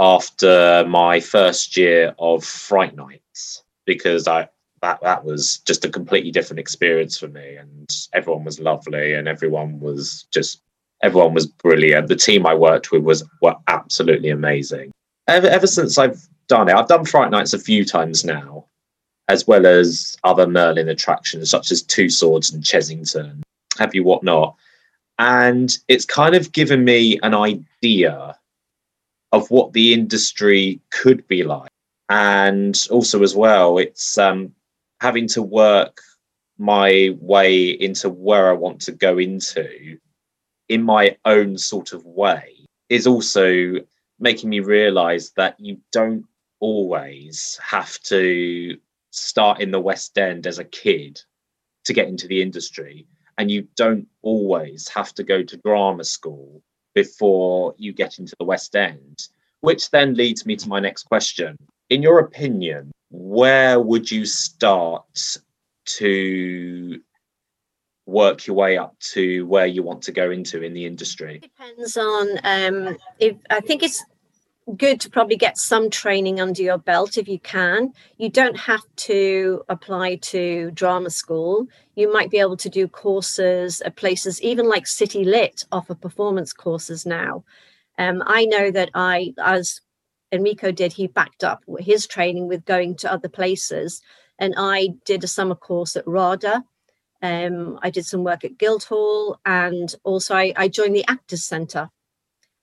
after 0.00 0.84
my 0.88 1.20
first 1.20 1.76
year 1.76 2.14
of 2.18 2.44
Fright 2.44 2.96
Nights 2.96 3.62
because 3.84 4.26
I 4.26 4.48
that 4.82 5.00
that 5.02 5.24
was 5.24 5.58
just 5.66 5.84
a 5.84 5.90
completely 5.90 6.30
different 6.30 6.60
experience 6.60 7.18
for 7.18 7.28
me 7.28 7.56
and 7.56 7.88
everyone 8.12 8.44
was 8.44 8.60
lovely 8.60 9.14
and 9.14 9.26
everyone 9.26 9.80
was 9.80 10.26
just 10.30 10.62
everyone 11.02 11.34
was 11.34 11.46
brilliant 11.46 12.06
the 12.06 12.14
team 12.14 12.46
i 12.46 12.54
worked 12.54 12.92
with 12.92 13.02
was 13.02 13.24
were 13.42 13.56
absolutely 13.66 14.30
amazing 14.30 14.92
ever, 15.26 15.48
ever 15.48 15.66
since 15.66 15.98
i've 15.98 16.28
done 16.46 16.68
it 16.68 16.74
i've 16.74 16.88
done 16.88 17.04
fright 17.04 17.30
nights 17.30 17.54
a 17.54 17.58
few 17.58 17.84
times 17.84 18.24
now 18.24 18.64
as 19.28 19.46
well 19.46 19.66
as 19.66 20.16
other 20.24 20.46
merlin 20.46 20.88
attractions 20.88 21.50
such 21.50 21.70
as 21.70 21.82
two 21.82 22.08
swords 22.08 22.52
and 22.52 22.62
Chessington 22.62 23.42
have 23.78 23.94
you 23.94 24.04
whatnot 24.04 24.56
and 25.18 25.78
it's 25.88 26.04
kind 26.04 26.34
of 26.34 26.52
given 26.52 26.84
me 26.84 27.18
an 27.22 27.34
idea 27.34 28.36
of 29.32 29.50
what 29.50 29.72
the 29.72 29.92
industry 29.92 30.80
could 30.90 31.26
be 31.28 31.42
like. 31.42 31.70
And 32.08 32.80
also 32.90 33.22
as 33.22 33.34
well 33.34 33.78
it's 33.78 34.16
um, 34.16 34.52
having 35.00 35.26
to 35.28 35.42
work 35.42 36.00
my 36.58 37.16
way 37.20 37.68
into 37.68 38.08
where 38.08 38.48
I 38.48 38.52
want 38.52 38.80
to 38.82 38.92
go 38.92 39.18
into 39.18 39.98
in 40.68 40.82
my 40.82 41.16
own 41.24 41.58
sort 41.58 41.92
of 41.92 42.04
way 42.04 42.66
is 42.88 43.06
also 43.06 43.74
making 44.18 44.50
me 44.50 44.60
realize 44.60 45.32
that 45.36 45.58
you 45.60 45.78
don't 45.92 46.24
always 46.60 47.58
have 47.62 48.00
to 48.00 48.76
start 49.26 49.60
in 49.60 49.70
the 49.70 49.80
West 49.80 50.16
End 50.18 50.46
as 50.46 50.58
a 50.58 50.64
kid 50.64 51.20
to 51.84 51.92
get 51.92 52.08
into 52.08 52.26
the 52.26 52.42
industry. 52.42 53.06
And 53.36 53.50
you 53.50 53.68
don't 53.76 54.06
always 54.22 54.88
have 54.88 55.14
to 55.14 55.22
go 55.22 55.42
to 55.42 55.56
drama 55.58 56.04
school 56.04 56.62
before 56.94 57.74
you 57.78 57.92
get 57.92 58.18
into 58.18 58.34
the 58.38 58.44
West 58.44 58.74
End, 58.74 59.28
which 59.60 59.90
then 59.90 60.14
leads 60.14 60.44
me 60.44 60.56
to 60.56 60.68
my 60.68 60.80
next 60.80 61.04
question. 61.04 61.56
In 61.90 62.02
your 62.02 62.18
opinion, 62.18 62.90
where 63.10 63.80
would 63.80 64.10
you 64.10 64.26
start 64.26 65.38
to 65.86 67.00
work 68.06 68.46
your 68.46 68.56
way 68.56 68.76
up 68.76 68.98
to 68.98 69.46
where 69.46 69.66
you 69.66 69.82
want 69.82 70.02
to 70.02 70.12
go 70.12 70.30
into 70.30 70.62
in 70.62 70.74
the 70.74 70.84
industry? 70.84 71.38
Depends 71.38 71.96
on 71.96 72.38
um, 72.44 72.96
if 73.18 73.36
I 73.50 73.60
think 73.60 73.82
it's 73.82 74.02
good 74.76 75.00
to 75.00 75.10
probably 75.10 75.36
get 75.36 75.58
some 75.58 75.90
training 75.90 76.40
under 76.40 76.62
your 76.62 76.78
belt 76.78 77.16
if 77.16 77.28
you 77.28 77.38
can. 77.38 77.92
You 78.18 78.28
don't 78.28 78.58
have 78.58 78.82
to 78.96 79.64
apply 79.68 80.16
to 80.16 80.70
drama 80.72 81.10
school. 81.10 81.66
You 81.94 82.12
might 82.12 82.30
be 82.30 82.38
able 82.38 82.56
to 82.58 82.68
do 82.68 82.86
courses 82.86 83.80
at 83.80 83.96
places, 83.96 84.42
even 84.42 84.68
like 84.68 84.86
City 84.86 85.24
Lit 85.24 85.64
offer 85.72 85.94
performance 85.94 86.52
courses 86.52 87.06
now. 87.06 87.44
Um, 87.98 88.22
I 88.26 88.44
know 88.44 88.70
that 88.70 88.90
I, 88.94 89.32
as 89.38 89.80
Enrico 90.30 90.70
did, 90.70 90.92
he 90.92 91.06
backed 91.06 91.42
up 91.42 91.64
his 91.78 92.06
training 92.06 92.48
with 92.48 92.64
going 92.64 92.94
to 92.96 93.12
other 93.12 93.28
places. 93.28 94.02
And 94.38 94.54
I 94.56 94.90
did 95.04 95.24
a 95.24 95.28
summer 95.28 95.56
course 95.56 95.96
at 95.96 96.06
RADA. 96.06 96.64
Um, 97.20 97.78
I 97.82 97.90
did 97.90 98.06
some 98.06 98.22
work 98.22 98.44
at 98.44 98.58
Guildhall, 98.58 99.40
and 99.44 99.92
also 100.04 100.36
I, 100.36 100.52
I 100.56 100.68
joined 100.68 100.94
the 100.94 101.08
Actors 101.08 101.44
Centre, 101.44 101.90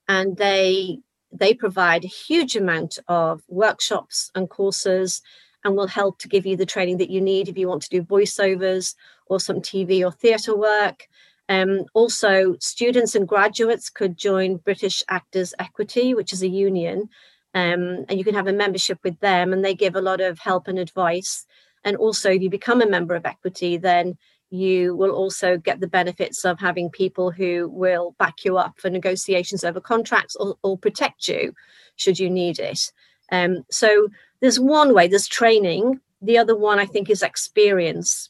and 0.07 0.37
they 0.37 0.99
they 1.37 1.53
provide 1.53 2.03
a 2.03 2.07
huge 2.07 2.55
amount 2.55 2.99
of 3.07 3.41
workshops 3.47 4.31
and 4.35 4.49
courses, 4.49 5.21
and 5.63 5.75
will 5.75 5.87
help 5.87 6.19
to 6.19 6.27
give 6.27 6.45
you 6.45 6.55
the 6.55 6.65
training 6.65 6.97
that 6.97 7.09
you 7.09 7.19
need 7.19 7.49
if 7.49 7.57
you 7.57 7.67
want 7.67 7.81
to 7.81 7.89
do 7.89 8.03
voiceovers 8.03 8.95
or 9.25 9.39
some 9.39 9.61
TV 9.61 10.05
or 10.05 10.11
theatre 10.11 10.55
work. 10.55 11.07
Um, 11.49 11.85
also, 11.93 12.55
students 12.59 13.15
and 13.15 13.27
graduates 13.27 13.89
could 13.89 14.15
join 14.15 14.57
British 14.57 15.03
Actors 15.09 15.53
Equity, 15.59 16.13
which 16.13 16.33
is 16.33 16.43
a 16.43 16.47
union, 16.47 17.09
um, 17.55 18.05
and 18.09 18.19
you 18.19 18.23
can 18.23 18.35
have 18.35 18.47
a 18.47 18.53
membership 18.53 18.99
with 19.03 19.19
them 19.21 19.53
and 19.53 19.63
they 19.63 19.73
give 19.73 19.95
a 19.95 20.01
lot 20.01 20.21
of 20.21 20.39
help 20.39 20.67
and 20.67 20.77
advice 20.77 21.45
and 21.85 21.95
also 21.95 22.31
if 22.31 22.41
you 22.41 22.49
become 22.49 22.81
a 22.81 22.89
member 22.89 23.15
of 23.15 23.25
equity 23.25 23.77
then 23.77 24.17
you 24.49 24.95
will 24.95 25.11
also 25.11 25.57
get 25.57 25.79
the 25.79 25.87
benefits 25.87 26.45
of 26.45 26.59
having 26.59 26.89
people 26.89 27.31
who 27.31 27.69
will 27.69 28.15
back 28.19 28.45
you 28.45 28.57
up 28.57 28.79
for 28.79 28.89
negotiations 28.89 29.63
over 29.63 29.81
contracts 29.81 30.35
or, 30.35 30.55
or 30.63 30.77
protect 30.77 31.27
you 31.27 31.53
should 31.95 32.19
you 32.19 32.29
need 32.29 32.59
it 32.59 32.91
um, 33.31 33.65
so 33.69 34.07
there's 34.41 34.59
one 34.59 34.93
way 34.93 35.07
there's 35.07 35.27
training 35.27 35.99
the 36.21 36.37
other 36.37 36.55
one 36.55 36.79
i 36.79 36.85
think 36.85 37.09
is 37.09 37.23
experience 37.23 38.29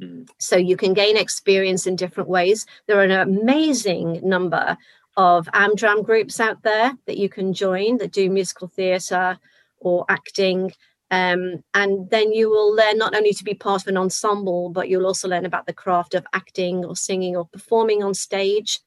hmm. 0.00 0.22
so 0.38 0.56
you 0.56 0.76
can 0.76 0.92
gain 0.92 1.16
experience 1.16 1.86
in 1.86 1.96
different 1.96 2.28
ways 2.28 2.66
there 2.86 2.98
are 2.98 3.04
an 3.04 3.10
amazing 3.10 4.20
number 4.22 4.76
of 5.16 5.46
Amdram 5.54 6.04
groups 6.04 6.40
out 6.40 6.62
there 6.62 6.92
that 7.06 7.18
you 7.18 7.28
can 7.28 7.52
join 7.52 7.98
that 7.98 8.12
do 8.12 8.28
musical 8.28 8.68
theatre 8.68 9.38
or 9.78 10.04
acting. 10.08 10.72
Um, 11.10 11.62
and 11.74 12.10
then 12.10 12.32
you 12.32 12.50
will 12.50 12.74
learn 12.74 12.98
not 12.98 13.14
only 13.14 13.32
to 13.32 13.44
be 13.44 13.54
part 13.54 13.82
of 13.82 13.88
an 13.88 13.96
ensemble, 13.96 14.70
but 14.70 14.88
you'll 14.88 15.06
also 15.06 15.28
learn 15.28 15.44
about 15.44 15.66
the 15.66 15.72
craft 15.72 16.14
of 16.14 16.26
acting 16.32 16.84
or 16.84 16.96
singing 16.96 17.36
or 17.36 17.46
performing 17.46 18.02
on 18.02 18.14
stage. 18.14 18.80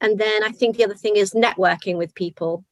And 0.00 0.18
then 0.18 0.42
I 0.42 0.50
think 0.50 0.76
the 0.76 0.84
other 0.84 0.94
thing 0.94 1.16
is 1.16 1.32
networking 1.32 1.96
with 1.96 2.14
people. 2.14 2.64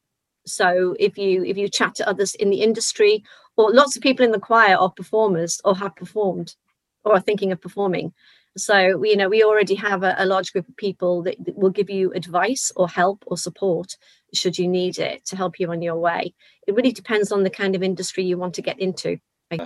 So 0.45 0.95
if 0.99 1.17
you 1.17 1.43
if 1.45 1.57
you 1.57 1.69
chat 1.69 1.95
to 1.95 2.09
others 2.09 2.33
in 2.35 2.49
the 2.49 2.61
industry, 2.61 3.23
or 3.57 3.71
lots 3.71 3.95
of 3.95 4.01
people 4.01 4.25
in 4.25 4.31
the 4.31 4.39
choir 4.39 4.75
are 4.75 4.91
performers 4.91 5.61
or 5.63 5.75
have 5.75 5.95
performed 5.95 6.55
or 7.03 7.13
are 7.13 7.19
thinking 7.19 7.51
of 7.51 7.61
performing, 7.61 8.13
so, 8.57 9.03
you 9.03 9.15
know, 9.15 9.29
we 9.29 9.43
already 9.43 9.75
have 9.75 10.03
a, 10.03 10.15
a 10.17 10.25
large 10.25 10.51
group 10.51 10.67
of 10.67 10.75
people 10.75 11.23
that, 11.23 11.35
that, 11.45 11.57
will 11.57 11.69
give 11.69 11.89
you 11.89 12.11
advice 12.13 12.71
or 12.75 12.87
help 12.87 13.23
or 13.27 13.37
support 13.37 13.95
should 14.33 14.57
you 14.57 14.67
need 14.67 14.97
it 14.97 15.25
to 15.25 15.35
help 15.35 15.59
you 15.59 15.69
on 15.71 15.81
your 15.81 15.97
way. 15.97 16.33
It 16.67 16.75
really 16.75 16.91
depends 16.91 17.31
on 17.31 17.43
the 17.43 17.49
kind 17.49 17.75
of 17.75 17.83
industry 17.83 18.23
you 18.23 18.37
want 18.37 18.55
to 18.55 18.61
get 18.61 18.79
into. 18.79 19.19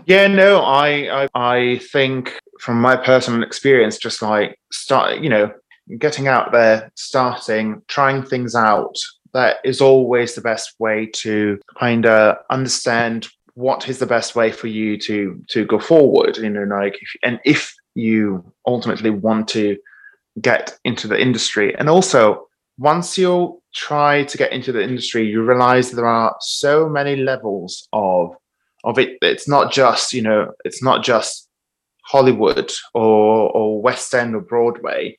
Yeah, 0.06 0.28
no, 0.28 0.62
I, 0.62 1.26
I, 1.26 1.28
I 1.36 1.78
think 1.92 2.40
from 2.60 2.82
my 2.82 2.96
personal 2.96 3.44
experience, 3.44 3.98
just 3.98 4.22
like 4.22 4.58
start, 4.72 5.20
you 5.20 5.30
know, 5.30 5.52
getting 6.00 6.28
out 6.28 6.52
there, 6.52 6.92
starting, 6.96 7.84
trying 7.88 8.24
things 8.24 8.56
out, 8.56 8.96
that 9.34 9.58
is 9.64 9.82
always 9.82 10.34
the 10.34 10.42
best 10.42 10.74
way 10.80 11.06
to 11.08 11.60
kind 11.78 12.06
of 12.06 12.38
understand 12.50 13.28
what 13.56 13.90
is 13.90 14.00
the 14.00 14.06
best 14.06 14.36
way 14.36 14.52
for 14.52 14.68
you 14.68 14.98
to 14.98 15.42
to 15.48 15.66
go 15.66 15.80
forward 15.80 16.38
you 16.38 16.50
know 16.50 16.64
like 16.64 16.96
if, 17.02 17.10
and 17.24 17.40
if 17.44 17.74
you 17.96 18.54
ultimately 18.68 19.10
want 19.10 19.48
to 19.48 19.78
get 20.42 20.78
into 20.84 21.08
the 21.08 21.20
industry. 21.20 21.76
And 21.78 21.90
also, 21.90 22.48
once 22.78 23.18
you 23.18 23.62
try 23.74 24.24
to 24.26 24.38
get 24.38 24.52
into 24.52 24.72
the 24.72 24.84
industry, 24.84 25.28
you 25.28 25.44
realize 25.44 25.92
there 25.92 26.06
are 26.06 26.36
so 26.42 26.90
many 26.90 27.16
levels 27.16 27.88
of 27.94 28.36
of 28.84 29.00
it. 29.00 29.18
It's 29.22 29.48
not 29.48 29.72
just 29.72 30.14
you 30.14 30.22
know, 30.22 30.52
it's 30.66 30.84
not 30.84 31.04
just 31.04 31.50
Hollywood 32.04 32.72
or 32.94 33.50
or 33.52 33.82
West 33.82 34.14
End 34.14 34.36
or 34.36 34.42
Broadway. 34.42 35.18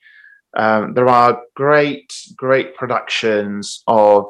Um, 0.57 0.95
there 0.95 1.09
are 1.09 1.43
great 1.55 2.14
great 2.37 2.76
productions 2.76 3.82
of 3.87 4.26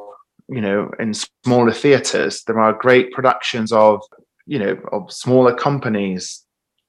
you 0.48 0.60
know 0.60 0.90
in 0.98 1.12
smaller 1.44 1.72
theaters. 1.72 2.42
There 2.44 2.60
are 2.60 2.72
great 2.72 3.12
productions 3.12 3.72
of 3.72 4.00
you 4.46 4.58
know 4.58 4.78
of 4.92 5.12
smaller 5.12 5.54
companies 5.54 6.46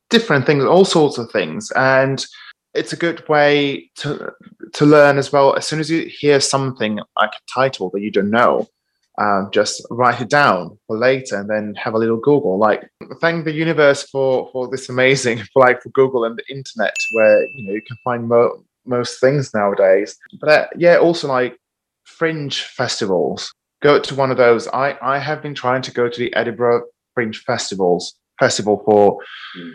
different 0.10 0.46
things, 0.46 0.64
all 0.64 0.86
sorts 0.86 1.18
of 1.18 1.32
things. 1.32 1.72
And 1.72 2.26
it's 2.74 2.94
a 2.94 2.98
good 2.98 3.28
way 3.28 3.90
to 3.98 4.32
to 4.74 4.86
learn 4.86 5.18
as 5.18 5.32
well. 5.32 5.56
As 5.56 5.66
soon 5.66 5.80
as 5.80 5.90
you 5.90 6.06
hear 6.06 6.40
something 6.40 7.00
like 7.20 7.32
a 7.32 7.52
title 7.54 7.90
that 7.92 8.02
you 8.02 8.12
don't 8.12 8.30
know, 8.30 8.68
um, 9.18 9.50
just 9.52 9.86
write 9.90 10.22
it 10.22 10.30
down 10.30 10.78
for 10.86 10.98
later 10.98 11.40
and 11.40 11.50
then 11.50 11.74
have 11.76 11.96
a 11.96 11.98
little 11.98 12.18
Google. 12.18 12.58
Like 12.58 12.90
thank 13.20 13.46
the 13.46 13.54
universe 13.54 14.04
for 14.04 14.50
for 14.52 14.68
this 14.68 14.90
amazing 14.90 15.40
for 15.54 15.62
like 15.62 15.82
for 15.82 15.90
Google 15.90 16.26
and 16.26 16.38
the 16.38 16.56
internet 16.56 16.96
where 17.12 17.46
you 17.56 17.66
know 17.66 17.74
you 17.74 17.82
can 17.82 17.98
find 18.04 18.28
mo- 18.28 18.64
most 18.86 19.20
things 19.20 19.54
nowadays. 19.54 20.18
But 20.40 20.50
uh, 20.50 20.68
yeah, 20.76 20.98
also 20.98 21.28
like 21.28 21.58
fringe 22.08 22.64
festivals. 22.64 23.52
Go 23.82 24.00
to 24.00 24.16
one 24.16 24.32
of 24.32 24.38
those. 24.38 24.68
I 24.70 24.98
I 25.02 25.20
have 25.20 25.42
been 25.42 25.56
trying 25.56 25.84
to 25.84 25.92
go 25.92 26.10
to 26.10 26.20
the 26.20 26.34
Edinburgh 26.36 26.84
Fringe 27.14 27.38
Festivals 27.38 28.16
festival 28.40 28.82
for. 28.86 29.20
Mm 29.58 29.74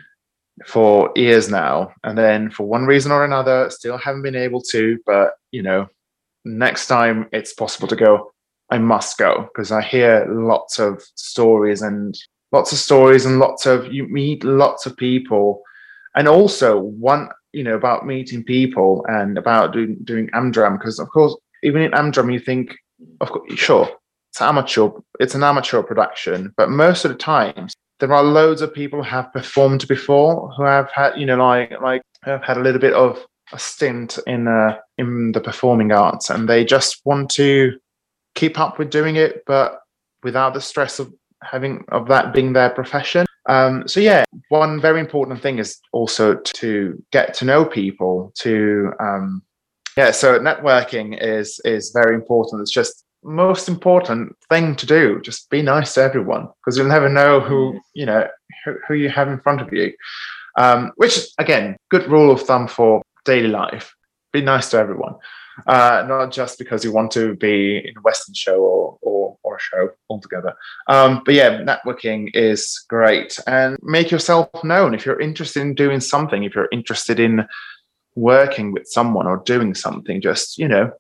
for 0.67 1.11
years 1.17 1.49
now 1.49 1.93
and 2.05 2.17
then 2.17 2.51
for 2.51 2.65
one 2.65 2.85
reason 2.85 3.11
or 3.11 3.25
another 3.25 3.71
still 3.71 3.97
haven't 3.97 4.23
been 4.23 4.37
able 4.37 4.61
to 4.61 4.99
but 5.07 5.33
you 5.51 5.63
know 5.63 5.89
next 6.45 6.87
time 6.87 7.27
it's 7.33 7.55
possible 7.55 7.89
to 7.89 7.97
go 7.97 8.31
i 8.71 8.79
must 8.79 9.17
go 9.19 9.49
because 9.53 9.73
i 9.73 9.81
hear 9.81 10.27
lots 10.29 10.79
of 10.79 11.03
stories 11.15 11.83
and 11.83 12.17
lots 12.53 12.73
of 12.73 12.79
stories 12.79 13.25
and 13.25 13.39
lots 13.39 13.67
of 13.67 13.93
you 13.93 14.07
meet 14.09 14.45
lots 14.45 14.85
of 14.87 14.97
people 14.97 15.63
and 16.15 16.29
also 16.29 16.79
one 16.79 17.29
you 17.53 17.65
know 17.65 17.75
about 17.75 18.07
meeting 18.07 18.45
people 18.45 19.05
and 19.09 19.39
about 19.39 19.73
doing 19.73 19.97
doing 20.05 20.29
amdram 20.35 20.79
because 20.79 20.99
of 20.99 21.09
course 21.09 21.35
even 21.63 21.83
in 21.83 21.91
amdram 21.93 22.33
you 22.33 22.41
think 22.41 22.77
of 23.21 23.31
course 23.31 23.53
sure 23.55 23.89
it's 24.31 24.41
amateur 24.41 24.89
it's 25.21 25.35
an 25.35 25.43
amateur 25.43 25.83
production 25.83 26.53
but 26.57 26.71
most 26.71 27.05
of 27.05 27.11
the 27.11 27.17
times 27.17 27.75
there 28.01 28.13
are 28.13 28.23
loads 28.25 28.63
of 28.63 28.75
people 28.75 29.03
who 29.03 29.09
have 29.09 29.33
performed 29.33 29.87
before 29.89 30.51
who 30.57 30.65
have 30.65 30.91
had 30.91 31.17
you 31.17 31.27
know 31.27 31.37
like 31.37 31.71
like 31.81 32.03
have 32.23 32.43
had 32.43 32.57
a 32.57 32.61
little 32.61 32.81
bit 32.81 32.93
of 32.93 33.25
a 33.53 33.59
stint 33.59 34.19
in 34.27 34.49
uh, 34.49 34.77
in 34.99 35.33
the 35.33 35.41
performing 35.41 35.93
arts, 35.93 36.31
and 36.31 36.49
they 36.49 36.65
just 36.65 37.01
want 37.05 37.31
to 37.33 37.79
keep 38.35 38.59
up 38.59 38.79
with 38.79 38.91
doing 38.91 39.17
it, 39.17 39.43
but 39.47 39.81
without 40.23 40.55
the 40.55 40.61
stress 40.61 40.99
of 40.99 41.13
having 41.43 41.85
of 41.89 42.09
that 42.09 42.33
being 42.33 42.53
their 42.53 42.71
profession. 42.71 43.27
Um, 43.49 43.87
so 43.89 44.01
yeah, 44.01 44.25
one 44.49 44.81
very 44.81 45.01
important 45.01 45.41
thing 45.43 45.59
is 45.59 45.81
also 45.93 46.37
to 46.37 47.03
get 47.11 47.35
to 47.35 47.45
know 47.45 47.65
people. 47.65 48.33
To 48.39 48.93
um, 49.01 49.43
yeah, 49.97 50.11
so 50.11 50.39
networking 50.39 51.19
is 51.21 51.61
is 51.65 51.91
very 51.91 52.15
important. 52.15 52.63
It's 52.63 52.71
just 52.71 53.05
most 53.25 53.69
important 53.69 54.37
thing 54.49 54.75
to 54.77 54.87
do. 54.87 55.21
Just 55.21 55.49
be 55.51 55.63
nice 55.63 55.95
to 55.95 56.03
everyone 56.03 56.49
because 56.59 56.77
you'll 56.77 56.89
never 56.89 57.09
know 57.09 57.41
who 57.41 57.81
you 57.95 58.07
know 58.07 58.27
who, 58.65 58.75
who 58.89 58.95
you 58.95 59.09
have 59.09 59.29
in 59.29 59.41
front 59.41 59.61
of 59.61 59.73
you. 59.73 59.93
Um, 60.59 60.93
which 60.97 61.29
again, 61.39 61.77
good 61.91 62.09
rule 62.09 62.31
of 62.31 62.43
thumb 62.43 62.69
for 62.69 63.03
daily 63.25 63.49
life. 63.49 63.95
Be 64.33 64.43
nice 64.43 64.71
to 64.71 64.79
everyone 64.79 65.15
uh, 65.67 66.05
not 66.09 66.33
just 66.33 66.59
because 66.59 66.85
you 66.85 66.93
want 66.93 67.11
to 67.13 67.35
be 67.37 67.79
in 67.79 67.97
a 67.97 68.01
Western 68.01 68.35
show 68.35 68.61
or 68.61 68.99
or, 69.03 69.37
or 69.43 69.57
a 69.57 69.61
show 69.61 69.91
altogether. 70.09 70.55
Um, 70.89 71.23
but 71.25 71.35
yeah, 71.35 71.63
networking 71.63 72.31
is 72.35 72.85
great, 72.89 73.39
and 73.47 73.79
make 73.83 74.11
yourself 74.11 74.49
known 74.65 74.95
if 74.95 75.05
you're 75.05 75.21
interested 75.21 75.61
in 75.61 75.75
doing 75.75 76.01
something. 76.01 76.45
If 76.45 76.55
you're 76.55 76.69
interested 76.73 77.21
in 77.21 77.47
working 78.15 78.73
with 78.73 78.87
someone 78.89 79.27
or 79.27 79.39
doing 79.39 79.75
something, 79.75 80.21
just 80.21 80.59
you 80.59 80.69
know. 80.69 80.91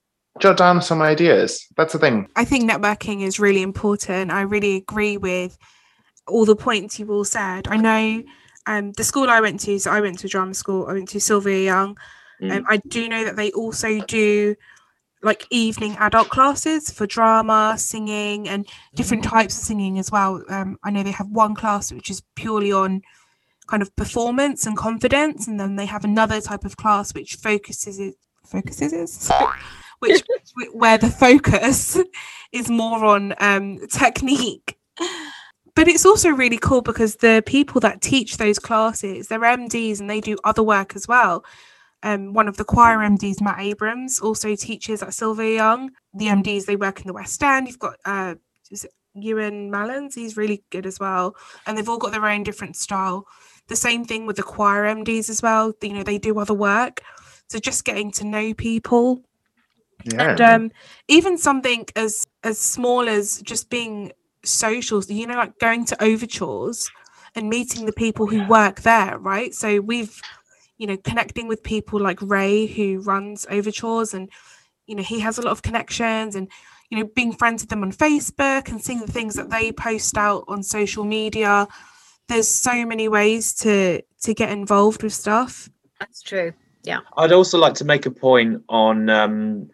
Jot 0.41 0.57
down 0.57 0.81
some 0.81 1.03
ideas. 1.03 1.67
That's 1.77 1.93
the 1.93 1.99
thing. 1.99 2.27
I 2.37 2.47
think 2.47 2.71
networking 2.71 3.21
is 3.21 3.39
really 3.39 3.61
important. 3.61 4.31
I 4.31 4.41
really 4.41 4.77
agree 4.77 5.19
with 5.19 5.59
all 6.27 6.47
the 6.47 6.57
points 6.57 6.99
you've 6.99 7.11
all 7.11 7.27
said. 7.27 7.69
I 7.69 7.77
know 7.77 8.23
um, 8.67 8.93
the 8.93 9.05
school 9.05 9.29
I 9.29 9.43
went 9.43 9.61
to, 9.61 9.79
so 9.79 9.91
I 9.91 10.01
went 10.01 10.21
to 10.21 10.29
drama 10.29 10.55
school, 10.55 10.87
I 10.87 10.95
went 10.95 11.11
to 11.11 11.21
Sylvia 11.21 11.63
Young, 11.63 11.97
um, 12.43 12.49
mm. 12.49 12.57
Um, 12.57 12.67
I 12.69 12.77
do 12.89 13.09
know 13.09 13.25
that 13.25 13.37
they 13.37 13.51
also 13.53 14.01
do 14.01 14.57
like 15.23 15.47
evening 15.51 15.97
adult 16.01 16.29
classes 16.31 16.91
for 16.91 17.07
drama, 17.07 17.77
singing, 17.79 18.49
and 18.49 18.67
different 18.95 19.25
mm. 19.25 19.31
types 19.31 19.57
of 19.57 19.65
singing 19.65 19.99
as 19.99 20.11
well. 20.11 20.43
Um, 20.49 20.79
I 20.83 20.91
know 20.91 21.03
they 21.03 21.13
have 21.13 21.29
one 21.29 21.55
class 21.55 21.93
which 21.93 22.11
is 22.11 22.23
purely 22.35 22.73
on 22.73 23.03
kind 23.73 23.83
of 23.83 23.95
performance 23.97 24.67
and 24.67 24.77
confidence, 24.77 25.49
and 25.49 25.59
then 25.59 25.77
they 25.77 25.87
have 25.87 26.05
another 26.05 26.41
type 26.41 26.65
of 26.65 26.77
class 26.77 27.15
which 27.15 27.37
focuses 27.37 27.99
it 27.99 28.15
focuses 28.45 28.93
it, 28.93 29.35
which 30.01 30.23
where 30.73 30.99
the 30.99 31.09
focus 31.09 31.99
is 32.53 32.69
more 32.69 33.05
on 33.05 33.35
um, 33.39 33.79
technique. 33.91 34.77
But 35.75 35.89
it's 35.89 36.05
also 36.05 36.29
really 36.29 36.59
cool 36.59 36.83
because 36.83 37.17
the 37.17 37.43
people 37.47 37.81
that 37.81 38.03
teach 38.03 38.37
those 38.37 38.59
classes, 38.59 39.29
they're 39.29 39.41
MDs 39.41 40.01
and 40.01 40.11
they 40.11 40.21
do 40.21 40.37
other 40.45 40.63
work 40.63 40.95
as 40.95 41.09
well 41.09 41.43
um, 42.03 42.33
one 42.33 42.49
of 42.49 42.57
the 42.57 42.65
choir 42.65 42.99
MDs, 42.99 43.41
Matt 43.41 43.61
Abrams, 43.61 44.21
also 44.21 44.57
teaches 44.57 45.03
at 45.03 45.15
Sylvia 45.15 45.55
Young. 45.55 45.91
The 46.15 46.27
MDs 46.27 46.67
they 46.67 46.77
work 46.77 47.01
in 47.01 47.07
the 47.07 47.13
West 47.13 47.43
End. 47.43 47.69
You've 47.69 47.79
got 47.79 47.97
uh, 48.05 48.35
Ewan 49.15 49.71
Mallons, 49.71 50.15
he's 50.15 50.37
really 50.37 50.65
good 50.71 50.87
as 50.87 50.99
well, 50.99 51.37
and 51.67 51.77
they've 51.77 51.89
all 51.89 51.99
got 51.99 52.13
their 52.13 52.27
own 52.27 52.43
different 52.43 52.77
style. 52.77 53.27
The 53.69 53.77
same 53.77 54.05
thing 54.05 54.27
with 54.27 54.37
the 54.37 54.43
choir 54.43 54.85
MDs 54.85 55.31
as 55.31 55.43
well. 55.43 55.73
You 55.81 55.95
know, 55.95 56.03
they 56.03 56.19
do 56.19 56.39
other 56.39 56.55
work. 56.55 57.03
So 57.49 57.59
just 57.59 57.85
getting 57.85 58.11
to 58.13 58.25
know 58.25 58.55
people, 58.55 59.23
yeah. 60.05 60.31
and 60.31 60.41
um, 60.41 60.71
even 61.09 61.37
something 61.37 61.87
as 61.97 62.27
as 62.43 62.59
small 62.59 63.09
as 63.09 63.43
just 63.43 63.71
being 63.71 64.13
socials. 64.45 65.11
You 65.11 65.27
know, 65.27 65.37
like 65.37 65.59
going 65.59 65.85
to 65.87 66.03
overtures 66.03 66.91
and 67.35 67.49
meeting 67.49 67.87
the 67.87 67.93
people 67.93 68.27
who 68.27 68.47
work 68.47 68.81
there, 68.83 69.19
right? 69.19 69.55
So 69.55 69.81
we've 69.81 70.21
you 70.83 70.89
know, 70.89 70.97
connecting 70.97 71.47
with 71.47 71.63
people 71.63 72.01
like 72.01 72.21
Ray, 72.21 72.67
who 72.67 72.99
runs 73.03 73.47
Overtures, 73.49 74.15
and 74.15 74.29
you 74.89 74.97
know, 74.97 75.03
he 75.05 75.21
has 75.21 75.39
a 75.39 75.43
lot 75.43 75.53
of 75.53 75.63
connections, 75.63 76.35
and 76.35 76.51
you 76.91 76.99
know, 76.99 77.09
being 77.15 77.33
friends 77.33 77.63
with 77.63 77.71
them 77.71 77.85
on 77.85 77.93
Facebook 77.93 78.69
and 78.69 78.83
seeing 78.83 78.99
the 78.99 79.13
things 79.13 79.35
that 79.35 79.49
they 79.49 79.71
post 79.71 80.19
out 80.19 80.43
on 80.49 80.65
social 80.65 81.05
media. 81.05 81.69
There's 82.29 82.49
so 82.49 82.87
many 82.87 83.09
ways 83.09 83.55
to 83.57 84.03
to 84.23 84.35
get 84.35 84.51
involved 84.51 85.03
with 85.03 85.13
stuff. 85.13 85.69
That's 85.99 86.23
true. 86.23 86.53
Yeah. 86.85 87.01
I'd 87.17 87.33
also 87.33 87.59
like 87.59 87.75
to 87.75 87.85
make 87.85 88.07
a 88.07 88.11
point 88.11 88.63
on 88.69 89.09
um, 89.09 89.71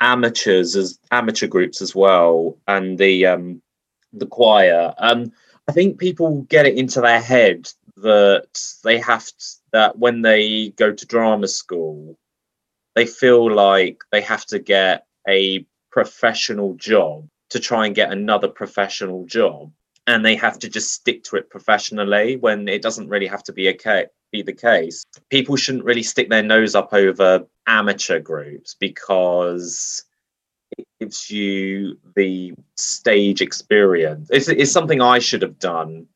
amateurs 0.00 0.76
as 0.76 0.98
amateur 1.10 1.46
groups 1.46 1.80
as 1.80 1.94
well, 1.94 2.58
and 2.66 2.98
the 2.98 3.26
um, 3.26 3.62
the 4.12 4.26
choir. 4.26 4.94
Um, 4.98 5.32
I 5.68 5.72
think 5.72 5.98
people 5.98 6.42
get 6.42 6.66
it 6.66 6.76
into 6.76 7.00
their 7.00 7.20
head 7.20 7.70
that 7.96 8.48
they 8.82 8.98
have 8.98 9.26
to, 9.26 9.46
that 9.72 9.98
when 9.98 10.22
they 10.22 10.70
go 10.70 10.92
to 10.92 11.06
drama 11.06 11.48
school, 11.48 12.18
they 12.94 13.06
feel 13.06 13.52
like 13.52 14.02
they 14.10 14.20
have 14.20 14.44
to 14.46 14.58
get 14.58 15.06
a 15.28 15.64
professional 15.90 16.74
job 16.74 17.28
to 17.50 17.60
try 17.60 17.86
and 17.86 17.94
get 17.94 18.12
another 18.12 18.48
professional 18.48 19.26
job 19.26 19.70
and 20.06 20.24
they 20.24 20.34
have 20.36 20.58
to 20.58 20.68
just 20.68 20.92
stick 20.92 21.22
to 21.24 21.36
it 21.36 21.50
professionally 21.50 22.36
when 22.36 22.68
it 22.68 22.82
doesn't 22.82 23.08
really 23.08 23.26
have 23.26 23.42
to 23.44 23.52
be 23.52 23.68
a 23.68 24.06
be 24.32 24.42
the 24.42 24.52
case. 24.52 25.04
People 25.28 25.56
shouldn't 25.56 25.84
really 25.84 26.02
stick 26.02 26.30
their 26.30 26.42
nose 26.42 26.74
up 26.74 26.92
over 26.92 27.44
amateur 27.66 28.20
groups 28.20 28.74
because 28.78 30.04
it 30.78 30.86
gives 31.00 31.30
you 31.30 31.98
the 32.14 32.52
stage 32.76 33.40
experience. 33.40 34.28
It's, 34.30 34.48
it's 34.48 34.72
something 34.72 35.00
i 35.00 35.18
should 35.18 35.42
have 35.42 35.58
done 35.58 36.06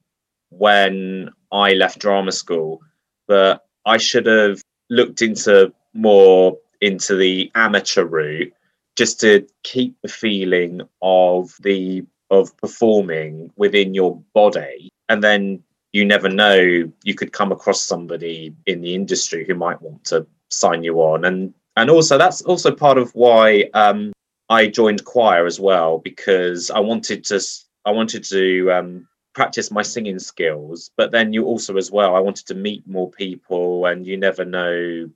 when 0.51 1.31
I 1.51 1.73
left 1.73 1.99
drama 1.99 2.33
school, 2.33 2.81
but 3.27 3.67
I 3.85 3.97
should 3.97 4.27
have 4.27 4.63
looked 4.91 5.23
into 5.23 5.73
more 5.93 6.57
into 6.81 7.17
the 7.17 7.51
amateur 7.55 8.05
route 8.05 8.53
just 8.97 9.21
to 9.21 9.47
keep 9.63 9.97
the 10.03 10.09
feeling 10.09 10.83
of 11.03 11.55
the 11.61 12.05
of 12.31 12.57
performing 12.57 13.51
within 13.57 13.95
your 13.95 14.21
body 14.33 14.89
and 15.09 15.23
then 15.23 15.63
you 15.93 16.05
never 16.05 16.29
know 16.29 16.91
you 17.05 17.15
could 17.15 17.33
come 17.33 17.53
across 17.53 17.81
somebody 17.83 18.55
in 18.67 18.81
the 18.81 18.95
industry 18.95 19.45
who 19.47 19.55
might 19.55 19.81
want 19.81 20.05
to 20.05 20.27
sign 20.51 20.83
you 20.83 21.01
on. 21.01 21.25
And 21.25 21.55
and 21.77 21.91
also 21.91 22.19
that's 22.19 22.43
also 22.43 22.75
part 22.75 22.99
of 22.99 23.15
why 23.15 23.71
um, 23.75 24.13
I 24.49 24.67
joined 24.67 25.05
choir 25.05 25.47
as 25.47 25.61
well 25.61 25.99
because 25.99 26.71
I 26.71 26.81
wanted 26.81 27.25
to 27.27 27.41
I 27.85 27.91
wanted 27.91 28.25
to 28.25 28.73
um, 28.73 29.09
practice 29.35 29.71
my 29.71 29.83
singing 29.83 30.19
skills 30.19 30.91
but 30.97 31.11
then 31.11 31.33
you 31.33 31.45
also 31.45 31.77
as 31.77 31.91
well 31.91 32.15
i 32.15 32.21
wanted 32.21 32.47
to 32.47 32.55
meet 32.55 32.87
more 32.87 33.11
people 33.11 33.87
and 33.87 34.07
you 34.07 34.17
never 34.17 34.45
know 34.45 35.11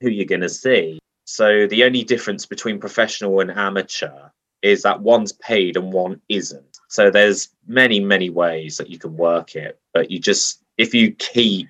who 0.00 0.10
you're 0.10 0.24
going 0.24 0.40
to 0.40 0.48
see. 0.48 0.98
So 1.24 1.66
the 1.66 1.84
only 1.84 2.04
difference 2.04 2.46
between 2.46 2.78
professional 2.78 3.40
and 3.40 3.50
amateur 3.50 4.30
is 4.66 4.82
that 4.82 5.00
one's 5.00 5.32
paid 5.32 5.76
and 5.76 5.92
one 5.92 6.20
isn't 6.28 6.78
so 6.88 7.10
there's 7.10 7.48
many 7.66 8.00
many 8.00 8.30
ways 8.30 8.76
that 8.76 8.90
you 8.90 8.98
can 8.98 9.16
work 9.16 9.54
it 9.56 9.78
but 9.94 10.10
you 10.10 10.18
just 10.18 10.62
if 10.78 10.94
you 10.94 11.12
keep 11.12 11.66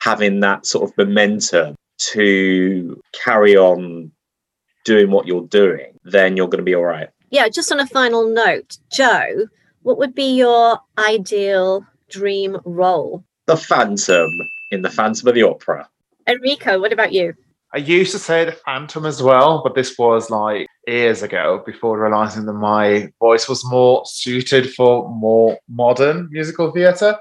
having 0.00 0.40
that 0.40 0.66
sort 0.66 0.88
of 0.88 0.96
momentum 0.96 1.74
to 1.98 3.00
carry 3.12 3.56
on 3.56 4.10
doing 4.84 5.10
what 5.10 5.26
you're 5.26 5.46
doing 5.48 5.98
then 6.04 6.36
you're 6.36 6.48
going 6.48 6.58
to 6.58 6.64
be 6.64 6.74
all 6.74 6.84
right 6.84 7.08
yeah 7.30 7.48
just 7.48 7.72
on 7.72 7.80
a 7.80 7.86
final 7.86 8.28
note 8.28 8.78
joe 8.92 9.46
what 9.86 9.98
would 9.98 10.16
be 10.16 10.36
your 10.36 10.80
ideal 10.98 11.86
dream 12.08 12.56
role? 12.64 13.24
The 13.46 13.56
Phantom 13.56 14.28
in 14.72 14.82
the 14.82 14.90
Phantom 14.90 15.28
of 15.28 15.34
the 15.36 15.44
Opera. 15.44 15.88
Enrico, 16.26 16.80
what 16.80 16.92
about 16.92 17.12
you? 17.12 17.34
I 17.72 17.78
used 17.78 18.10
to 18.10 18.18
say 18.18 18.44
the 18.44 18.50
Phantom 18.50 19.06
as 19.06 19.22
well, 19.22 19.62
but 19.62 19.76
this 19.76 19.96
was 19.96 20.28
like 20.28 20.66
years 20.86 21.22
ago 21.22 21.62
before 21.66 22.00
realizing 22.00 22.46
that 22.46 22.52
my 22.52 23.10
voice 23.20 23.48
was 23.48 23.64
more 23.64 24.04
suited 24.06 24.72
for 24.74 25.08
more 25.08 25.58
modern 25.68 26.28
musical 26.30 26.70
theatre. 26.72 27.16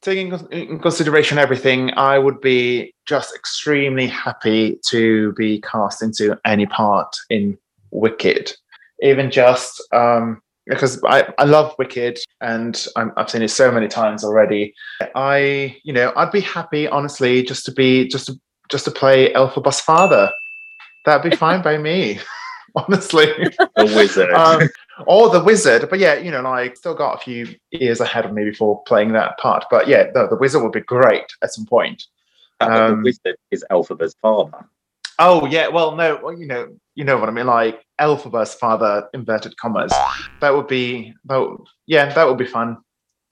Taking 0.00 0.32
in 0.50 0.80
consideration 0.80 1.38
everything, 1.38 1.92
I 1.94 2.18
would 2.18 2.40
be 2.40 2.92
just 3.06 3.34
extremely 3.34 4.08
happy 4.08 4.80
to 4.88 5.32
be 5.32 5.60
cast 5.60 6.02
into 6.02 6.38
any 6.44 6.66
part 6.66 7.14
in 7.30 7.56
Wicked. 7.92 8.52
Even 9.00 9.30
just 9.30 9.80
um, 9.92 10.40
because 10.66 11.02
I, 11.04 11.32
I 11.38 11.44
love 11.44 11.74
Wicked 11.78 12.18
and 12.40 12.86
i 12.96 13.06
have 13.16 13.30
seen 13.30 13.42
it 13.42 13.48
so 13.48 13.70
many 13.70 13.88
times 13.88 14.24
already. 14.24 14.74
I, 15.14 15.76
you 15.84 15.92
know, 15.92 16.12
I'd 16.16 16.32
be 16.32 16.40
happy, 16.40 16.88
honestly, 16.88 17.42
just 17.42 17.64
to 17.66 17.72
be 17.72 18.08
just 18.08 18.26
to 18.26 18.40
just 18.70 18.84
to 18.86 18.90
play 18.90 19.32
Elphaba's 19.32 19.80
father. 19.80 20.30
That'd 21.04 21.30
be 21.30 21.36
fine 21.36 21.62
by 21.62 21.78
me, 21.78 22.20
honestly. 22.76 23.26
The 23.76 23.92
wizard. 23.96 24.32
um, 24.32 24.68
or 25.06 25.30
the 25.30 25.42
wizard, 25.42 25.88
but 25.88 25.98
yeah, 25.98 26.14
you 26.14 26.30
know, 26.30 26.42
like 26.42 26.76
still 26.76 26.94
got 26.94 27.14
a 27.14 27.18
few 27.18 27.54
years 27.70 28.00
ahead 28.00 28.24
of 28.24 28.32
me 28.32 28.44
before 28.44 28.82
playing 28.84 29.12
that 29.12 29.38
part. 29.38 29.64
But 29.70 29.88
yeah, 29.88 30.10
the, 30.12 30.28
the 30.28 30.36
wizard 30.36 30.62
would 30.62 30.72
be 30.72 30.80
great 30.80 31.24
at 31.42 31.52
some 31.52 31.66
point. 31.66 32.04
Um, 32.60 32.98
the 32.98 33.02
wizard 33.04 33.36
is 33.50 33.64
Elphaba's 33.70 34.14
father. 34.20 34.66
Oh 35.18 35.46
yeah, 35.46 35.68
well 35.68 35.94
no, 35.94 36.18
well, 36.22 36.36
you 36.36 36.46
know, 36.46 36.68
you 36.94 37.04
know 37.04 37.16
what 37.16 37.28
I 37.28 37.32
mean. 37.32 37.46
Like 37.46 37.84
Elphaba's 38.00 38.54
father, 38.54 39.08
inverted 39.14 39.56
commas. 39.56 39.92
That 40.40 40.54
would 40.54 40.68
be 40.68 41.14
that. 41.26 41.38
Would, 41.38 41.60
yeah, 41.86 42.12
that 42.12 42.26
would 42.26 42.38
be 42.38 42.46
fun. 42.46 42.78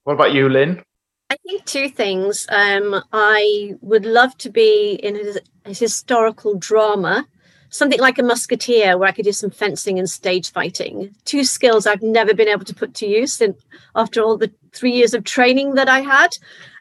What 0.05 0.15
about 0.15 0.35
you, 0.35 0.49
Lyn? 0.49 0.83
I 1.31 1.37
think 1.47 1.65
two 1.65 1.89
things. 1.89 2.47
Um, 2.51 3.03
I 3.13 3.75
would 3.81 4.05
love 4.05 4.37
to 4.39 4.51
be 4.51 4.95
in 4.95 5.17
a, 5.17 5.71
a 5.71 5.75
historical 5.75 6.57
drama, 6.57 7.27
something 7.71 8.01
like 8.01 8.19
a 8.19 8.23
musketeer, 8.23 8.99
where 8.99 9.09
I 9.09 9.13
could 9.13 9.25
do 9.25 9.33
some 9.33 9.51
fencing 9.51 9.99
and 9.99 10.11
stage 10.11 10.53
fighting. 10.53 11.15
Two 11.25 11.45
skills 11.45 11.87
I've 11.87 12.03
never 12.03 12.35
been 12.35 12.49
able 12.49 12.65
to 12.65 12.75
put 12.75 12.95
to 12.95 13.07
use 13.07 13.41
in, 13.41 13.55
after 13.95 14.23
all 14.23 14.37
the 14.37 14.53
three 14.73 14.93
years 14.93 15.15
of 15.15 15.25
training 15.25 15.75
that 15.75 15.89
I 15.89 16.01
had. 16.01 16.37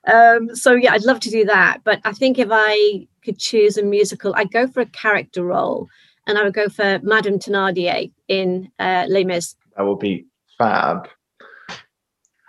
Um, 0.05 0.55
so 0.55 0.73
yeah, 0.73 0.93
I'd 0.93 1.05
love 1.05 1.19
to 1.21 1.29
do 1.29 1.45
that. 1.45 1.81
But 1.83 2.01
I 2.03 2.11
think 2.11 2.39
if 2.39 2.49
I 2.51 3.07
could 3.23 3.39
choose 3.39 3.77
a 3.77 3.83
musical, 3.83 4.33
I'd 4.35 4.51
go 4.51 4.67
for 4.67 4.81
a 4.81 4.85
character 4.87 5.43
role, 5.43 5.87
and 6.27 6.37
I 6.37 6.43
would 6.43 6.53
go 6.53 6.69
for 6.69 6.99
Madame 7.03 7.39
Thénardier 7.39 8.11
in 8.27 8.71
uh, 8.79 9.05
Les 9.07 9.23
Mis. 9.23 9.55
That 9.77 9.83
will 9.83 9.95
be 9.95 10.25
fab. 10.57 11.07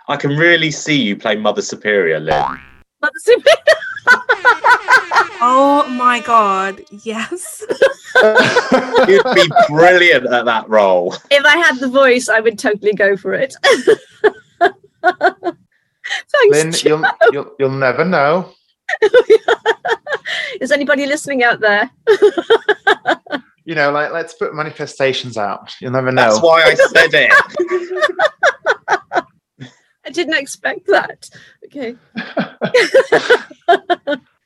I 0.07 0.17
can 0.17 0.35
really 0.35 0.71
see 0.71 1.01
you 1.01 1.15
play 1.15 1.35
Mother 1.35 1.61
Superior, 1.61 2.19
Lyn. 2.19 2.59
Mother 3.01 3.13
Superior. 3.19 3.55
Oh 5.43 5.87
my 5.89 6.19
god, 6.19 6.83
yes. 7.03 7.65
You'd 9.07 9.35
be 9.35 9.49
brilliant 9.67 10.31
at 10.31 10.45
that 10.45 10.65
role. 10.69 11.15
if 11.31 11.43
I 11.45 11.57
had 11.57 11.79
the 11.79 11.87
voice, 11.87 12.29
I 12.29 12.39
would 12.39 12.59
totally 12.59 12.93
go 12.93 13.17
for 13.17 13.33
it. 13.33 13.55
Thanks. 15.01 16.51
Lyn, 16.51 16.71
Joe. 16.71 16.89
you'll, 16.89 17.05
you'll 17.31 17.55
you'll 17.59 17.69
never 17.71 18.05
know. 18.05 18.53
Is 20.61 20.71
anybody 20.71 21.05
listening 21.05 21.43
out 21.43 21.59
there? 21.61 21.89
You 23.65 23.75
know, 23.75 23.91
like 23.91 24.11
let's 24.11 24.33
put 24.33 24.53
manifestations 24.53 25.37
out. 25.37 25.73
You'll 25.79 25.91
never 25.91 26.11
know. 26.11 26.33
That's 26.33 26.41
why 26.41 26.63
I 26.63 26.75
said 26.75 27.09
it. 27.13 27.31
I 30.05 30.09
didn't 30.09 30.33
expect 30.35 30.87
that. 30.87 31.29
Okay. 31.65 31.95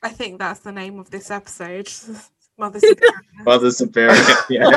I 0.04 0.10
think 0.10 0.38
that's 0.38 0.60
the 0.60 0.72
name 0.72 1.00
of 1.00 1.10
this 1.10 1.32
episode. 1.32 1.90
Mother 2.58 2.80
Superior. 2.80 3.22
Mother 3.46 3.72
Superior. 3.72 4.16
Yeah. 4.50 4.70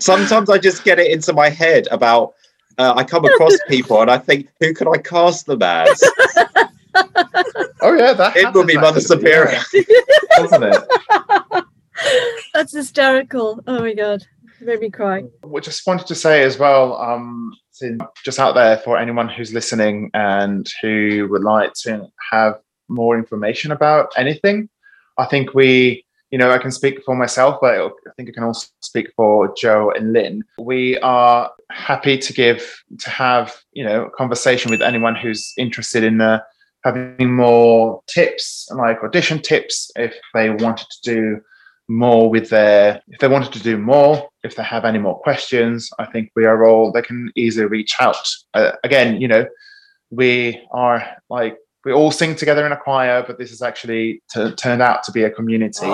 Sometimes 0.00 0.50
I 0.50 0.58
just 0.58 0.82
get 0.84 0.98
it 0.98 1.10
into 1.12 1.32
my 1.32 1.48
head 1.48 1.86
about. 1.90 2.34
Uh, 2.78 2.94
I 2.96 3.04
come 3.04 3.24
across 3.24 3.52
people 3.68 4.00
and 4.00 4.10
I 4.10 4.16
think, 4.18 4.48
who 4.58 4.72
could 4.72 4.88
I 4.88 4.96
cast 4.96 5.44
them 5.46 5.62
as? 5.62 6.02
oh 7.82 7.92
yeah, 7.94 8.14
that 8.14 8.32
It 8.34 8.52
would 8.54 8.66
be 8.66 8.74
happens 8.74 9.10
Mother 9.10 9.16
actually, 9.16 9.18
Superior. 9.18 9.60
yeah, 9.74 9.82
doesn't 10.38 10.62
it? 10.62 11.64
That's 12.54 12.74
hysterical. 12.74 13.60
Oh 13.66 13.80
my 13.80 13.92
god. 13.92 14.24
Made 14.62 14.80
me 14.80 14.90
cry. 14.90 15.24
We 15.44 15.60
just 15.60 15.86
wanted 15.86 16.06
to 16.06 16.14
say 16.14 16.42
as 16.44 16.58
well, 16.58 16.96
um, 16.96 17.52
just 18.24 18.38
out 18.38 18.54
there 18.54 18.78
for 18.78 18.96
anyone 18.96 19.28
who's 19.28 19.52
listening 19.52 20.10
and 20.14 20.66
who 20.80 21.28
would 21.30 21.42
like 21.42 21.74
to 21.82 22.06
have 22.30 22.54
more 22.92 23.16
information 23.16 23.72
about 23.72 24.12
anything. 24.16 24.68
I 25.18 25.26
think 25.26 25.54
we, 25.54 26.04
you 26.30 26.38
know, 26.38 26.50
I 26.50 26.58
can 26.58 26.70
speak 26.70 27.02
for 27.04 27.14
myself, 27.14 27.58
but 27.60 27.74
I 27.74 28.10
think 28.16 28.28
I 28.28 28.32
can 28.32 28.44
also 28.44 28.68
speak 28.80 29.12
for 29.16 29.52
Joe 29.56 29.90
and 29.90 30.12
Lyn. 30.12 30.42
We 30.58 30.98
are 30.98 31.50
happy 31.70 32.18
to 32.18 32.32
give, 32.32 32.82
to 33.00 33.10
have, 33.10 33.54
you 33.72 33.84
know, 33.84 34.10
conversation 34.16 34.70
with 34.70 34.82
anyone 34.82 35.14
who's 35.14 35.52
interested 35.58 36.04
in 36.04 36.20
uh, 36.20 36.40
having 36.84 37.34
more 37.34 38.02
tips, 38.06 38.68
like 38.74 39.02
audition 39.02 39.40
tips, 39.40 39.90
if 39.96 40.14
they 40.34 40.50
wanted 40.50 40.86
to 40.90 40.98
do 41.02 41.40
more 41.88 42.30
with 42.30 42.48
their 42.48 43.02
if 43.08 43.18
they 43.18 43.28
wanted 43.28 43.52
to 43.52 43.62
do 43.62 43.76
more 43.76 44.28
if 44.44 44.56
they 44.56 44.62
have 44.62 44.84
any 44.84 44.98
more 44.98 45.18
questions 45.20 45.90
i 45.98 46.06
think 46.06 46.30
we 46.34 46.44
are 46.44 46.64
all 46.64 46.92
they 46.92 47.02
can 47.02 47.30
easily 47.34 47.66
reach 47.66 47.94
out 48.00 48.28
uh, 48.54 48.72
again 48.84 49.20
you 49.20 49.28
know 49.28 49.44
we 50.10 50.60
are 50.72 51.04
like 51.28 51.56
we 51.84 51.92
all 51.92 52.10
sing 52.10 52.34
together 52.36 52.64
in 52.66 52.72
a 52.72 52.76
choir 52.76 53.24
but 53.26 53.38
this 53.38 53.50
has 53.50 53.62
actually 53.62 54.20
t- 54.32 54.52
turned 54.54 54.82
out 54.82 55.02
to 55.04 55.12
be 55.12 55.24
a 55.24 55.30
community 55.30 55.86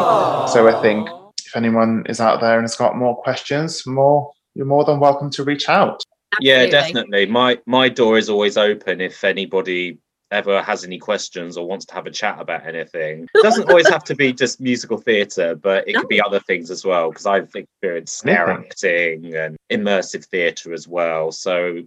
so 0.52 0.68
i 0.68 0.78
think 0.82 1.08
if 1.46 1.56
anyone 1.56 2.04
is 2.08 2.20
out 2.20 2.40
there 2.40 2.54
and 2.54 2.64
has 2.64 2.76
got 2.76 2.96
more 2.96 3.16
questions 3.22 3.86
more 3.86 4.30
you're 4.54 4.66
more 4.66 4.84
than 4.84 4.98
welcome 5.00 5.30
to 5.30 5.44
reach 5.44 5.68
out 5.68 6.02
Yeah, 6.40 6.66
definitely. 6.66 7.24
My 7.26 7.58
my 7.66 7.88
door 7.88 8.18
is 8.18 8.28
always 8.28 8.56
open 8.58 9.00
if 9.00 9.24
anybody 9.24 9.98
ever 10.30 10.60
has 10.60 10.84
any 10.84 10.98
questions 10.98 11.56
or 11.56 11.66
wants 11.66 11.86
to 11.86 11.94
have 11.94 12.06
a 12.06 12.10
chat 12.10 12.36
about 12.38 12.66
anything. 12.66 13.26
It 13.34 13.42
doesn't 13.42 13.68
always 13.70 13.88
have 13.88 14.04
to 14.04 14.14
be 14.14 14.32
just 14.34 14.60
musical 14.60 14.98
theatre, 14.98 15.54
but 15.54 15.88
it 15.88 15.94
could 15.96 16.06
be 16.08 16.20
other 16.20 16.38
things 16.40 16.70
as 16.70 16.84
well. 16.84 17.08
Because 17.10 17.24
I've 17.24 17.50
experienced 17.54 18.18
scare 18.18 18.50
Anything. 18.50 18.66
acting 18.70 19.34
and 19.34 19.56
immersive 19.72 20.26
theatre 20.26 20.74
as 20.74 20.86
well. 20.86 21.32
So 21.32 21.82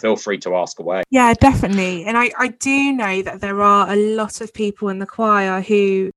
feel 0.00 0.16
free 0.16 0.38
to 0.38 0.54
ask 0.56 0.78
away. 0.78 1.02
Yeah, 1.10 1.34
definitely. 1.34 2.04
And 2.04 2.16
I, 2.16 2.30
I 2.38 2.48
do 2.48 2.92
know 2.92 3.22
that 3.22 3.40
there 3.40 3.60
are 3.62 3.90
a 3.90 3.96
lot 3.96 4.40
of 4.40 4.52
people 4.54 4.88
in 4.88 4.98
the 4.98 5.06
choir 5.06 5.60
who 5.60 6.10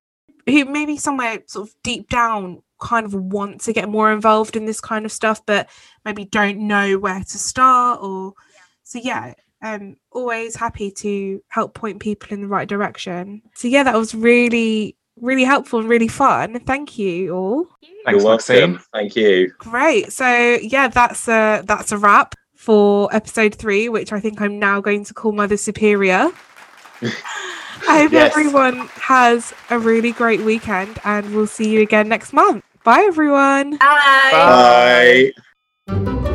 who 0.45 0.65
maybe 0.65 0.97
somewhere 0.97 1.41
sort 1.45 1.69
of 1.69 1.75
deep 1.83 2.09
down 2.09 2.61
kind 2.81 3.05
of 3.05 3.13
want 3.13 3.61
to 3.61 3.71
get 3.71 3.87
more 3.87 4.11
involved 4.11 4.55
in 4.55 4.65
this 4.65 4.81
kind 4.81 5.05
of 5.05 5.11
stuff, 5.11 5.45
but 5.45 5.69
maybe 6.03 6.25
don't 6.25 6.59
know 6.59 6.97
where 6.97 7.21
to 7.21 7.37
start 7.37 8.01
or 8.01 8.33
so 8.83 8.99
yeah. 9.01 9.33
Um 9.61 9.95
always 10.11 10.55
happy 10.55 10.91
to 10.91 11.41
help 11.47 11.73
point 11.73 12.01
people 12.01 12.33
in 12.33 12.41
the 12.41 12.47
right 12.47 12.67
direction. 12.67 13.41
So 13.55 13.69
yeah, 13.69 13.83
that 13.83 13.95
was 13.95 14.13
really, 14.13 14.97
really 15.15 15.45
helpful 15.45 15.79
and 15.79 15.87
really 15.87 16.09
fun. 16.09 16.59
Thank 16.61 16.99
you 16.99 17.33
all. 17.33 17.65
Thanks, 18.05 18.21
You're 18.21 18.29
welcome. 18.29 18.71
Maxine. 18.73 18.79
Thank 18.93 19.15
you. 19.15 19.53
Great. 19.57 20.11
So 20.11 20.57
yeah, 20.61 20.89
that's 20.89 21.29
a 21.29 21.63
that's 21.65 21.93
a 21.93 21.97
wrap 21.97 22.35
for 22.63 23.13
episode 23.13 23.53
three, 23.55 23.89
which 23.89 24.13
I 24.13 24.19
think 24.19 24.39
I'm 24.41 24.57
now 24.57 24.79
going 24.79 25.03
to 25.05 25.13
call 25.13 25.33
Mother 25.33 25.57
Superior. 25.57 26.29
I 27.85 28.03
hope 28.03 28.11
Yes. 28.13 28.31
everyone 28.31 28.87
has 28.95 29.53
a 29.69 29.77
really 29.77 30.13
great 30.13 30.39
weekend 30.41 30.99
and 31.03 31.35
we'll 31.35 31.47
see 31.47 31.69
you 31.69 31.81
again 31.81 32.07
next 32.07 32.31
month. 32.31 32.63
Bye 32.85 33.03
everyone. 33.07 33.71
Bye. 33.77 34.29
Bye. 34.31 35.31
Bye. 35.87 36.29